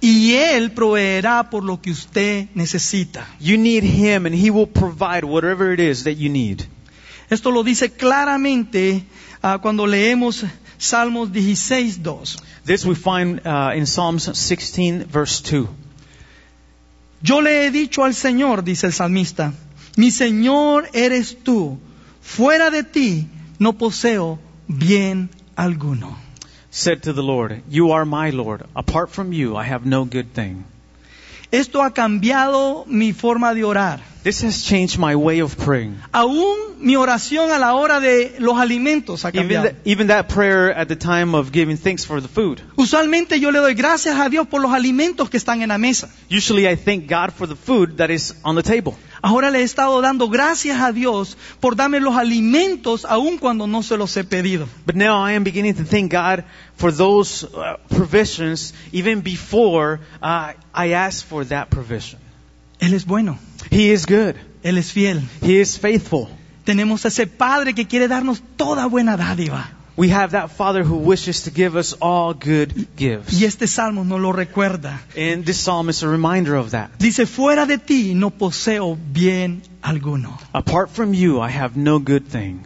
y 0.00 0.34
Él 0.34 0.70
proveerá 0.70 1.50
por 1.50 1.64
lo 1.64 1.80
que 1.82 1.90
usted 1.90 2.46
necesita. 2.54 3.26
You 3.40 3.58
need 3.58 3.82
Him 3.82 4.26
and 4.26 4.34
He 4.36 4.50
will 4.50 4.68
provide 4.68 5.24
whatever 5.24 5.72
it 5.72 5.80
is 5.80 6.04
that 6.04 6.16
you 6.16 6.30
need. 6.30 6.62
Esto 7.28 7.50
lo 7.50 7.62
dice 7.64 7.90
claramente 7.90 9.04
ah, 9.42 9.58
cuando 9.58 9.86
leemos 9.86 10.44
Salmos 10.78 11.30
16, 11.30 12.02
2. 12.02 12.36
This 12.64 12.86
we 12.86 12.94
find 12.94 13.40
uh, 13.46 13.72
in 13.74 13.84
Psalms 13.86 14.24
16, 14.38 15.04
verse 15.04 15.40
2. 15.42 15.68
Yo 17.22 17.40
le 17.40 17.66
he 17.66 17.70
dicho 17.70 18.02
al 18.02 18.14
Señor, 18.14 18.64
dice 18.64 18.86
el 18.86 18.92
salmista, 18.92 19.52
mi 19.96 20.10
Señor 20.10 20.88
eres 20.94 21.36
tú, 21.44 21.78
fuera 22.22 22.70
de 22.70 22.82
ti 22.82 23.28
no 23.58 23.74
poseo 23.74 24.38
bien 24.68 25.28
alguno. 25.54 26.16
Said 26.70 27.02
to 27.02 27.12
the 27.12 27.22
Lord, 27.22 27.62
You 27.68 27.92
are 27.92 28.06
my 28.06 28.30
Lord. 28.30 28.64
Apart 28.74 29.10
from 29.10 29.32
you, 29.34 29.56
I 29.56 29.64
have 29.64 29.84
no 29.84 30.06
good 30.06 30.32
thing. 30.32 30.64
Esto 31.52 31.82
ha 31.82 31.92
cambiado 31.92 32.84
mi 32.86 33.12
forma 33.12 33.54
de 33.54 33.64
orar. 33.64 34.00
This 34.22 34.42
has 34.44 34.62
changed 34.64 34.98
my 34.98 35.14
way 35.14 35.40
of 35.40 35.56
praying. 35.56 35.96
Aún 36.12 36.54
mi 36.78 36.94
oración 36.94 37.50
a 37.52 37.58
la 37.58 37.72
hora 37.74 38.00
de 38.00 38.36
los 38.38 38.58
alimentos 38.58 39.24
ha 39.24 39.30
Even, 39.30 39.40
cambiado. 39.48 39.68
th- 39.70 39.76
even 39.86 40.08
that 40.08 40.26
prayer 40.28 40.70
at 40.76 40.88
the 40.88 40.96
time 40.96 41.34
of 41.34 41.50
giving 41.52 41.78
thanks 41.78 42.04
for 42.04 42.20
the 42.20 42.28
food. 42.28 42.60
Usualmente 42.76 43.40
yo 43.40 43.50
le 43.50 43.60
doy 43.60 43.72
gracias 43.74 44.18
a 44.18 44.28
Dios 44.28 44.46
por 44.46 44.60
los 44.60 44.72
alimentos 44.72 45.30
que 45.30 45.38
están 45.38 45.62
en 45.62 45.70
la 45.70 45.78
mesa. 45.78 46.10
Usually 46.30 46.68
I 46.68 46.76
thank 46.76 47.08
God 47.08 47.30
for 47.32 47.48
the 47.48 47.56
food 47.56 47.96
that 47.96 48.10
is 48.10 48.34
on 48.44 48.56
the 48.56 48.62
table. 48.62 48.94
Ahora 49.22 49.50
le 49.50 49.60
he 49.60 49.62
estado 49.62 50.00
dando 50.00 50.28
gracias 50.28 50.80
a 50.80 50.92
Dios 50.92 51.36
por 51.60 51.76
darme 51.76 52.00
los 52.00 52.16
alimentos 52.16 53.04
aun 53.04 53.38
cuando 53.38 53.66
no 53.66 53.82
se 53.82 53.96
los 53.96 54.16
he 54.16 54.24
pedido. 54.24 54.66
But 54.86 54.96
now 54.96 55.26
I 55.26 55.34
am 55.34 55.44
beginning 55.44 55.74
to 55.74 55.84
thank 55.84 56.12
God 56.12 56.44
for 56.76 56.92
those 56.92 57.44
uh, 57.44 57.76
provisions 57.88 58.72
even 58.92 59.20
before 59.22 60.00
uh, 60.22 60.54
I 60.74 60.92
asked 60.92 61.26
for 61.28 61.44
that 61.46 61.68
provision. 61.68 62.18
Él 62.78 62.94
es 62.94 63.04
bueno, 63.04 63.38
He 63.70 63.92
is 63.92 64.06
good. 64.06 64.36
Él 64.62 64.78
es 64.78 64.92
fiel. 64.92 65.22
He 65.42 65.60
is 65.60 65.78
faithful. 65.78 66.28
Tenemos 66.64 67.04
a 67.04 67.08
ese 67.08 67.26
Padre 67.26 67.74
que 67.74 67.86
quiere 67.86 68.08
darnos 68.08 68.42
toda 68.56 68.86
buena 68.86 69.16
dádiva. 69.16 69.70
We 70.00 70.08
have 70.08 70.30
that 70.30 70.52
Father 70.52 70.82
who 70.82 70.96
wishes 70.96 71.42
to 71.42 71.50
give 71.50 71.76
us 71.76 71.92
all 72.00 72.32
good 72.32 72.96
gifts. 72.96 73.38
Y 73.38 73.44
este 73.44 73.66
salmo 73.66 74.02
nos 74.02 74.18
lo 74.18 74.32
recuerda. 74.32 74.98
And 75.14 75.44
this 75.44 75.60
psalm 75.60 75.90
is 75.90 76.02
a 76.02 76.08
reminder 76.08 76.56
of 76.56 76.70
that. 76.70 76.98
Dice, 76.98 77.26
fuera 77.26 77.66
de 77.66 77.76
ti 77.76 78.14
no 78.14 78.30
poseo 78.30 78.96
bien 78.96 79.60
alguno. 79.82 80.38
Apart 80.54 80.88
from 80.88 81.12
you, 81.12 81.38
I 81.38 81.50
have 81.50 81.76
no 81.76 81.98
good 81.98 82.26
thing. 82.26 82.64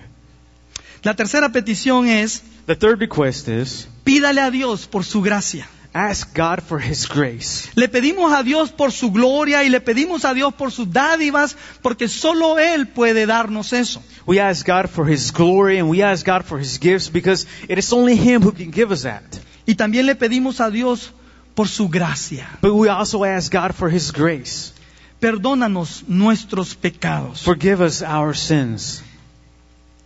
La 1.03 1.15
tercera 1.15 1.51
petición 1.51 2.07
es, 2.07 2.45
The 2.67 2.77
third 2.77 3.01
request 3.01 3.49
is 3.49 3.89
pídale 4.05 4.41
a 4.41 4.53
Dios 4.53 4.87
por 4.87 5.03
su 5.03 5.21
gracia. 5.21 5.67
Ask 5.95 6.35
God 6.35 6.61
for 6.61 6.79
His 6.81 7.07
grace. 7.07 7.71
Le 7.77 7.89
pedimos 7.89 8.33
a 8.33 8.43
Dios 8.43 8.73
por 8.73 8.91
su 8.91 9.11
gloria 9.13 9.65
y 9.65 9.71
le 9.71 9.81
pedimos 9.81 10.25
a 10.25 10.35
Dios 10.35 10.53
por 10.55 10.73
sus 10.73 10.93
dádivas, 10.93 11.57
porque 11.83 12.09
solo 12.09 12.59
Él 12.59 12.89
puede 12.89 13.27
darnos 13.27 13.73
eso. 13.73 14.03
We 14.27 14.41
ask 14.41 14.67
God 14.67 14.89
for 14.89 15.09
His 15.09 15.33
glory 15.33 15.79
and 15.79 15.89
we 15.89 16.03
ask 16.03 16.27
God 16.27 16.45
for 16.45 16.59
His 16.59 16.79
gifts 16.79 17.09
because 17.09 17.47
it 17.69 17.79
is 17.79 17.93
only 17.93 18.17
Him 18.17 18.43
who 18.43 18.53
can 18.53 18.71
give 18.71 18.93
us 18.93 19.03
that. 19.03 19.23
Y 19.67 19.77
también 19.77 20.07
le 20.07 20.17
pedimos 20.17 20.61
a 20.61 20.71
Dios 20.71 21.13
por 21.55 21.69
su 21.69 21.89
gracia. 21.89 22.49
But 22.61 22.75
we 22.75 22.89
also 22.89 23.25
ask 23.25 23.51
God 23.53 23.73
for 23.75 23.89
His 23.89 24.13
grace. 24.13 24.73
Perdónanos 25.21 26.05
nuestros 26.09 26.75
pecados. 26.75 27.43
Forgive 27.43 27.81
us 27.81 28.03
our 28.03 28.35
sins. 28.37 29.03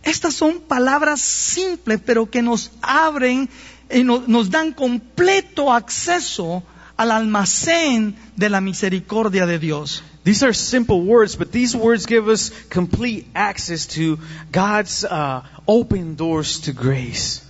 Estas 0.03 0.33
son 0.33 0.61
palabras 0.61 1.19
simples, 1.19 1.99
pero 2.05 2.29
que 2.29 2.41
nos 2.41 2.71
abren 2.81 3.49
y 3.91 4.03
no- 4.03 4.23
nos 4.27 4.49
dan 4.49 4.73
completo 4.73 5.71
acceso 5.73 6.63
al 6.97 7.11
almacén 7.11 8.15
de 8.35 8.49
la 8.49 8.61
misericordia 8.61 9.45
de 9.45 9.57
Dios. 9.59 10.03
These 10.23 10.43
are 10.43 10.53
simple 10.53 10.99
words, 11.01 11.35
but 11.37 11.51
these 11.51 11.75
words 11.75 12.05
give 12.05 12.27
us 12.27 12.51
complete 12.69 13.25
access 13.33 13.87
to 13.95 14.19
God's 14.51 15.05
uh, 15.05 15.41
open 15.65 16.15
doors 16.15 16.59
to 16.61 16.73
grace. 16.73 17.41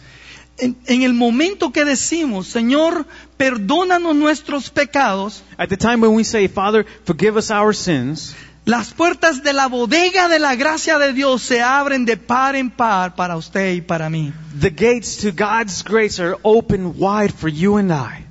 En, 0.59 0.75
en 0.87 1.01
el 1.03 1.13
momento 1.13 1.71
que 1.71 1.83
decimos, 1.85 2.47
Señor, 2.47 3.05
perdónanos 3.37 4.15
nuestros 4.15 4.69
pecados, 4.69 5.41
At 5.57 5.69
the 5.69 5.77
time 5.77 6.01
when 6.01 6.13
we 6.15 6.23
say, 6.23 6.47
Father, 6.47 6.85
forgive 7.05 7.37
us 7.37 7.49
our 7.49 7.73
sins, 7.73 8.35
las 8.69 8.93
puertas 8.93 9.41
de 9.41 9.51
la 9.51 9.67
bodega 9.67 10.27
de 10.27 10.37
la 10.37 10.53
gracia 10.53 10.99
de 10.99 11.11
Dios 11.11 11.41
se 11.41 11.59
abren 11.59 12.05
de 12.05 12.17
par 12.17 12.55
en 12.55 12.69
par 12.69 13.15
para 13.15 13.35
usted 13.35 13.73
y 13.73 13.81
para 13.81 14.11
mí. 14.11 14.31
the 14.59 14.69
gates 14.69 15.17
to 15.17 15.31
God's 15.31 15.83
grace 15.83 16.19
are 16.21 16.37
open 16.43 16.93
wide 16.97 17.33
for 17.33 17.49
you 17.49 17.77
and 17.77 17.91
I. 17.91 18.25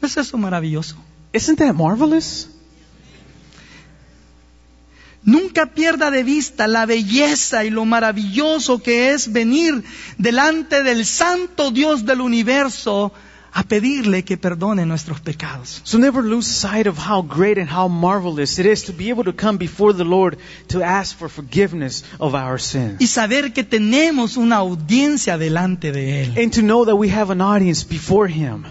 ¿No 0.00 0.08
es 0.08 0.16
eso 0.16 0.38
maravilloso? 0.38 0.96
Isn't 1.34 1.58
that 1.58 1.74
marvelous? 1.74 2.48
Nunca 5.22 5.66
pierda 5.66 6.10
de 6.10 6.22
vista 6.22 6.66
la 6.66 6.86
belleza 6.86 7.66
y 7.66 7.70
lo 7.70 7.84
maravilloso 7.84 8.82
que 8.82 9.10
es 9.12 9.30
venir 9.30 9.84
delante 10.16 10.82
del 10.82 11.04
santo 11.04 11.70
Dios 11.70 12.06
del 12.06 12.22
universo 12.22 13.12
a 13.54 13.62
pedirle 13.62 14.22
que 14.22 14.36
perdone 14.36 14.84
nuestros 14.84 15.20
pecados. 15.20 15.80
So 15.84 15.96
never 15.98 16.22
lose 16.22 16.48
sight 16.48 16.88
of 16.88 16.98
how 16.98 17.22
great 17.22 17.56
and 17.56 17.70
how 17.70 17.88
marvelous 17.88 18.58
it 18.58 18.66
is 18.66 18.82
to 18.84 18.92
be 18.92 19.10
able 19.10 19.24
to 19.24 19.32
come 19.32 19.58
before 19.58 19.92
the 19.92 20.04
Lord 20.04 20.38
to 20.68 20.82
ask 20.82 21.16
for 21.16 21.28
forgiveness 21.28 22.02
of 22.18 22.34
our 22.34 22.58
sins. 22.58 23.00
Y 23.00 23.06
saber 23.06 23.52
que 23.52 23.62
tenemos 23.62 24.36
una 24.36 24.56
audiencia 24.56 25.38
delante 25.38 25.92
de 25.92 26.24
Él. 26.24 26.36
And 26.36 26.52
to 26.54 26.62
know 26.62 26.84
that 26.84 26.96
we 26.96 27.10
have 27.10 27.30
an 27.30 27.40
audience 27.40 27.84
before 27.84 28.26
Him. 28.26 28.66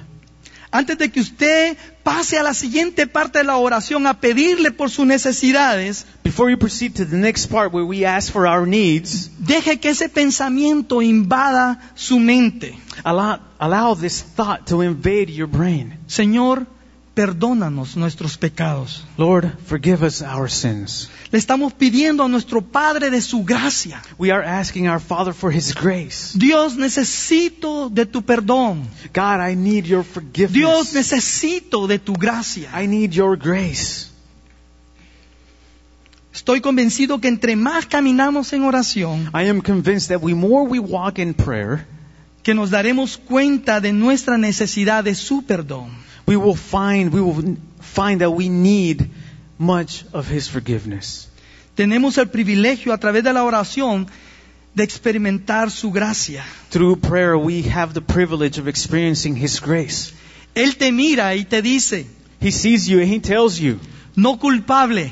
Antes 0.73 0.97
de 0.97 1.11
que 1.11 1.19
usted 1.19 1.77
pase 2.01 2.39
a 2.39 2.41
la 2.41 2.55
siguiente 2.55 3.05
parte 3.05 3.37
de 3.37 3.43
la 3.43 3.57
oración 3.57 4.07
a 4.07 4.19
pedirle 4.19 4.71
por 4.71 4.89
sus 4.89 5.05
necesidades, 5.05 6.07
Before 6.23 6.49
you 6.49 6.57
proceed 6.57 6.95
to 6.95 7.05
the 7.05 7.15
next 7.15 7.51
part 7.51 7.71
where 7.71 7.85
we 7.85 8.07
ask 8.07 8.33
for 8.33 8.47
our 8.47 8.65
needs, 8.65 9.29
deje 9.37 9.79
que 9.79 9.91
ese 9.91 10.09
pensamiento 10.09 11.03
invada 11.03 11.79
su 11.93 12.17
mente. 12.19 12.75
allow, 13.03 13.39
allow 13.59 13.93
this 13.93 14.23
thought 14.23 14.65
to 14.65 14.81
invade 14.81 15.29
your 15.29 15.47
brain. 15.47 15.99
Señor, 16.07 16.65
perdónanos 17.13 17.95
nuestros 17.95 18.37
pecados. 18.37 19.05
Lord, 19.17 19.51
forgive 19.67 20.03
us 20.05 20.21
our 20.21 20.49
sins. 20.49 21.09
Le 21.31 21.37
estamos 21.37 21.73
pidiendo 21.73 22.23
a 22.23 22.27
nuestro 22.27 22.61
Padre 22.61 23.09
de 23.09 23.21
su 23.21 23.43
gracia. 23.43 24.01
We 24.17 24.31
are 24.31 24.45
asking 24.45 24.87
our 24.87 24.99
Father 24.99 25.33
for 25.33 25.53
His 25.53 25.73
grace. 25.73 26.37
Dios, 26.37 26.75
necesito 26.75 27.89
de 27.89 28.05
tu 28.05 28.21
perdón. 28.23 28.87
God, 29.13 29.41
I 29.47 29.55
need 29.55 29.85
your 29.85 30.03
Dios, 30.03 30.13
forgiveness. 30.13 30.93
necesito 30.93 31.87
de 31.87 31.99
tu 31.99 32.13
gracia. 32.13 32.69
I 32.81 32.87
need 32.87 33.11
your 33.11 33.37
grace. 33.37 34.09
Estoy 36.33 36.61
convencido 36.61 37.21
que 37.21 37.27
entre 37.27 37.55
más 37.55 37.85
caminamos 37.85 38.53
en 38.53 38.63
oración, 38.63 39.29
I 39.35 39.49
am 39.49 39.61
convinced 39.61 40.09
that 40.09 40.23
we 40.23 40.33
more 40.33 40.67
we 40.67 40.79
walk 40.79 41.19
in 41.19 41.35
prayer, 41.35 41.85
que 42.41 42.55
nos 42.55 42.71
daremos 42.71 43.17
cuenta 43.17 43.79
de 43.79 43.93
nuestra 43.93 44.39
necesidad 44.39 45.03
de 45.03 45.13
su 45.13 45.43
perdón. 45.43 45.91
We 46.25 46.37
will 46.37 46.55
find 46.55 47.11
we 47.13 47.21
will 47.21 47.57
find 47.81 48.21
that 48.21 48.31
we 48.31 48.49
need 48.49 49.09
much 49.57 50.05
of 50.13 50.27
his 50.27 50.47
forgiveness. 50.47 51.27
Tenemos 51.75 52.17
el 52.17 52.27
privilegio 52.27 52.93
a 52.93 52.97
través 52.97 53.23
de 53.23 53.33
la 53.33 53.43
oración 53.43 54.07
de 54.75 54.83
experimentar 54.83 55.71
su 55.71 55.91
gracia. 55.91 56.43
Through 56.69 56.97
prayer 56.97 57.37
we 57.37 57.63
have 57.63 57.93
the 57.93 58.01
privilege 58.01 58.57
of 58.57 58.67
experiencing 58.67 59.35
his 59.35 59.59
grace. 59.59 60.13
Él 60.55 60.77
te 60.77 60.91
mira 60.91 61.35
y 61.35 61.43
te 61.45 61.61
dice, 61.61 62.05
He 62.39 62.51
sees 62.51 62.87
you 62.87 62.99
and 62.99 63.07
he 63.07 63.19
tells 63.19 63.59
you 63.59 63.79
no 64.15 64.37
culpable. 64.37 65.11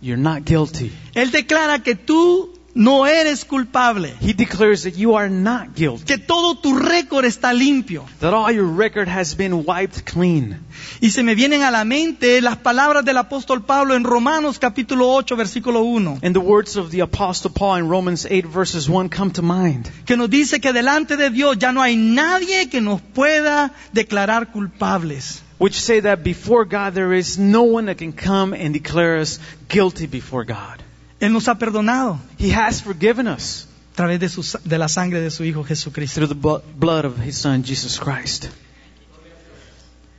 you're 0.00 0.16
not 0.16 0.44
guilty. 0.44 0.92
Él 1.14 1.30
declara 1.30 1.82
que 1.82 1.94
tú 1.94 2.55
no 2.76 3.06
eres 3.06 3.44
culpable, 3.44 4.12
He 4.20 4.34
declares 4.34 4.82
that 4.84 4.94
you 4.96 5.16
are 5.16 5.28
not 5.30 5.74
guilty. 5.74 6.04
que 6.04 6.18
todo 6.18 6.54
tu 6.56 6.78
récord 6.78 7.24
está 7.24 7.52
limpio. 7.52 8.04
That 8.20 8.34
all 8.34 8.52
your 8.52 8.66
record 8.66 9.08
has 9.08 9.34
been 9.34 9.64
wiped 9.64 10.04
clean. 10.04 10.60
Y 11.00 11.08
se 11.10 11.22
me 11.22 11.34
vienen 11.34 11.62
a 11.62 11.70
la 11.70 11.84
mente 11.84 12.40
las 12.42 12.58
palabras 12.58 13.04
del 13.04 13.16
apóstol 13.16 13.64
Pablo 13.64 13.94
en 13.96 14.04
Romanos 14.04 14.58
capítulo 14.58 15.08
8 15.14 15.36
versículo 15.36 15.80
1, 15.82 16.18
And 16.22 16.34
the 16.34 16.40
words 16.40 16.76
of 16.76 16.90
the 16.90 17.00
apostle 17.00 17.50
Paul 17.50 17.78
in 17.78 17.88
Romans 17.88 18.26
8 18.28 18.44
verses 18.46 18.88
1 18.88 19.08
come 19.08 19.30
to 19.32 19.42
mind. 19.42 19.88
que 20.04 20.16
nos 20.16 20.28
dice 20.28 20.60
que 20.60 20.72
delante 20.74 21.16
de 21.16 21.30
Dios 21.30 21.56
ya 21.58 21.72
no 21.72 21.80
hay 21.80 21.96
nadie 21.96 22.68
que 22.68 22.80
nos 22.82 23.00
pueda 23.00 23.72
declarar 23.94 24.52
culpables. 24.52 25.42
which 25.58 25.80
say 25.80 26.00
that 26.00 26.22
before 26.22 26.66
God 26.66 26.92
there 26.92 27.14
is 27.14 27.38
no 27.38 27.62
one 27.62 27.86
that 27.86 27.96
can 27.96 28.12
come 28.12 28.52
and 28.52 28.74
declare 28.74 29.16
us 29.18 29.40
guilty 29.68 30.06
before 30.06 30.44
God. 30.44 30.82
Él 31.20 31.32
nos 31.32 31.48
ha 31.48 31.56
perdonado 31.58 32.18
He 32.38 32.52
has 32.54 32.82
forgiven 32.82 33.26
us 33.28 33.66
a 33.92 33.96
través 33.96 34.20
de, 34.20 34.28
su- 34.28 34.58
de 34.64 34.78
la 34.78 34.88
sangre 34.88 35.20
de 35.20 35.30
su 35.30 35.42
Hijo 35.44 35.64
Jesucristo. 35.64 36.20
through 36.20 36.28
the 36.28 36.62
blood 36.78 37.04
of 37.06 37.18
His 37.26 37.36
Son 37.36 37.64
Jesus 37.64 37.98
Christ. 37.98 38.46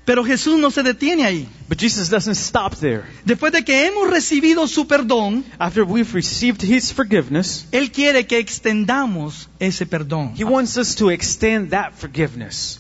Pero 0.06 0.24
Jesús 0.24 0.58
no 0.58 0.72
se 0.72 0.84
detiene 0.84 1.26
ahí. 1.26 1.50
But 1.68 1.80
Jesus 1.80 2.10
doesn't 2.10 2.36
stop 2.38 2.76
there. 2.80 3.04
Después 3.26 3.52
de 3.52 3.66
que 3.66 3.86
hemos 3.88 4.10
recibido 4.10 4.66
su 4.68 4.88
perdón, 4.88 5.44
After 5.60 5.84
we've 5.84 6.12
received 6.14 6.64
His 6.64 6.94
forgiveness, 6.94 7.68
Él 7.74 7.92
quiere 7.92 8.26
que 8.26 8.40
extendamos 8.40 9.50
ese 9.60 9.86
perdón. 9.86 10.34
He 10.38 10.46
wants 10.46 10.78
us 10.78 10.96
to 10.96 11.12
extend 11.12 11.72
that 11.72 11.92
forgiveness. 11.94 12.80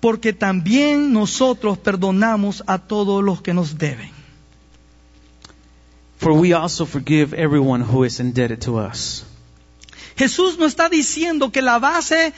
Porque 0.00 0.32
también 0.32 1.12
nosotros 1.12 1.78
perdonamos 1.78 2.64
a 2.66 2.78
todos 2.78 3.22
los 3.22 3.40
que 3.40 3.54
nos 3.54 3.78
deben. 3.78 4.10
For 6.24 6.32
we 6.32 6.54
also 6.54 6.86
forgive 6.86 7.34
everyone 7.34 7.82
who 7.82 8.02
is 8.04 8.18
indebted 8.18 8.62
to 8.62 8.78
us. 8.78 9.26
Jesús 10.16 10.56
no 10.58 10.64
está 10.64 10.88
diciendo 10.88 11.52
que 11.52 11.60
la 11.60 11.78
base 11.78 12.32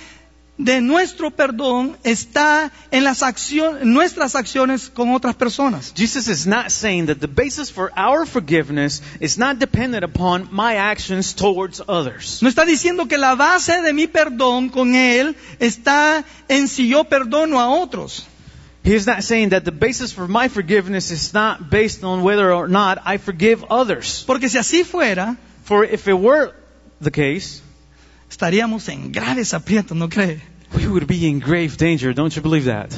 de 0.58 0.80
nuestro 0.80 1.30
perdón 1.30 1.96
está 2.02 2.72
en 2.90 3.04
las 3.04 3.22
acciones, 3.22 3.84
nuestras 3.84 4.34
acciones 4.34 4.90
con 4.90 5.14
otras 5.14 5.36
personas. 5.36 5.92
Jesus 5.94 6.26
is 6.26 6.48
not 6.48 6.72
saying 6.72 7.06
that 7.06 7.20
the 7.20 7.28
basis 7.28 7.70
for 7.70 7.92
our 7.96 8.26
forgiveness 8.26 9.02
is 9.20 9.38
not 9.38 9.60
dependent 9.60 10.02
upon 10.02 10.48
my 10.50 10.74
actions 10.78 11.32
towards 11.32 11.80
others. 11.86 12.42
No 12.42 12.48
está 12.48 12.64
diciendo 12.64 13.06
que 13.06 13.18
la 13.18 13.36
base 13.36 13.82
de 13.82 13.92
mi 13.92 14.08
perdón 14.08 14.68
con 14.68 14.96
Él 14.96 15.36
está 15.60 16.24
en 16.48 16.66
si 16.66 16.88
yo 16.88 17.04
perdono 17.04 17.60
a 17.60 17.68
otros. 17.68 18.26
He 18.86 18.94
is 18.94 19.04
not 19.04 19.24
saying 19.24 19.48
that 19.48 19.64
the 19.64 19.72
basis 19.72 20.12
for 20.12 20.28
my 20.28 20.46
forgiveness 20.46 21.10
is 21.10 21.34
not 21.34 21.70
based 21.70 22.04
on 22.04 22.22
whether 22.22 22.52
or 22.52 22.68
not 22.68 22.98
I 23.04 23.16
forgive 23.18 23.64
others. 23.68 24.22
Porque 24.24 24.48
si 24.48 24.58
así 24.58 24.84
fuera, 24.84 25.36
For 25.64 25.82
if 25.84 26.06
it 26.06 26.14
were 26.14 26.52
the 27.00 27.10
case, 27.10 27.60
estaríamos 28.30 28.88
en 28.88 29.10
graves 29.10 29.52
aprietos, 29.54 29.96
¿no 29.96 30.08
cree? 30.08 30.40
we 30.76 30.86
would 30.86 31.08
be 31.08 31.26
in 31.28 31.40
grave 31.40 31.76
danger. 31.76 32.12
Don't 32.12 32.36
you 32.36 32.42
believe 32.42 32.66
that? 32.66 32.96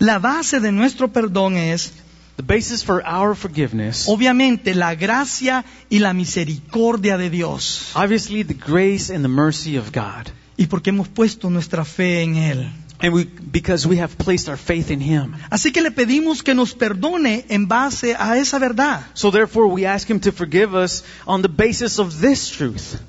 La 0.00 0.18
base 0.18 0.60
de 0.60 0.72
nuestro 0.72 1.08
perdón 1.08 1.56
es, 1.56 1.92
The 2.38 2.42
basis 2.42 2.82
for 2.82 3.02
our 3.06 3.34
forgiveness, 3.34 4.08
obviamente, 4.08 4.74
la 4.74 4.94
gracia 4.94 5.66
y 5.90 5.98
la 5.98 6.14
misericordia 6.14 7.18
de 7.18 7.28
Dios. 7.28 7.92
obviously 7.94 8.42
the 8.42 8.54
grace 8.54 9.10
and 9.10 9.22
the 9.22 9.28
mercy 9.28 9.76
of 9.76 9.92
God. 9.92 10.30
Y 10.62 10.66
porque 10.66 10.90
hemos 10.90 11.08
puesto 11.08 11.50
nuestra 11.50 11.84
fe 11.84 12.22
en 12.22 12.36
Él. 12.36 12.70
And 13.00 13.12
we, 13.12 13.24
because 13.24 13.84
we 13.84 13.98
have 13.98 14.16
placed 14.16 14.48
our 14.48 14.56
faith 14.56 14.92
in 14.92 15.00
Him. 15.00 15.34
Así 15.50 15.72
que 15.72 15.82
le 15.82 15.90
pedimos 15.90 16.44
que 16.44 16.54
nos 16.54 16.72
perdone 16.72 17.44
en 17.48 17.66
base 17.66 18.14
a 18.16 18.38
esa 18.38 18.60
verdad. 18.60 19.04
So 19.14 19.32
therefore 19.32 19.66
we 19.66 19.86
ask 19.86 20.08
Him 20.08 20.20
to 20.20 20.30
forgive 20.30 20.76
us 20.76 21.02
on 21.26 21.42
the 21.42 21.48
basis 21.48 21.98
of 21.98 22.20
this 22.20 22.48
truth. 22.48 23.00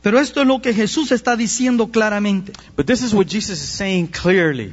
Pero 0.00 0.20
esto 0.20 0.42
es 0.42 0.46
lo 0.46 0.62
que 0.62 0.72
Jesús 0.72 1.10
está 1.10 1.34
diciendo 1.34 1.90
claramente. 1.90 2.52
But 2.76 2.86
this 2.86 3.02
is 3.02 3.12
what 3.12 3.26
Jesus 3.26 3.60
is 3.60 3.68
saying 3.68 4.06
clearly. 4.06 4.72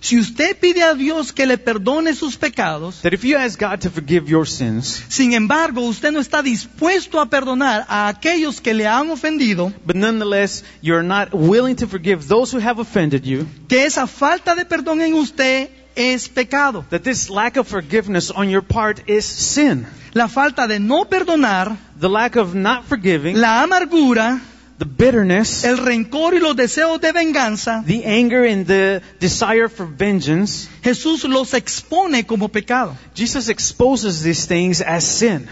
Si 0.00 0.16
usted 0.18 0.56
pide 0.56 0.82
a 0.82 0.94
Dios 0.94 1.32
que 1.32 1.44
le 1.46 1.58
perdone 1.58 2.14
sus 2.14 2.36
pecados, 2.36 3.02
That 3.02 3.12
if 3.14 3.24
you 3.24 3.36
ask 3.36 3.58
God 3.58 3.80
to 3.80 3.90
forgive 3.90 4.28
your 4.28 4.46
sins, 4.46 5.04
sin 5.08 5.32
embargo 5.32 5.80
usted 5.82 6.12
no 6.12 6.20
está 6.20 6.42
dispuesto 6.42 7.20
a 7.20 7.26
perdonar 7.26 7.84
a 7.88 8.08
aquellos 8.08 8.60
que 8.60 8.74
le 8.74 8.86
han 8.86 9.10
ofendido, 9.10 9.72
but 9.84 9.96
nonetheless 9.96 10.62
you're 10.82 11.02
not 11.02 11.30
willing 11.34 11.74
to 11.76 11.86
forgive 11.88 12.28
those 12.28 12.52
who 12.52 12.60
have 12.60 12.78
offended 12.80 13.24
you, 13.24 13.46
que 13.68 13.84
esa 13.84 14.06
falta 14.06 14.54
de 14.54 14.64
perdón 14.64 15.00
en 15.02 15.14
usted 15.14 15.68
es 15.96 16.28
pecado. 16.28 16.84
that 16.90 17.02
this 17.02 17.28
lack 17.28 17.56
of 17.56 17.66
forgiveness 17.66 18.30
on 18.30 18.48
your 18.48 18.62
part 18.62 19.00
is 19.08 19.24
sin. 19.24 19.84
La 20.14 20.28
falta 20.28 20.68
de 20.68 20.78
no 20.78 21.04
perdonar, 21.06 21.76
The 22.00 22.08
lack 22.08 22.36
of 22.36 22.54
not 22.54 22.84
forgiving, 22.84 23.36
la 23.36 23.62
amargura, 23.64 24.40
the 24.78 24.84
bitterness, 24.84 25.64
el 25.64 25.76
rencor 25.76 26.34
y 26.34 26.38
los 26.38 26.54
deseos 26.54 27.00
de 27.00 27.12
venganza, 27.12 27.82
the 27.84 28.04
anger 28.04 28.44
and 28.44 28.66
the 28.66 29.02
desire 29.18 29.68
for 29.68 29.86
vengeance, 29.86 30.68
Jesús 30.82 31.24
los 31.24 31.52
expone 31.52 32.24
como 32.24 32.48
pecado. 32.48 32.96
Jesus 33.14 33.48
exposes 33.48 34.22
these 34.22 34.46
things 34.46 34.80
as 34.80 35.04
sin. 35.04 35.48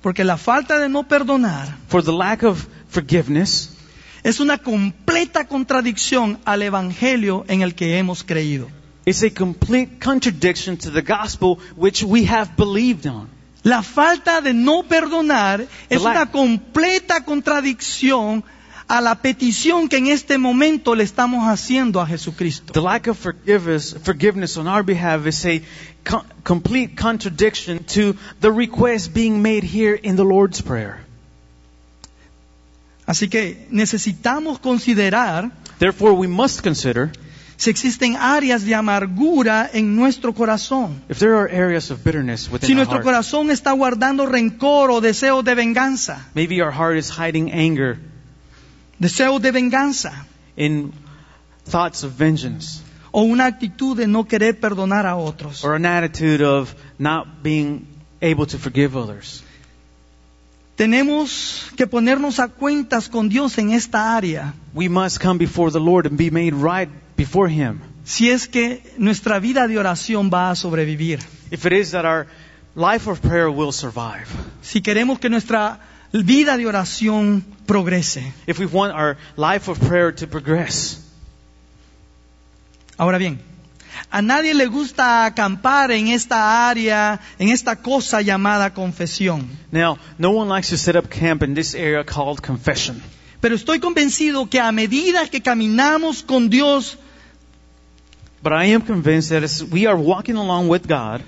Porque 0.00 0.22
la 0.22 0.36
falta 0.36 0.78
de 0.78 0.88
no 0.88 1.02
perdonar 1.04 1.78
For 1.88 2.02
the 2.02 2.12
lack 2.12 2.44
of 2.44 2.66
forgiveness 2.88 3.70
es 4.22 4.38
una 4.38 4.58
completa 4.58 5.46
contradicción 5.46 6.38
al 6.44 6.62
Evangelio 6.62 7.44
en 7.48 7.62
el 7.62 7.74
que 7.74 7.98
hemos 7.98 8.22
creído. 8.22 8.68
is 9.06 9.22
a 9.22 9.30
complete 9.30 10.00
contradiction 10.00 10.76
to 10.78 10.90
the 10.90 11.02
gospel 11.02 11.56
which 11.76 12.02
we 12.02 12.24
have 12.24 12.56
believed 12.56 13.06
on. 13.06 13.28
La 13.64 13.82
falta 13.82 14.40
de 14.40 14.52
no 14.52 14.82
perdonar 14.82 15.66
es 15.88 16.00
una 16.02 16.30
completa 16.30 17.24
contradicción 17.24 18.44
a 18.86 19.00
la 19.00 19.14
petición 19.14 19.88
que 19.88 19.96
en 19.96 20.08
este 20.08 20.36
momento 20.36 20.94
le 20.94 21.02
estamos 21.02 21.48
haciendo 21.48 22.00
a 22.00 22.06
Jesucristo. 22.06 22.74
The 22.74 22.82
lack 22.82 23.08
of 23.08 23.18
forgiveness, 23.18 23.96
forgiveness 24.02 24.58
on 24.58 24.68
our 24.68 24.84
behalf 24.84 25.26
is 25.26 25.46
a 25.46 25.62
co- 26.04 26.24
complete 26.42 26.94
contradiction 26.94 27.82
to 27.94 28.14
the 28.40 28.52
request 28.52 29.14
being 29.14 29.40
made 29.40 29.64
here 29.64 29.94
in 29.94 30.16
the 30.16 30.24
Lord's 30.24 30.60
Prayer. 30.60 30.98
Así 33.06 33.28
que 33.28 33.66
necesitamos 33.70 34.58
considerar 34.58 35.50
Therefore, 35.78 36.12
we 36.12 36.28
must 36.28 36.62
consider 36.62 37.10
si 37.56 37.70
existen 37.70 38.16
áreas 38.16 38.64
de 38.64 38.74
amargura 38.74 39.68
en 39.72 39.94
nuestro 39.96 40.32
corazón. 40.34 41.00
if 41.08 41.18
there 41.18 41.34
are 41.36 41.48
areas 41.50 41.90
of 41.90 42.02
bitterness 42.04 42.50
within 42.50 42.66
Si 42.66 42.72
our 42.72 42.76
nuestro 42.76 42.96
heart. 42.96 43.04
corazón 43.04 43.50
está 43.50 43.72
guardando 43.72 44.26
rencor 44.26 44.90
o 44.90 45.00
deseos 45.00 45.44
de 45.44 45.54
venganza, 45.54 46.26
Maybe 46.34 46.60
our 46.62 46.72
heart 46.72 46.96
is 46.96 47.10
hiding 47.10 47.50
anger 47.52 47.98
deseos 49.00 49.40
de 49.40 49.50
venganza 49.52 50.26
in 50.56 50.92
thoughts 51.64 52.02
of 52.04 52.12
vengeance 52.18 52.80
o 53.12 53.22
una 53.22 53.46
actitud 53.46 53.96
de 53.96 54.06
no 54.08 54.24
querer 54.24 54.58
perdonar 54.58 55.06
a 55.06 55.14
otros. 55.16 55.64
or 55.64 55.74
an 55.74 55.86
attitude 55.86 56.42
of 56.42 56.74
not 56.98 57.42
being 57.42 57.86
able 58.20 58.46
to 58.46 58.58
forgive 58.58 58.96
others. 58.96 59.42
Tenemos 60.76 61.70
que 61.76 61.86
ponernos 61.86 62.40
a 62.40 62.48
cuentas 62.48 63.08
con 63.08 63.28
Dios 63.28 63.56
en 63.58 63.70
esta 63.70 64.16
área. 64.16 64.54
We 64.74 64.88
must 64.88 65.20
come 65.22 65.38
before 65.38 65.70
the 65.70 65.78
Lord 65.78 66.06
and 66.06 66.16
be 66.18 66.30
made 66.32 66.52
right 66.52 66.88
before 67.16 67.48
Him. 67.50 67.80
Si 68.04 68.30
es 68.30 68.46
que 68.48 68.82
nuestra 68.98 69.38
vida 69.40 69.66
de 69.66 69.78
oración 69.78 70.30
va 70.30 70.50
a 70.50 70.56
sobrevivir. 70.56 71.20
If 71.50 71.64
it 71.64 71.72
is 71.72 71.92
that 71.92 72.04
our 72.04 72.26
life 72.74 73.08
of 73.08 73.20
prayer 73.20 73.48
will 73.48 73.72
survive, 73.72 74.26
Si 74.62 74.80
queremos 74.82 75.18
que 75.18 75.28
nuestra 75.30 75.80
vida 76.12 76.56
de 76.56 76.66
oración 76.66 77.44
progrese. 77.66 78.22
if 78.46 78.58
we 78.58 78.66
want 78.66 78.92
our 78.94 79.16
life 79.36 79.70
of 79.70 79.78
prayer 79.80 80.12
to 80.12 80.26
progress. 80.26 81.00
Ahora 82.96 83.18
bien, 83.18 83.40
a 84.10 84.22
nadie 84.22 84.54
le 84.54 84.66
gusta 84.66 85.24
acampar 85.24 85.90
en 85.90 86.08
esta 86.08 86.68
área, 86.68 87.20
en 87.38 87.48
esta 87.48 87.76
cosa 87.76 88.22
llamada 88.22 88.72
confesión. 88.74 89.48
Now, 89.72 89.98
no 90.18 90.30
one 90.30 90.48
likes 90.48 90.70
to 90.70 90.76
set 90.76 90.94
up 90.96 91.08
camp 91.08 91.42
in 91.42 91.54
this 91.54 91.74
area 91.74 92.04
called 92.04 92.40
confession. 92.42 93.02
Pero 93.40 93.54
estoy 93.56 93.78
convencido 93.80 94.48
que 94.48 94.60
a 94.60 94.72
medida 94.72 95.28
que 95.28 95.40
caminamos 95.42 96.22
con 96.22 96.48
Dios, 96.48 96.98
But 98.44 98.52
I 98.52 98.66
am 98.66 98.82
convinced 98.82 99.30
that 99.30 99.42
as 99.42 99.64
we 99.64 99.86
are 99.86 99.96
walking 99.96 100.36
along 100.36 100.68
with 100.68 100.86
God, 100.86 101.22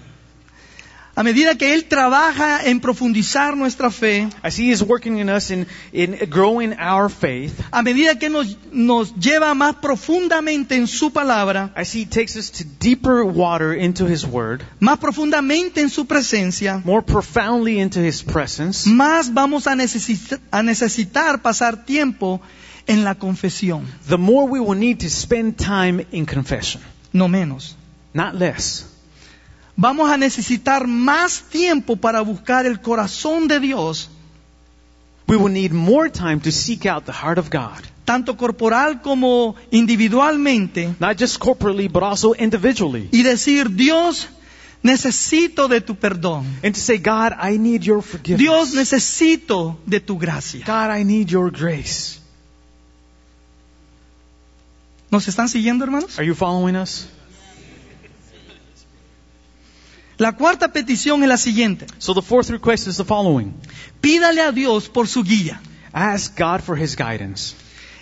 a 1.16 1.24
medida 1.24 1.54
que 1.56 1.72
Él 1.72 1.88
trabaja 1.88 2.66
en 2.66 2.78
profundizar 2.78 3.56
nuestra 3.56 3.90
fe, 3.90 4.28
as 4.42 4.54
He 4.58 4.70
is 4.70 4.82
working 4.82 5.16
in 5.16 5.30
us 5.30 5.50
in, 5.50 5.66
in 5.94 6.28
growing 6.28 6.74
our 6.78 7.08
faith, 7.08 7.58
a 7.72 7.82
medida 7.82 8.18
que 8.18 8.28
nos, 8.28 8.54
nos 8.70 9.14
lleva 9.14 9.54
más 9.54 9.76
profundamente 9.76 10.72
en 10.76 10.86
su 10.86 11.10
palabra, 11.10 11.72
as 11.74 11.90
He 11.94 12.04
takes 12.04 12.36
us 12.36 12.50
to 12.50 12.64
deeper 12.64 13.24
water 13.24 13.72
into 13.72 14.04
His 14.04 14.26
Word, 14.26 14.62
más 14.78 14.98
profundamente 14.98 15.80
en 15.80 15.88
su 15.88 16.04
presencia, 16.04 16.82
more 16.84 17.00
profoundly 17.00 17.78
into 17.80 18.00
His 18.00 18.22
presence, 18.22 18.86
más 18.86 19.32
vamos 19.32 19.66
a, 19.66 19.74
necesi- 19.74 20.38
a 20.50 20.62
necesitar 20.62 21.40
pasar 21.40 21.86
tiempo 21.86 22.42
en 22.86 23.04
la 23.04 23.14
confesión, 23.14 23.86
the 24.06 24.18
more 24.18 24.46
we 24.46 24.60
will 24.60 24.78
need 24.78 25.00
to 25.00 25.08
spend 25.08 25.56
time 25.56 26.04
in 26.12 26.26
confession, 26.26 26.82
no 27.16 27.28
menos. 27.28 27.74
not 28.14 28.34
less. 28.34 28.84
Vamos 29.76 30.10
a 30.10 30.16
necesitar 30.16 30.86
más 30.86 31.42
tiempo 31.50 31.96
para 31.96 32.22
buscar 32.22 32.64
el 32.64 32.80
corazón 32.80 33.46
de 33.48 33.60
Dios, 33.60 34.08
We 35.28 35.36
will 35.36 35.52
need 35.52 35.72
more 35.72 36.08
time 36.08 36.40
to 36.40 36.52
seek 36.52 36.86
out 36.86 37.04
the 37.04 37.12
heart 37.12 37.38
of 37.38 37.50
God, 37.50 37.82
tanto 38.04 38.36
corporal 38.36 39.02
como 39.02 39.56
individualmente, 39.72 40.94
not 41.00 41.18
just 41.18 41.38
corporately, 41.40 41.88
but 41.88 42.02
also 42.04 42.32
individually. 42.34 43.08
y 43.12 43.22
decir, 43.24 43.68
Dios, 43.74 44.28
necesito 44.84 45.66
de 45.68 45.80
tu 45.80 45.96
perdón. 45.96 46.46
And 46.62 46.74
to 46.74 46.80
say, 46.80 46.98
God, 46.98 47.32
I 47.38 47.58
need 47.58 47.82
your 47.82 48.02
forgiveness. 48.02 48.38
Dios, 48.38 48.74
necesito 48.74 49.78
de 49.84 49.98
tu 50.00 50.16
gracia. 50.16 50.64
God, 50.64 50.90
I 50.96 51.02
need 51.04 51.28
your 51.28 51.50
grace. 51.50 52.20
¿Nos 55.10 55.28
están 55.28 55.48
siguiendo, 55.48 55.84
hermanos? 55.84 56.18
Are 56.18 56.26
you 56.26 56.34
following 56.34 56.76
us? 56.76 57.08
La 60.18 60.32
cuarta 60.32 60.72
petición 60.72 61.22
es 61.22 61.28
la 61.28 61.36
siguiente. 61.36 61.86
So 61.98 62.14
the 62.14 62.22
fourth 62.22 62.50
request 62.50 62.88
is 62.88 62.96
the 62.96 63.04
following. 63.04 63.54
Pídale 64.00 64.40
a 64.40 64.50
Dios 64.50 64.88
por 64.88 65.06
su 65.06 65.22
guía. 65.22 65.60
Ask 65.92 66.38
God 66.38 66.62
for 66.62 66.76
His 66.76 66.96
guidance. 66.96 67.54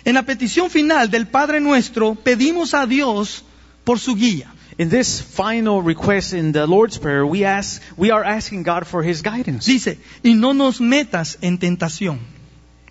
En 0.05 0.15
la 0.15 0.23
petición 0.23 0.69
final 0.69 1.09
del 1.09 1.27
Padre 1.27 1.59
nuestro 1.59 2.15
pedimos 2.15 2.73
a 2.73 2.85
Dios 2.85 3.43
por 3.83 3.99
su 3.99 4.15
guía. 4.15 4.51
In 4.77 4.89
this 4.89 5.21
final 5.21 5.81
request 5.81 6.33
in 6.33 6.51
the 6.51 6.67
Lord's 6.67 6.97
Prayer, 6.97 7.25
we 7.25 7.45
ask, 7.45 7.81
we 7.97 8.11
are 8.11 8.23
asking 8.23 8.63
God 8.63 8.85
for 8.85 9.03
His 9.03 9.21
guidance. 9.21 9.65
Dice, 9.65 9.97
y 10.23 10.33
no 10.33 10.53
nos 10.53 10.79
metas 10.79 11.37
en 11.41 11.57
tentación. 11.57 12.19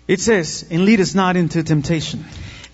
It 0.07 0.19
says, 0.19 0.65
and 0.69 0.85
lead 0.85 0.99
us 0.99 1.15
not 1.15 1.35
into 1.35 1.63
temptation. 1.63 2.25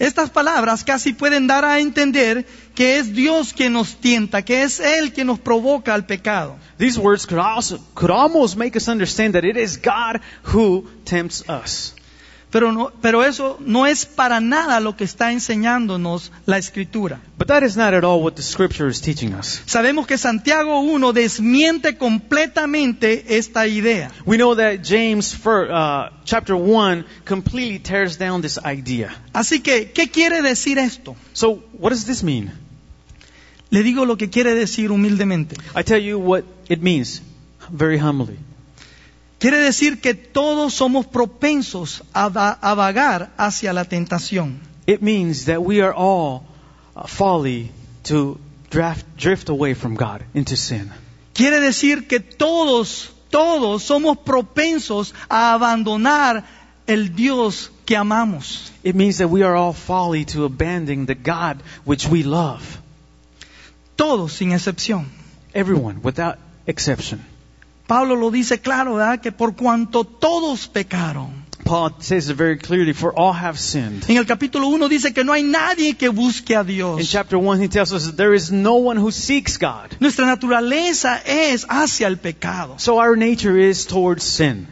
Estas 0.02 0.32
palabras 0.32 0.84
casi 0.84 1.14
pueden 1.14 1.46
dar 1.46 1.64
a 1.64 1.80
entender 1.80 2.44
que 2.74 2.98
es 2.98 3.14
Dios 3.14 3.54
quien 3.54 3.74
nos 3.74 3.98
tienta, 3.98 4.42
que 4.42 4.64
es 4.64 4.80
Él 4.80 5.14
quien 5.14 5.28
nos 5.28 5.38
provoca 5.38 5.94
al 5.94 6.08
pecado. 6.08 6.58
These 6.80 7.00
words 7.00 7.28
could 7.28 7.38
also, 7.38 7.78
could 7.94 8.10
almost 8.10 8.58
make 8.58 8.76
us 8.76 8.88
understand 8.88 9.36
that 9.36 9.46
it 9.46 9.58
is 9.58 9.78
God 9.78 10.20
who 10.42 10.88
tempts 11.06 11.48
us. 11.48 11.94
Pero, 12.52 12.74
no- 12.74 12.92
pero 13.02 13.24
eso 13.24 13.58
no 13.62 13.88
es 13.88 14.06
para 14.06 14.42
nada 14.42 14.82
lo 14.82 14.98
que 14.98 15.06
está 15.06 15.32
enseñándonos 15.32 16.34
la 16.46 16.58
Escritura. 16.58 17.22
But 17.38 17.48
that 17.48 17.64
is 17.64 17.78
not 17.78 17.94
at 17.94 18.04
all 18.04 18.22
what 18.22 18.34
the 18.34 18.42
scripture 18.44 18.90
is 18.90 19.00
teaching 19.02 19.34
us. 19.34 19.62
Sabemos 19.66 20.06
que 20.06 20.18
Santiago 20.18 20.82
1 20.82 21.14
desmiente 21.14 21.98
completamente 21.98 23.38
esta 23.38 23.68
idea. 23.68 24.12
We 24.26 24.36
know 24.38 24.54
that 24.56 24.82
James 24.84 25.34
uh, 25.46 26.10
chapter 26.26 26.56
1 26.56 27.06
completely 27.26 27.80
tears 27.80 28.18
down 28.18 28.42
this 28.42 28.60
idea. 28.66 29.16
Así 29.34 29.62
que, 29.62 29.92
¿qué 29.94 30.10
quiere 30.12 30.42
decir 30.42 30.78
esto? 30.78 31.16
So, 31.34 31.64
what 31.80 31.92
does 31.92 32.06
this 32.06 32.22
mean? 32.22 32.52
Le 33.70 33.82
digo 33.84 34.06
lo 34.06 34.18
que 34.18 34.30
quiere 34.30 34.54
decir 34.54 34.92
humildemente. 34.92 35.56
I 35.74 35.84
tell 35.84 36.02
you 36.04 36.20
what 36.20 36.44
it 36.68 36.82
means 36.82 37.22
very 37.70 37.98
humbly. 37.98 38.38
Quiere 39.42 39.58
decir 39.58 40.00
que 40.02 40.14
todos 40.14 40.76
somos 40.76 41.08
propensos 41.08 42.04
a, 42.14 42.30
va- 42.30 42.60
a 42.62 42.76
vagar 42.76 43.32
hacia 43.38 43.74
la 43.74 43.86
tentación. 43.86 44.60
It 44.86 45.02
means 45.02 45.46
that 45.46 45.64
we 45.64 45.82
are 45.82 45.92
all 45.96 46.44
folly 47.08 47.72
to 48.04 48.38
draft, 48.70 49.04
drift 49.18 49.50
away 49.50 49.74
from 49.74 49.96
God 49.96 50.24
into 50.36 50.56
sin. 50.56 50.92
Quiere 51.34 51.60
decir 51.60 52.08
que 52.08 52.20
todos, 52.20 53.10
todos 53.32 53.82
somos 53.82 54.20
propensos 54.20 55.16
a 55.28 55.54
abandonar 55.54 56.44
el 56.86 57.16
Dios 57.16 57.72
que 57.88 57.96
amamos. 57.98 58.72
It 58.84 58.94
means 58.96 59.18
that 59.18 59.30
we 59.32 59.42
are 59.42 59.56
all 59.56 59.74
folly 59.74 60.24
to 60.26 60.46
abandoning 60.46 61.08
the 61.08 61.16
God 61.16 61.64
which 61.84 62.08
we 62.08 62.22
love. 62.22 62.62
Todos 63.98 64.34
sin 64.34 64.52
excepción. 64.52 65.08
Everyone, 65.56 66.00
without 66.04 66.38
exception. 66.68 67.26
Pablo 67.92 68.16
lo 68.16 68.32
dice 68.32 68.62
claro, 68.62 68.96
¿verdad? 68.96 69.20
Que 69.20 69.34
por 69.34 69.54
cuanto 69.54 70.06
todos 70.06 70.66
pecaron. 70.70 71.44
Paul 71.66 71.92
says 72.00 72.30
it 72.30 72.38
very 72.38 72.58
clearly, 72.58 72.94
for 72.94 73.12
all 73.14 73.34
have 73.34 73.60
sinned. 73.60 74.06
En 74.08 74.16
el 74.16 74.26
capítulo 74.26 74.70
1 74.70 74.88
dice 74.88 75.14
que 75.14 75.26
no 75.26 75.34
hay 75.34 75.44
nadie 75.44 75.98
que 75.98 76.08
busque 76.08 76.56
a 76.56 76.62
In 76.62 76.68
Dios. 76.68 77.12
chapter 77.12 77.38
1, 77.38 77.60
he 77.60 77.68
tells 77.68 77.92
us 77.92 78.06
that 78.06 78.16
there 78.16 78.34
is 78.34 78.50
no 78.50 78.76
one 78.76 78.96
who 78.96 79.12
seeks 79.12 79.58
God. 79.58 79.94
Nuestra 80.00 80.26
naturaleza 80.26 81.22
es 81.26 81.66
hacia 81.68 82.08
el 82.08 82.16
pecado. 82.16 82.76
So 82.78 82.98
our 82.98 83.18
nature 83.18 83.60
is 83.60 83.86
towards 83.86 84.24
sin. 84.24 84.68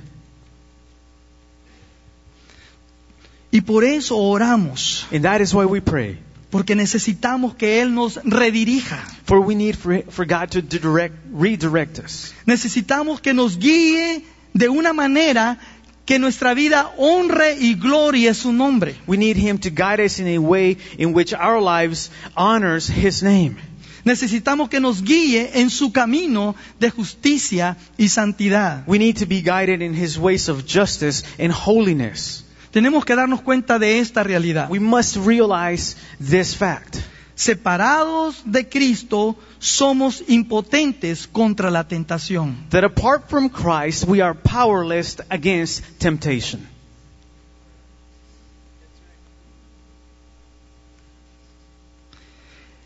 Y 3.52 3.60
por 3.60 3.84
eso 3.84 4.16
oramos, 4.16 5.06
And 5.12 5.26
that 5.26 5.42
is 5.42 5.54
why 5.54 5.66
we 5.66 5.82
pray. 5.82 6.20
Porque 6.50 6.76
necesitamos 6.76 7.56
que 7.56 7.82
Él 7.82 7.94
nos 7.94 8.20
redirija. 8.24 9.06
For 9.26 9.40
we 9.40 9.56
need 9.56 9.76
for, 9.76 10.04
for 10.10 10.26
God 10.26 10.50
to 10.52 10.62
direct, 10.62 11.16
redirect 11.32 12.00
us. 12.00 12.34
Necesitamos 12.46 13.22
que 13.22 13.34
nos 13.34 13.58
guíe 13.58 14.24
de 14.54 14.70
una 14.70 14.94
manera 14.94 15.60
que 16.06 16.18
nuestra 16.18 16.56
vida 16.56 16.92
honre 16.98 17.58
y 17.60 17.76
glorie 17.76 18.34
su 18.34 18.52
nombre. 18.52 18.96
We 19.06 19.18
need 19.18 19.38
Him 19.38 19.60
to 19.60 19.70
guide 19.70 20.04
us 20.04 20.20
in 20.20 20.28
a 20.28 20.40
way 20.40 20.78
in 20.98 21.14
which 21.14 21.34
our 21.34 21.62
lives 21.62 22.10
honors 22.36 22.90
His 22.90 23.22
name. 23.22 23.58
Necesitamos 24.06 24.70
que 24.70 24.80
nos 24.80 25.04
guíe 25.04 25.52
en 25.54 25.70
su 25.70 25.92
camino 25.92 26.56
de 26.80 26.90
justicia 26.90 27.78
y 27.98 28.08
santidad. 28.08 28.84
We 28.88 28.98
need 28.98 29.18
to 29.18 29.28
be 29.28 29.42
guided 29.42 29.84
in 29.84 29.94
His 29.94 30.18
ways 30.18 30.50
of 30.50 30.66
justice 30.66 31.24
and 31.38 31.52
holiness. 31.52 32.44
Tenemos 32.72 33.04
que 33.04 33.16
darnos 33.16 33.42
cuenta 33.42 33.80
de 33.80 34.00
esta 34.00 34.24
realidad. 34.24 34.70
We 34.70 34.80
must 34.80 35.18
realize 35.18 35.96
this 36.20 36.56
fact. 36.56 36.98
Separados 37.36 38.42
de 38.44 38.68
Cristo, 38.68 39.38
somos 39.60 40.24
impotentes 40.28 41.26
contra 41.26 41.72
la 41.72 41.88
tentación. 41.88 42.68
That 42.70 42.84
apart 42.84 43.30
from 43.30 43.50
Christ, 43.50 44.06
we 44.06 44.22
are 44.22 44.36
powerless 44.36 45.18
against 45.30 45.84
temptation. 46.00 46.68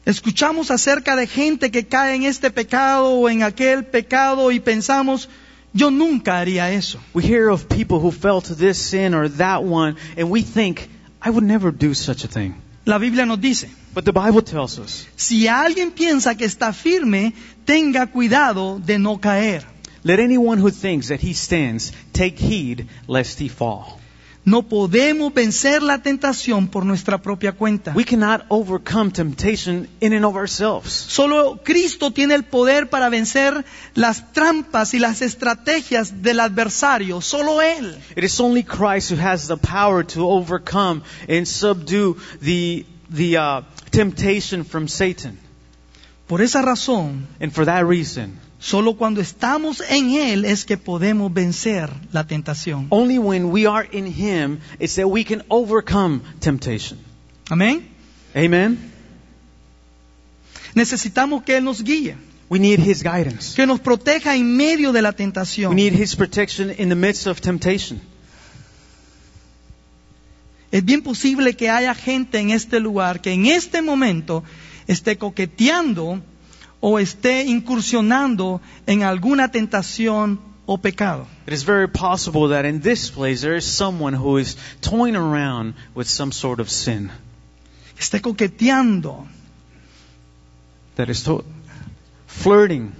Escuchamos 0.05 0.69
acerca 0.69 1.15
de 1.15 1.27
gente 1.27 1.71
que 1.71 1.87
cae 1.87 2.15
en 2.15 2.23
este 2.23 2.51
pecado 2.51 3.11
o 3.11 3.29
en 3.29 3.41
aquel 3.41 3.85
pecado 3.85 4.51
y 4.51 4.59
pensamos, 4.59 5.29
yo 5.73 5.89
nunca 5.89 6.39
haría 6.39 6.71
eso. 6.71 6.99
We 7.13 7.23
hear 7.23 7.49
of 7.49 7.67
people 7.67 7.99
who 7.99 8.11
fell 8.11 8.41
to 8.41 8.55
this 8.55 8.77
sin 8.77 9.13
or 9.13 9.29
that 9.37 9.63
one, 9.63 9.97
and 10.17 10.29
we 10.29 10.41
think, 10.41 10.89
I 11.21 11.29
would 11.29 11.43
never 11.43 11.71
do 11.71 11.93
such 11.93 12.23
a 12.23 12.27
thing. 12.27 12.55
La 12.85 12.97
Biblia 12.97 13.25
nos 13.25 13.39
dice, 13.39 13.67
But 13.93 14.05
the 14.05 14.11
Bible 14.11 14.41
tells 14.41 14.79
us, 14.79 15.07
si 15.15 15.47
alguien 15.47 15.91
piensa 15.91 16.35
que 16.37 16.45
está 16.45 16.73
firme, 16.73 17.33
tenga 17.65 18.07
cuidado 18.07 18.79
de 18.79 18.97
no 18.97 19.17
caer. 19.17 19.63
let 20.03 20.19
anyone 20.19 20.57
who 20.57 20.69
thinks 20.69 21.07
that 21.09 21.21
he 21.21 21.33
stands 21.33 21.91
take 22.11 22.37
heed 22.37 22.87
lest 23.07 23.39
he 23.39 23.47
fall. 23.47 23.99
No 24.45 24.63
podemos 24.63 25.33
vencer 25.33 25.81
la 25.81 26.03
tentación 26.03 26.67
por 26.67 26.85
nuestra 26.85 27.17
propia 27.17 27.53
cuenta. 27.53 27.93
We 27.95 28.03
cannot 28.03 28.41
overcome 28.49 29.11
temptation 29.11 29.87
in 30.01 30.11
and 30.11 30.25
of 30.25 30.35
ourselves. 30.35 30.91
Solo 30.91 31.61
Cristo 31.63 32.11
tiene 32.11 32.35
el 32.35 32.43
poder 32.43 32.89
para 32.89 33.07
vencer 33.07 33.63
las 33.95 34.33
trampas 34.33 34.93
y 34.93 34.99
las 34.99 35.21
estrategias 35.21 36.21
del 36.21 36.41
adversario. 36.41 37.21
Solo 37.21 37.61
Él. 37.61 37.97
It 38.17 38.25
is 38.25 38.37
only 38.41 38.63
Christ 38.63 39.11
who 39.11 39.17
has 39.17 39.47
the 39.47 39.55
power 39.55 40.03
to 40.07 40.29
overcome 40.29 41.03
and 41.29 41.47
subdue 41.47 42.17
the, 42.41 42.85
the 43.09 43.37
uh, 43.37 43.61
temptation 43.91 44.65
from 44.65 44.89
Satan. 44.89 45.39
Por 46.27 46.41
esa 46.41 46.61
razón, 46.61 47.27
And 47.39 47.53
for 47.53 47.65
that 47.65 47.85
reason, 47.85 48.39
solo 48.63 48.93
cuando 48.95 49.19
estamos 49.19 49.83
en 49.89 50.11
Él 50.11 50.45
es 50.45 50.63
que 50.63 50.77
podemos 50.77 51.33
vencer 51.33 51.89
la 52.13 52.25
tentación. 52.25 52.87
only 52.91 53.17
when 53.19 53.45
we 53.51 53.67
are 53.67 53.85
in 53.91 54.05
Him 54.07 54.59
is 54.79 54.95
that 54.95 55.05
we 55.05 55.25
can 55.25 55.43
overcome 55.49 56.21
temptation. 56.39 56.97
Amén. 57.49 57.85
Amen? 58.33 58.79
Necesitamos 60.75 61.43
que 61.43 61.57
Él 61.57 61.65
nos 61.65 61.83
guíe, 61.83 62.15
We 62.49 62.57
need 62.57 62.79
His 62.79 63.03
guidance. 63.03 63.53
que 63.55 63.65
nos 63.67 63.81
proteja 63.81 64.35
en 64.35 64.55
medio 64.55 64.93
de 64.93 65.01
la 65.01 65.09
We 65.09 65.15
tentación. 65.15 65.75
need 65.75 65.93
His 65.93 66.15
protection 66.15 66.71
in 66.77 66.87
the 66.87 66.95
midst 66.95 67.27
of 67.27 67.41
temptation. 67.41 67.99
Es 70.71 70.83
bien 70.85 71.01
posible 71.03 71.53
que 71.55 71.69
haya 71.69 71.93
gente 71.93 72.39
en 72.39 72.49
este 72.49 72.79
lugar 72.79 73.19
que 73.21 73.31
en 73.33 73.45
este 73.45 73.81
momento 73.81 74.43
esté 74.87 75.17
coqueteando 75.17 76.21
o 76.85 76.99
esté 76.99 77.45
incursionando 77.45 78.59
en 78.85 79.03
alguna 79.03 79.47
tentación 79.49 80.37
o 80.65 80.77
pecado. 80.77 81.25
It 81.47 81.53
is 81.53 81.63
very 81.63 81.87
possible 81.87 82.49
that 82.49 82.65
in 82.65 82.81
this 82.81 83.09
place 83.09 83.39
there 83.41 83.55
is 83.55 83.65
someone 83.65 84.11
who 84.13 84.37
is 84.37 84.57
toying 84.81 85.15
around 85.15 85.75
with 85.95 86.07
some 86.09 86.33
sort 86.33 86.59
of 86.59 86.69
sin. 86.69 87.09
Esté 87.97 88.19
coqueteando, 88.19 89.25
That 90.97 91.09
is 91.09 91.23
to- 91.23 91.45
flirting, 92.27 92.91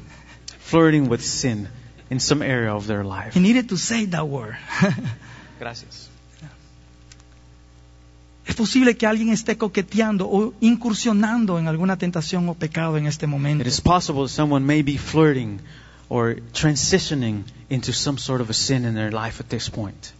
flirting 0.60 1.10
with 1.10 1.22
sin 1.22 1.68
in 2.10 2.20
some 2.22 2.42
area 2.42 2.74
of 2.74 2.88
their 2.88 3.04
life. 3.04 3.34
He 3.34 3.42
needed 3.42 3.68
to 3.70 3.78
say 3.78 4.06
that 4.06 4.28
word. 4.30 4.56
Gracias. 5.60 6.08
Es 8.46 8.56
posible 8.56 8.98
que 8.98 9.08
alguien 9.08 9.30
esté 9.30 9.58
coqueteando 9.58 10.28
o 10.30 10.54
incursionando 10.60 11.60
en 11.60 11.68
alguna 11.68 11.98
tentación 11.98 12.50
o 12.50 12.56
pecado 12.56 12.98
en 12.98 13.08
este 13.08 13.26
momento. 13.26 13.62
It 13.64 13.68
is 13.68 13.80
possible 13.82 14.28
someone 14.28 14.66
may 14.66 14.84
be 14.84 14.98
flirting 14.98 15.62
or 16.10 16.36
transitioning 16.52 17.46
into 17.70 17.94
some 17.94 18.18
sort 18.18 18.42
of 18.42 18.50
a 18.50 18.54
sin 18.54 18.86
in 18.86 18.96
their 18.96 19.12
life 19.12 19.42
at 19.42 19.48
this 19.48 19.70
point. 19.70 20.14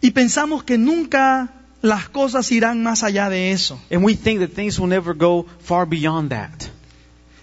Y 0.00 0.12
pensamos 0.12 0.64
que 0.64 0.78
nunca 0.78 1.50
las 1.82 2.08
cosas 2.08 2.50
irán 2.52 2.82
más 2.82 3.02
allá 3.02 3.28
de 3.28 3.52
eso. 3.52 3.78
And 3.90 4.02
we 4.02 4.16
think 4.16 4.40
that 4.40 4.50
things 4.54 4.78
will 4.78 4.88
never 4.88 5.14
go 5.14 5.46
far 5.62 5.86
beyond 5.86 6.30
that. 6.30 6.70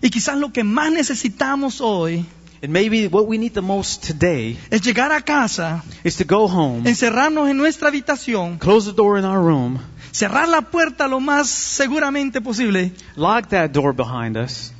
Y 0.01 0.09
quizás 0.09 0.37
lo 0.37 0.51
que 0.51 0.63
más 0.63 0.91
necesitamos 0.91 1.81
hoy 1.81 2.25
And 2.61 2.73
maybe 2.73 3.07
what 3.07 3.27
we 3.27 3.37
need 3.37 3.53
the 3.53 3.61
most 3.61 4.03
today 4.03 4.57
es 4.71 4.81
llegar 4.81 5.11
a 5.11 5.21
casa, 5.21 5.83
is 6.03 6.15
to 6.17 6.23
go 6.23 6.47
home, 6.47 6.87
encerrarnos 6.89 7.49
en 7.49 7.57
nuestra 7.57 7.89
habitación, 7.89 8.57
close 8.57 8.85
the 8.85 8.93
door 8.93 9.19
in 9.19 9.25
our 9.25 9.39
room, 9.39 9.79
cerrar 10.11 10.47
la 10.47 10.61
puerta 10.61 11.07
lo 11.07 11.19
más 11.19 11.47
seguramente 11.49 12.41
posible 12.41 12.91
lock 13.15 13.49
that 13.49 13.71
door 13.71 13.93
behind 13.93 14.37
us, 14.37 14.73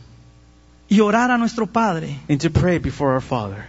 y 0.89 1.01
orar 1.01 1.30
a 1.30 1.38
nuestro 1.38 1.67
Padre. 1.67 2.19
and 2.28 2.41
to 2.41 2.49
pray 2.49 2.80
before 2.80 3.13
our 3.13 3.21
Father. 3.21 3.67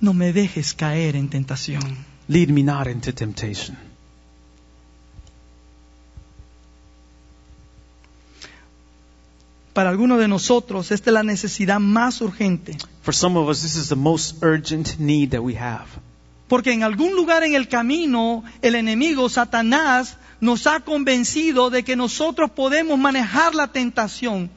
No 0.00 0.12
me 0.12 0.32
dejes 0.32 0.74
caer 0.74 1.16
en 1.16 1.28
tentación. 1.28 2.04
Lead 2.28 2.50
me 2.50 2.62
not 2.62 2.86
into 2.86 3.12
temptation. 3.12 3.76
Para 9.78 9.90
algunos 9.90 10.18
de 10.18 10.26
nosotros 10.26 10.90
esta 10.90 11.10
es 11.10 11.14
la 11.14 11.22
necesidad 11.22 11.78
más 11.78 12.20
urgente. 12.20 12.76
For 13.02 13.14
some 13.14 13.38
of 13.38 13.48
us, 13.48 13.62
this 13.62 13.76
is 13.76 13.88
the 13.88 13.94
most 13.94 14.42
urgent 14.42 14.98
need 14.98 15.30
that 15.30 15.40
we 15.40 15.54
have. 15.54 15.86
Porque 16.48 16.72
en 16.72 16.82
algún 16.82 17.14
lugar 17.14 17.44
en 17.44 17.54
el 17.54 17.68
camino 17.68 18.42
el 18.60 18.74
enemigo, 18.74 19.28
Satanás, 19.28 20.16
nos 20.40 20.66
ha 20.66 20.80
convencido 20.80 21.70
de 21.70 21.84
que 21.84 21.94
nosotros 21.94 22.50
podemos 22.50 22.98
manejar 22.98 23.54
la 23.54 23.68
tentación. 23.68 24.50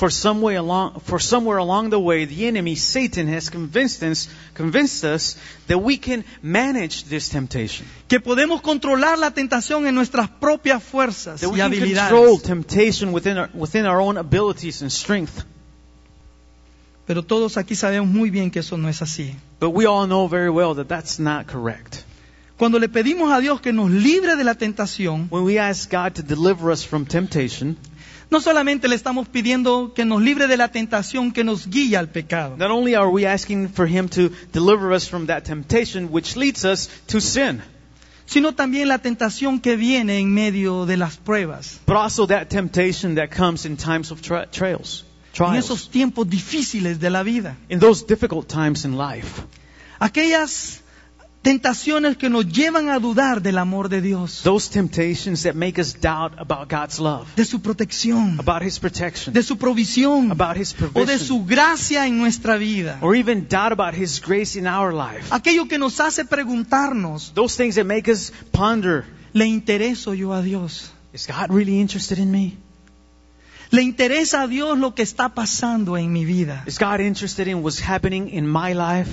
For 0.00 0.08
some 0.08 0.40
way 0.40 0.54
along, 0.54 1.00
for 1.00 1.18
somewhere 1.18 1.58
along 1.58 1.90
the 1.90 2.00
way, 2.00 2.24
the 2.24 2.46
enemy, 2.46 2.74
Satan, 2.74 3.28
has 3.28 3.50
convinced 3.50 4.02
us, 4.02 4.30
convinced 4.54 5.04
us 5.04 5.36
that 5.66 5.76
we 5.76 5.98
can 5.98 6.24
manage 6.42 7.04
this 7.04 7.28
temptation. 7.28 7.86
Que 8.08 8.18
podemos 8.18 8.62
controlar 8.62 9.18
la 9.18 9.32
tentación 9.32 9.86
en 9.86 9.94
nuestras 9.94 10.30
propias 10.30 10.82
fuerzas 10.82 11.42
That 11.42 11.50
we 11.50 11.58
y 11.58 11.60
can 11.60 11.72
habilidades. 11.72 12.08
control 12.08 12.38
temptation 12.38 13.12
within 13.12 13.36
our, 13.36 13.50
within 13.52 13.84
our 13.84 14.00
own 14.00 14.16
abilities 14.16 14.80
and 14.80 14.90
strength. 14.90 15.44
Pero 17.06 17.22
todos 17.22 17.58
aquí 17.58 17.74
sabemos 17.74 18.08
muy 18.08 18.30
bien 18.30 18.50
que 18.50 18.60
eso 18.60 18.78
no 18.78 18.88
es 18.88 19.02
así. 19.02 19.34
But 19.58 19.74
we 19.74 19.84
all 19.84 20.06
know 20.06 20.28
very 20.28 20.48
well 20.48 20.76
that 20.76 20.88
that's 20.88 21.18
not 21.18 21.46
correct. 21.46 22.04
Cuando 22.56 22.78
le 22.78 22.88
pedimos 22.88 23.30
a 23.30 23.40
Dios 23.42 23.60
que 23.60 23.74
nos 23.74 23.90
libre 23.90 24.36
de 24.36 24.44
la 24.44 24.54
tentación, 24.54 25.28
When 25.28 25.44
we 25.44 25.58
ask 25.58 25.90
God 25.90 26.14
to 26.14 26.22
deliver 26.22 26.70
us 26.70 26.84
from 26.84 27.04
temptation, 27.04 27.76
no 28.30 28.40
solamente 28.40 28.86
le 28.88 28.94
estamos 28.94 29.28
pidiendo 29.28 29.92
que 29.94 30.04
nos 30.04 30.22
libre 30.22 30.46
de 30.46 30.56
la 30.56 30.68
tentación 30.68 31.32
que 31.32 31.42
nos 31.44 31.66
guía 31.68 31.98
al 31.98 32.08
pecado, 32.08 32.56
not 32.56 32.70
only 32.70 32.94
are 32.94 33.08
we 33.08 33.26
asking 33.26 33.68
for 33.68 33.86
Him 33.88 34.08
to 34.08 34.30
deliver 34.52 34.92
us 34.92 35.08
from 35.08 35.26
that 35.26 35.42
temptation 35.44 36.08
which 36.10 36.36
leads 36.36 36.64
us 36.64 36.88
to 37.06 37.20
sin, 37.20 37.60
sino 38.26 38.52
también 38.52 38.88
la 38.88 38.98
tentación 38.98 39.60
que 39.60 39.74
viene 39.76 40.18
en 40.20 40.32
medio 40.32 40.86
de 40.86 40.96
las 40.96 41.16
pruebas, 41.16 41.80
but 41.86 41.96
also 41.96 42.26
that 42.26 42.46
temptation 42.48 43.16
that 43.16 43.30
comes 43.30 43.64
in 43.66 43.76
times 43.76 44.12
of 44.12 44.20
tri- 44.22 44.46
trials, 44.52 45.04
en 45.30 45.34
trials, 45.34 45.64
esos 45.64 45.90
tiempos 45.90 46.28
difíciles 46.30 47.00
de 47.00 47.10
la 47.10 47.22
vida. 47.24 47.56
in 47.68 47.80
those 47.80 48.04
difficult 48.06 48.46
times 48.48 48.84
in 48.84 48.96
life. 48.96 49.42
Aquellas 49.98 50.80
tentaciones 51.42 52.16
que 52.18 52.28
nos 52.28 52.46
llevan 52.46 52.88
a 52.90 52.98
dudar 52.98 53.40
del 53.40 53.58
amor 53.58 53.88
de 53.88 54.00
Dios, 54.02 54.42
Those 54.42 54.68
temptations 54.70 55.42
that 55.44 55.54
make 55.54 55.80
us 55.80 55.94
doubt 55.94 56.32
about 56.38 56.68
God's 56.68 56.98
love, 56.98 57.26
de 57.36 57.44
su 57.44 57.60
protección, 57.60 58.38
about 58.38 58.62
His 58.62 58.78
protection, 58.78 59.32
de 59.32 59.42
su 59.42 59.56
provisión 59.56 60.30
about 60.30 60.56
His 60.56 60.74
o 60.74 60.76
de 60.84 60.88
provision, 60.90 61.18
su 61.18 61.44
gracia 61.46 62.06
en 62.06 62.18
nuestra 62.18 62.58
vida. 62.58 62.98
or 63.00 63.14
even 63.16 63.46
doubt 63.48 63.72
about 63.72 63.94
His 63.94 64.20
grace 64.20 64.56
in 64.58 64.66
our 64.66 64.92
life. 64.92 65.26
Aquello 65.30 65.66
que 65.66 65.78
nos 65.78 65.98
hace 66.00 66.24
preguntarnos, 66.24 67.32
Those 67.34 67.56
things 67.56 67.76
that 67.76 67.84
make 67.86 68.10
us 68.10 68.32
ponder, 68.52 69.04
¿le 69.32 69.46
intereso 69.46 70.14
yo 70.14 70.32
a 70.32 70.42
Dios? 70.42 70.90
is 71.12 71.26
God 71.26 71.50
really 71.50 71.80
interested 71.80 72.18
in 72.18 72.30
me? 72.30 72.56
¿Le 73.72 73.82
interesa 73.82 74.42
a 74.42 74.46
Dios 74.48 74.76
lo 74.78 74.94
que 74.96 75.02
está 75.04 75.28
pasando 75.28 75.96
en 75.96 76.12
mi 76.12 76.24
vida? 76.24 76.64
Is 76.66 76.78
God 76.78 77.00
interested 77.00 77.46
in 77.48 77.62
what's 77.62 77.80
happening 77.80 78.28
in 78.28 78.44
my 78.46 78.74
life? 78.74 79.08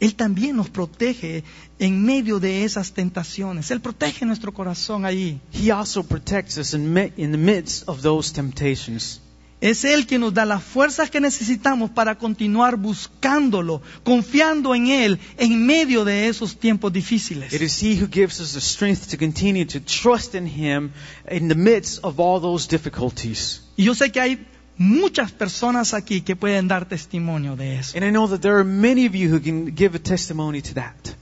Él 0.00 0.14
también 0.14 0.56
nos 0.56 0.68
protege 0.70 1.42
en 1.78 2.04
medio 2.04 2.38
de 2.38 2.64
esas 2.64 2.92
tentaciones. 2.92 3.70
Él 3.70 3.80
protege 3.80 4.24
nuestro 4.24 4.52
corazón 4.52 5.04
allí. 5.04 5.40
He 5.52 5.72
also 5.72 6.02
protects 6.02 6.56
us 6.56 6.74
in, 6.74 6.96
in 7.16 7.32
the 7.32 7.38
midst 7.38 7.88
of 7.88 8.02
those 8.02 8.32
temptations. 8.32 9.20
Es 9.60 9.84
Él 9.84 10.06
quien 10.06 10.20
nos 10.20 10.32
da 10.32 10.44
las 10.44 10.62
fuerzas 10.62 11.10
que 11.10 11.20
necesitamos 11.20 11.90
para 11.90 12.16
continuar 12.16 12.76
buscándolo, 12.76 13.82
confiando 14.04 14.72
en 14.72 14.86
Él 14.86 15.18
en 15.36 15.66
medio 15.66 16.04
de 16.04 16.28
esos 16.28 16.56
tiempos 16.56 16.92
difíciles. 16.92 17.52
It 17.52 17.62
is 17.62 17.82
He 17.82 18.00
who 18.00 18.06
gives 18.08 18.38
us 18.40 18.52
the 18.52 18.60
strength 18.60 19.08
to 19.10 19.18
continue 19.18 19.66
to 19.66 19.80
trust 19.80 20.36
in 20.36 20.46
Him 20.46 20.92
in 21.28 21.48
the 21.48 21.56
midst 21.56 21.98
of 22.04 22.20
all 22.20 22.40
those 22.40 22.68
difficulties. 22.68 23.62
Y 23.76 23.84
yo 23.84 23.96
sé 23.96 24.12
que 24.12 24.20
hay 24.20 24.46
muchas 24.78 25.32
personas 25.32 25.92
aquí 25.92 26.22
que 26.22 26.36
pueden 26.36 26.68
dar 26.68 26.86
testimonio 26.86 27.56
de 27.56 27.78
eso. 27.78 27.96
And 27.96 28.06
I 28.06 28.10
know 28.10 28.28
that 28.28 28.40
there 28.40 28.56
are 28.56 28.64
many 28.64 29.06
of 29.06 29.14
you 29.14 29.28
who 29.28 29.40
can 29.40 29.74
give 29.74 29.94
a 29.94 29.98
testimony 29.98 30.62
to 30.62 30.74
that. 30.74 31.16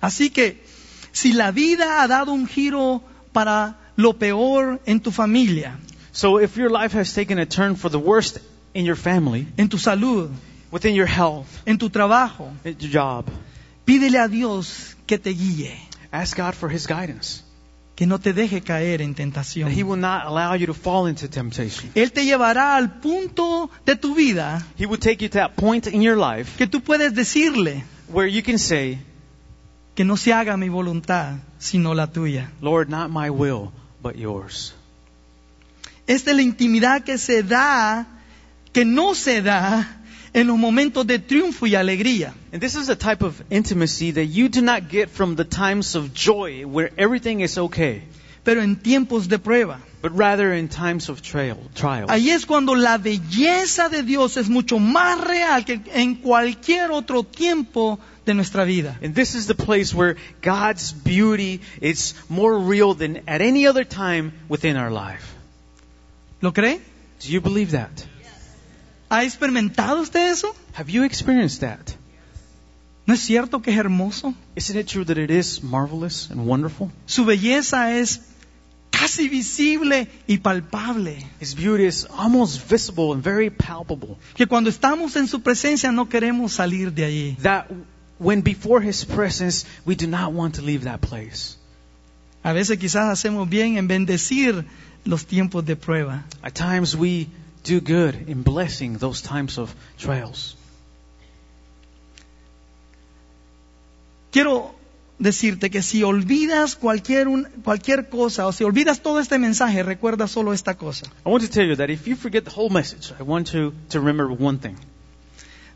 Así 0.00 0.30
que 0.30 0.62
si 1.12 1.32
la 1.32 1.50
vida 1.50 2.02
ha 2.02 2.08
dado 2.08 2.32
un 2.32 2.46
giro 2.46 3.02
para 3.32 3.76
lo 3.96 4.12
peor 4.12 4.80
en 4.86 5.00
tu 5.00 5.10
familia, 5.10 5.78
So 6.14 6.38
if 6.38 6.56
your 6.56 6.70
life 6.70 6.92
has 6.92 7.12
taken 7.12 7.40
a 7.40 7.44
turn 7.44 7.74
for 7.74 7.88
the 7.88 7.98
worst 7.98 8.38
in 8.72 8.84
your 8.84 8.94
family, 8.94 9.48
en 9.58 9.68
tu 9.68 9.78
salud, 9.78 10.30
within 10.70 10.94
your 10.94 11.06
health, 11.06 11.48
en 11.66 11.76
tu 11.76 11.88
trabajo, 11.88 12.52
at 12.64 12.80
your 12.80 12.92
job, 12.92 13.26
pídele 13.84 14.24
a 14.24 14.28
Dios 14.28 14.94
que 15.08 15.18
te 15.18 15.34
guíe, 15.34 15.76
ask 16.12 16.36
God 16.36 16.54
for 16.54 16.68
His 16.68 16.86
guidance. 16.86 17.42
Que 17.96 18.06
no 18.06 18.18
te 18.18 18.32
deje 18.32 18.60
caer 18.60 19.00
en 19.02 19.14
That 19.14 19.20
He 19.20 19.24
tentación. 19.24 19.84
will 19.86 20.00
not 20.00 20.26
allow 20.26 20.54
you 20.54 20.66
to 20.66 20.74
fall 20.74 21.06
into 21.08 21.28
temptation. 21.28 21.90
Él 21.94 22.10
te 22.12 22.24
llevará 22.24 22.76
al 22.76 23.00
punto 23.00 23.70
de 23.86 23.94
tu 23.96 24.14
vida 24.14 24.66
He 24.76 24.86
will 24.86 24.98
take 24.98 25.22
you 25.22 25.28
to 25.28 25.38
that 25.38 25.54
point 25.56 25.86
in 25.86 26.02
your 26.02 26.16
life 26.16 26.56
que 26.58 26.66
tú 26.66 26.80
puedes 26.82 27.14
decirle 27.14 27.84
where 28.08 28.26
you 28.28 28.42
can 28.42 28.58
say, 28.58 28.98
que 29.94 30.04
no 30.04 30.16
se 30.16 30.32
haga 30.32 30.56
mi 30.56 30.68
voluntad, 30.68 31.36
sino 31.58 31.94
la 31.94 32.08
tuya. 32.08 32.50
Lord, 32.60 32.88
not 32.88 33.10
my 33.10 33.30
will, 33.30 33.70
but 34.02 34.16
yours. 34.16 34.74
Esta 36.06 36.30
es 36.32 36.36
la 36.36 36.42
intimidad 36.42 37.04
que 37.04 37.16
se 37.16 37.42
da, 37.42 38.06
que 38.72 38.84
no 38.84 39.14
se 39.14 39.40
da 39.40 40.02
en 40.34 40.46
los 40.48 40.58
momentos 40.58 41.06
de 41.06 41.18
triunfo 41.18 41.66
y 41.66 41.74
alegría. 41.76 42.34
And 42.52 42.60
this 42.60 42.74
is 42.74 42.90
a 42.90 42.96
type 42.96 43.22
of 43.22 43.40
intimacy 43.50 44.12
that 44.12 44.26
you 44.26 44.48
do 44.48 44.60
not 44.60 44.90
get 44.90 45.08
from 45.08 45.36
the 45.36 45.44
times 45.44 45.94
of 45.94 46.12
joy 46.12 46.66
where 46.66 46.90
everything 46.98 47.40
is 47.40 47.56
okay, 47.56 48.02
pero 48.44 48.60
en 48.60 48.76
tiempos 48.76 49.28
de 49.28 49.38
prueba. 49.38 49.78
but 50.04 50.14
rather 50.18 50.52
in 50.52 50.68
times 50.68 51.08
of 51.08 51.22
trial, 51.22 51.56
trials. 51.74 52.10
Ahí 52.10 52.28
es 52.28 52.44
cuando 52.44 52.74
la 52.74 52.98
belleza 52.98 53.88
de 53.88 54.02
Dios 54.02 54.36
es 54.36 54.50
mucho 54.50 54.78
más 54.78 55.18
real 55.18 55.64
que 55.64 55.80
en 55.94 56.16
cualquier 56.16 56.90
otro 56.90 57.22
tiempo 57.22 57.98
de 58.26 58.34
nuestra 58.34 58.66
vida. 58.66 58.98
And 59.02 59.14
this 59.14 59.34
is 59.34 59.46
the 59.46 59.54
place 59.54 59.94
where 59.94 60.16
God's 60.42 60.92
beauty 60.92 61.62
is 61.80 62.14
more 62.28 62.58
real 62.58 62.92
than 62.92 63.22
at 63.26 63.40
any 63.40 63.66
other 63.66 63.84
time 63.84 64.34
within 64.46 64.76
our 64.76 64.90
life. 64.90 65.24
¿Lo 66.42 66.52
cree? 66.52 66.82
Do 67.20 67.32
you 67.32 67.40
believe 67.40 67.70
that? 67.70 68.03
¿Ha 69.10 69.24
experimentado 69.24 70.00
usted 70.00 70.32
eso? 70.32 70.54
Have 70.74 70.90
you 70.90 71.04
experienced 71.04 71.60
that? 71.60 71.94
¿No 73.06 73.14
es 73.14 73.20
cierto 73.20 73.60
que 73.60 73.70
es 73.70 73.78
hermoso? 73.78 74.34
Isn't 74.56 74.78
it 74.78 74.86
true 74.86 75.04
that 75.04 75.18
it 75.18 75.30
is 75.30 75.62
marvelous 75.62 76.30
and 76.30 76.46
wonderful? 76.46 76.90
Su 77.06 77.24
belleza 77.24 77.98
es 77.98 78.20
casi 78.90 79.28
visible 79.28 80.08
y 80.26 80.38
palpable. 80.38 81.18
His 81.40 81.54
beauty 81.54 81.84
is 81.84 82.06
almost 82.16 82.66
visible 82.68 83.12
and 83.12 83.22
very 83.22 83.50
palpable. 83.50 84.16
Que 84.34 84.46
cuando 84.46 84.70
estamos 84.70 85.16
en 85.16 85.26
su 85.28 85.40
presencia 85.40 85.92
no 85.92 86.08
queremos 86.08 86.52
salir 86.52 86.92
de 86.92 87.04
allí. 87.04 87.36
That 87.42 87.66
when 88.18 88.42
before 88.42 88.80
His 88.80 89.04
presence, 89.04 89.66
we 89.84 89.96
do 89.96 90.06
not 90.06 90.32
want 90.32 90.54
to 90.54 90.62
leave 90.62 90.84
that 90.84 91.00
place. 91.00 91.56
A 92.42 92.52
veces 92.52 92.78
quizás 92.78 93.10
hacemos 93.10 93.48
bien 93.48 93.76
en 93.76 93.86
bendecir 93.86 94.64
los 95.04 95.26
tiempos 95.26 95.64
de 95.66 95.76
prueba. 95.76 96.24
At 96.42 96.54
times 96.54 96.94
we 96.94 97.28
do 97.64 97.80
good 97.80 98.28
in 98.28 98.42
blessing 98.42 98.98
those 98.98 99.20
times 99.22 99.58
of 99.58 99.74
trials. 99.98 100.54
Quiero 104.30 104.74
decirte 105.18 105.70
que 105.70 105.80
si 105.82 106.02
olvidas 106.02 106.74
cualquier, 106.76 107.28
un- 107.28 107.48
cualquier 107.62 108.08
cosa 108.08 108.46
o 108.46 108.52
si 108.52 108.64
olvidas 108.64 109.00
todo 109.00 109.20
este 109.20 109.38
mensaje, 109.38 109.82
recuerda 109.82 110.26
solo 110.26 110.52
esta 110.52 110.74
cosa. 110.74 111.06
I 111.24 111.28
want 111.30 111.44
to 111.44 111.50
tell 111.50 111.66
you 111.66 111.76
that 111.76 111.88
if 111.90 112.06
you 112.06 112.16
forget 112.16 112.44
the 112.44 112.50
whole 112.50 112.68
message, 112.70 113.12
I 113.18 113.22
want 113.22 113.52
you 113.54 113.72
to 113.90 114.00
remember 114.00 114.26
one 114.30 114.58
thing. 114.58 114.76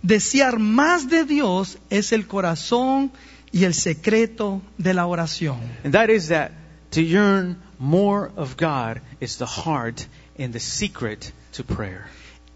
Desear 0.02 0.58
más 0.58 1.08
de 1.08 1.24
Dios 1.24 1.78
es 1.90 2.12
el 2.12 2.26
corazón 2.26 3.10
y 3.52 3.64
el 3.64 3.74
secreto 3.74 4.60
de 4.76 4.92
la 4.94 5.06
oración. 5.06 5.58
And 5.84 5.92
that 5.94 6.10
is 6.10 6.28
that 6.28 6.52
to 6.92 7.00
yearn 7.02 7.56
more 7.78 8.30
of 8.36 8.56
God 8.56 9.00
is 9.20 9.38
the 9.38 9.46
heart 9.46 10.06
and 10.38 10.52
the 10.52 10.60
secret 10.60 11.32
to 11.58 11.64
prayer. 11.64 12.06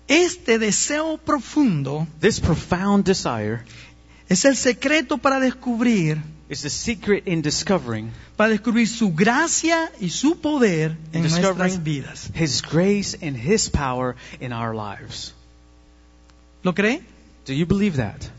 Este 0.09 0.59
deseo 0.59 1.19
profundo 1.19 2.07
This 2.21 2.41
profound 2.41 3.05
desire 3.05 3.65
es 4.29 4.45
el 4.45 4.57
secreto 4.57 5.19
para 5.19 5.41
descubrir, 5.41 6.23
is 6.49 6.63
the 6.63 6.71
secret 6.71 7.27
in 7.27 7.43
discovering 7.43 8.11
para 8.37 8.51
descubrir 8.51 8.89
su 8.89 9.13
gracia 9.13 9.91
y 10.01 10.09
su 10.09 10.37
poder 10.41 10.97
en 11.13 11.23
nuestras 11.23 11.83
vidas. 11.83 12.31
His 12.35 12.63
grace 12.63 13.15
and 13.23 13.37
His 13.37 13.69
power 13.69 14.17
in 14.41 14.53
our 14.53 14.75
lives. 14.75 15.35
¿Lo 16.63 16.73
cree? 16.75 17.03
Do 17.47 17.53
you 17.53 17.67
believe 17.67 17.97
that? 17.97 18.31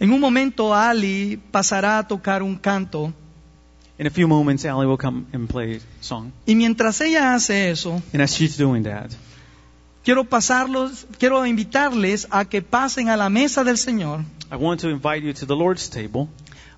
En 0.00 0.12
un 0.12 0.20
momento 0.20 0.74
Ali 0.74 1.40
pasará 1.50 1.98
a 1.98 2.08
tocar 2.08 2.42
un 2.42 2.56
canto 2.56 3.12
In 3.98 4.06
a 4.06 4.10
few 4.10 4.26
moments, 4.26 4.64
Allie 4.64 4.86
will 4.86 4.98
come 4.98 5.26
and 5.32 5.48
play 5.48 5.76
a 5.76 5.80
song. 6.02 6.32
y 6.46 6.54
mientras 6.56 7.00
ella 7.00 7.34
hace 7.34 7.70
eso, 7.70 8.02
And 8.12 8.22
as 8.22 8.34
she's 8.34 8.56
doing 8.56 8.82
that, 8.84 9.10
quiero 10.04 10.24
pasarlos, 10.24 11.06
quiero 11.18 11.46
invitarles 11.46 12.26
a 12.30 12.44
que 12.44 12.60
pasen 12.60 13.08
a 13.08 13.16
la 13.16 13.28
mesa 13.30 13.62
del 13.64 13.76
Señor 13.78 14.24
I 14.50 14.56
want 14.56 14.80
to 14.80 14.88
invite 14.90 15.22
you 15.24 15.32
to 15.32 15.46
the 15.46 15.54
Lord's 15.56 15.88
table 15.90 16.28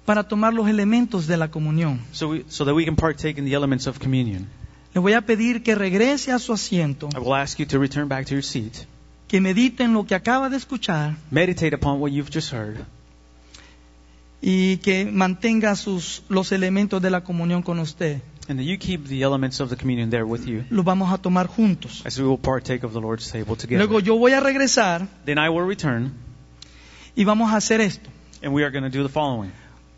para 0.04 0.22
tomar 0.24 0.52
los 0.54 0.68
elementos 0.68 1.26
de 1.26 1.36
la 1.36 1.48
comunión. 1.50 2.00
so, 2.12 2.28
we, 2.28 2.44
so 2.48 2.64
that 2.64 2.74
we 2.74 2.84
can 2.84 2.96
partake 2.96 3.38
in 3.38 3.44
the 3.46 3.54
elements 3.54 3.86
of 3.86 3.98
communion. 3.98 4.48
Le 4.94 5.00
voy 5.00 5.14
a 5.14 5.20
pedir 5.22 5.62
que 5.62 5.74
regrese 5.74 6.32
a 6.32 6.38
su 6.38 6.52
asiento, 6.52 7.08
I 7.14 7.18
will 7.18 7.34
ask 7.34 7.58
you 7.58 7.66
to 7.66 7.78
return 7.78 8.08
back 8.08 8.26
to 8.26 8.34
your 8.34 8.44
seat. 8.44 8.86
que 9.26 9.40
medite 9.40 9.82
en 9.84 9.92
lo 9.94 10.04
que 10.04 10.14
acaba 10.14 10.48
de 10.50 10.56
escuchar 10.58 11.16
Meditate 11.30 11.74
upon 11.74 11.98
what 12.00 12.12
you've 12.12 12.30
just 12.32 12.52
heard. 12.52 12.84
Y 14.42 14.76
que 14.78 15.04
mantenga 15.06 15.74
sus, 15.76 16.22
los 16.28 16.52
elementos 16.52 17.00
de 17.02 17.10
la 17.10 17.22
comunión 17.24 17.62
con 17.62 17.78
usted. 17.78 18.20
And 18.48 18.58
that 18.60 18.64
you 18.64 18.78
keep 18.78 19.06
the 19.08 19.22
elements 19.22 19.58
of 19.60 19.70
the 19.70 19.76
communion 19.76 20.08
there 20.10 20.24
with 20.24 20.46
you 20.46 20.64
Los 20.70 20.84
vamos 20.84 21.12
a 21.12 21.18
tomar 21.18 21.48
juntos. 21.48 22.02
as 22.06 22.16
we 22.18 22.24
will 22.24 22.38
partake 22.38 22.84
of 22.84 22.92
the 22.92 23.00
Lord's 23.00 23.28
table 23.30 23.56
together. 23.56 23.78
Luego 23.84 23.98
yo 23.98 24.16
voy 24.16 24.32
a 24.34 24.40
regresar 24.40 25.08
Then 25.24 25.38
I 25.38 25.48
will 25.48 25.66
return 25.66 26.12
y 27.16 27.24
vamos 27.24 27.50
a 27.52 27.56
hacer 27.56 27.80
esto. 27.80 28.08
and 28.42 28.52
we 28.54 28.62
are 28.62 28.70
going 28.70 28.84
to 28.84 28.90
do 28.90 29.02
the 29.02 29.08
following. 29.12 29.50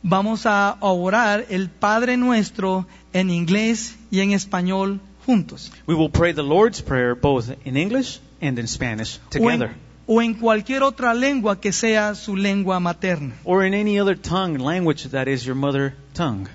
Vamos 0.02 0.46
a 0.46 0.78
orar 0.80 1.44
el 1.50 1.68
Padre 1.68 2.16
Nuestro 2.16 2.86
en 3.12 3.28
inglés 3.30 3.96
y 4.10 4.20
en 4.20 4.30
español 4.32 5.00
juntos. 5.26 5.70
We 5.86 5.94
will 5.94 6.08
pray 6.10 6.32
the 6.32 6.42
Lord's 6.44 6.80
Prayer 6.80 7.14
both 7.14 7.50
in 7.66 7.76
English 7.76 8.20
and 8.40 8.58
in 8.58 8.66
Spanish 8.66 9.18
together. 9.28 9.74
O 10.08 10.22
en 10.22 10.34
cualquier 10.34 10.82
otra 10.82 11.12
lengua 11.12 11.60
que 11.60 11.70
sea 11.70 12.14
su 12.14 12.34
lengua 12.34 12.80
materna. 12.80 13.34
Or 13.44 13.64
in 13.64 13.74
any 13.74 14.00
other 14.00 14.16
tongue, 14.16 14.58
language 14.58 15.10
that 15.10 15.28
is 15.28 15.44
your 15.44 15.54
mother 15.54 15.94
tongue. 16.14 16.48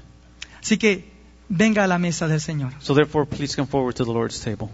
Así 0.59 0.77
que 0.77 1.05
venga 1.49 1.83
a 1.83 1.87
la 1.87 1.99
mesa 1.99 2.27
del 2.27 2.41
Señor. 2.41 2.73
So 2.79 2.95
therefore, 2.95 3.27
please 3.27 3.55
come 3.55 3.67
forward 3.67 3.95
to 3.97 4.05
the 4.05 4.11
Lord's 4.11 4.39
table. 4.41 4.71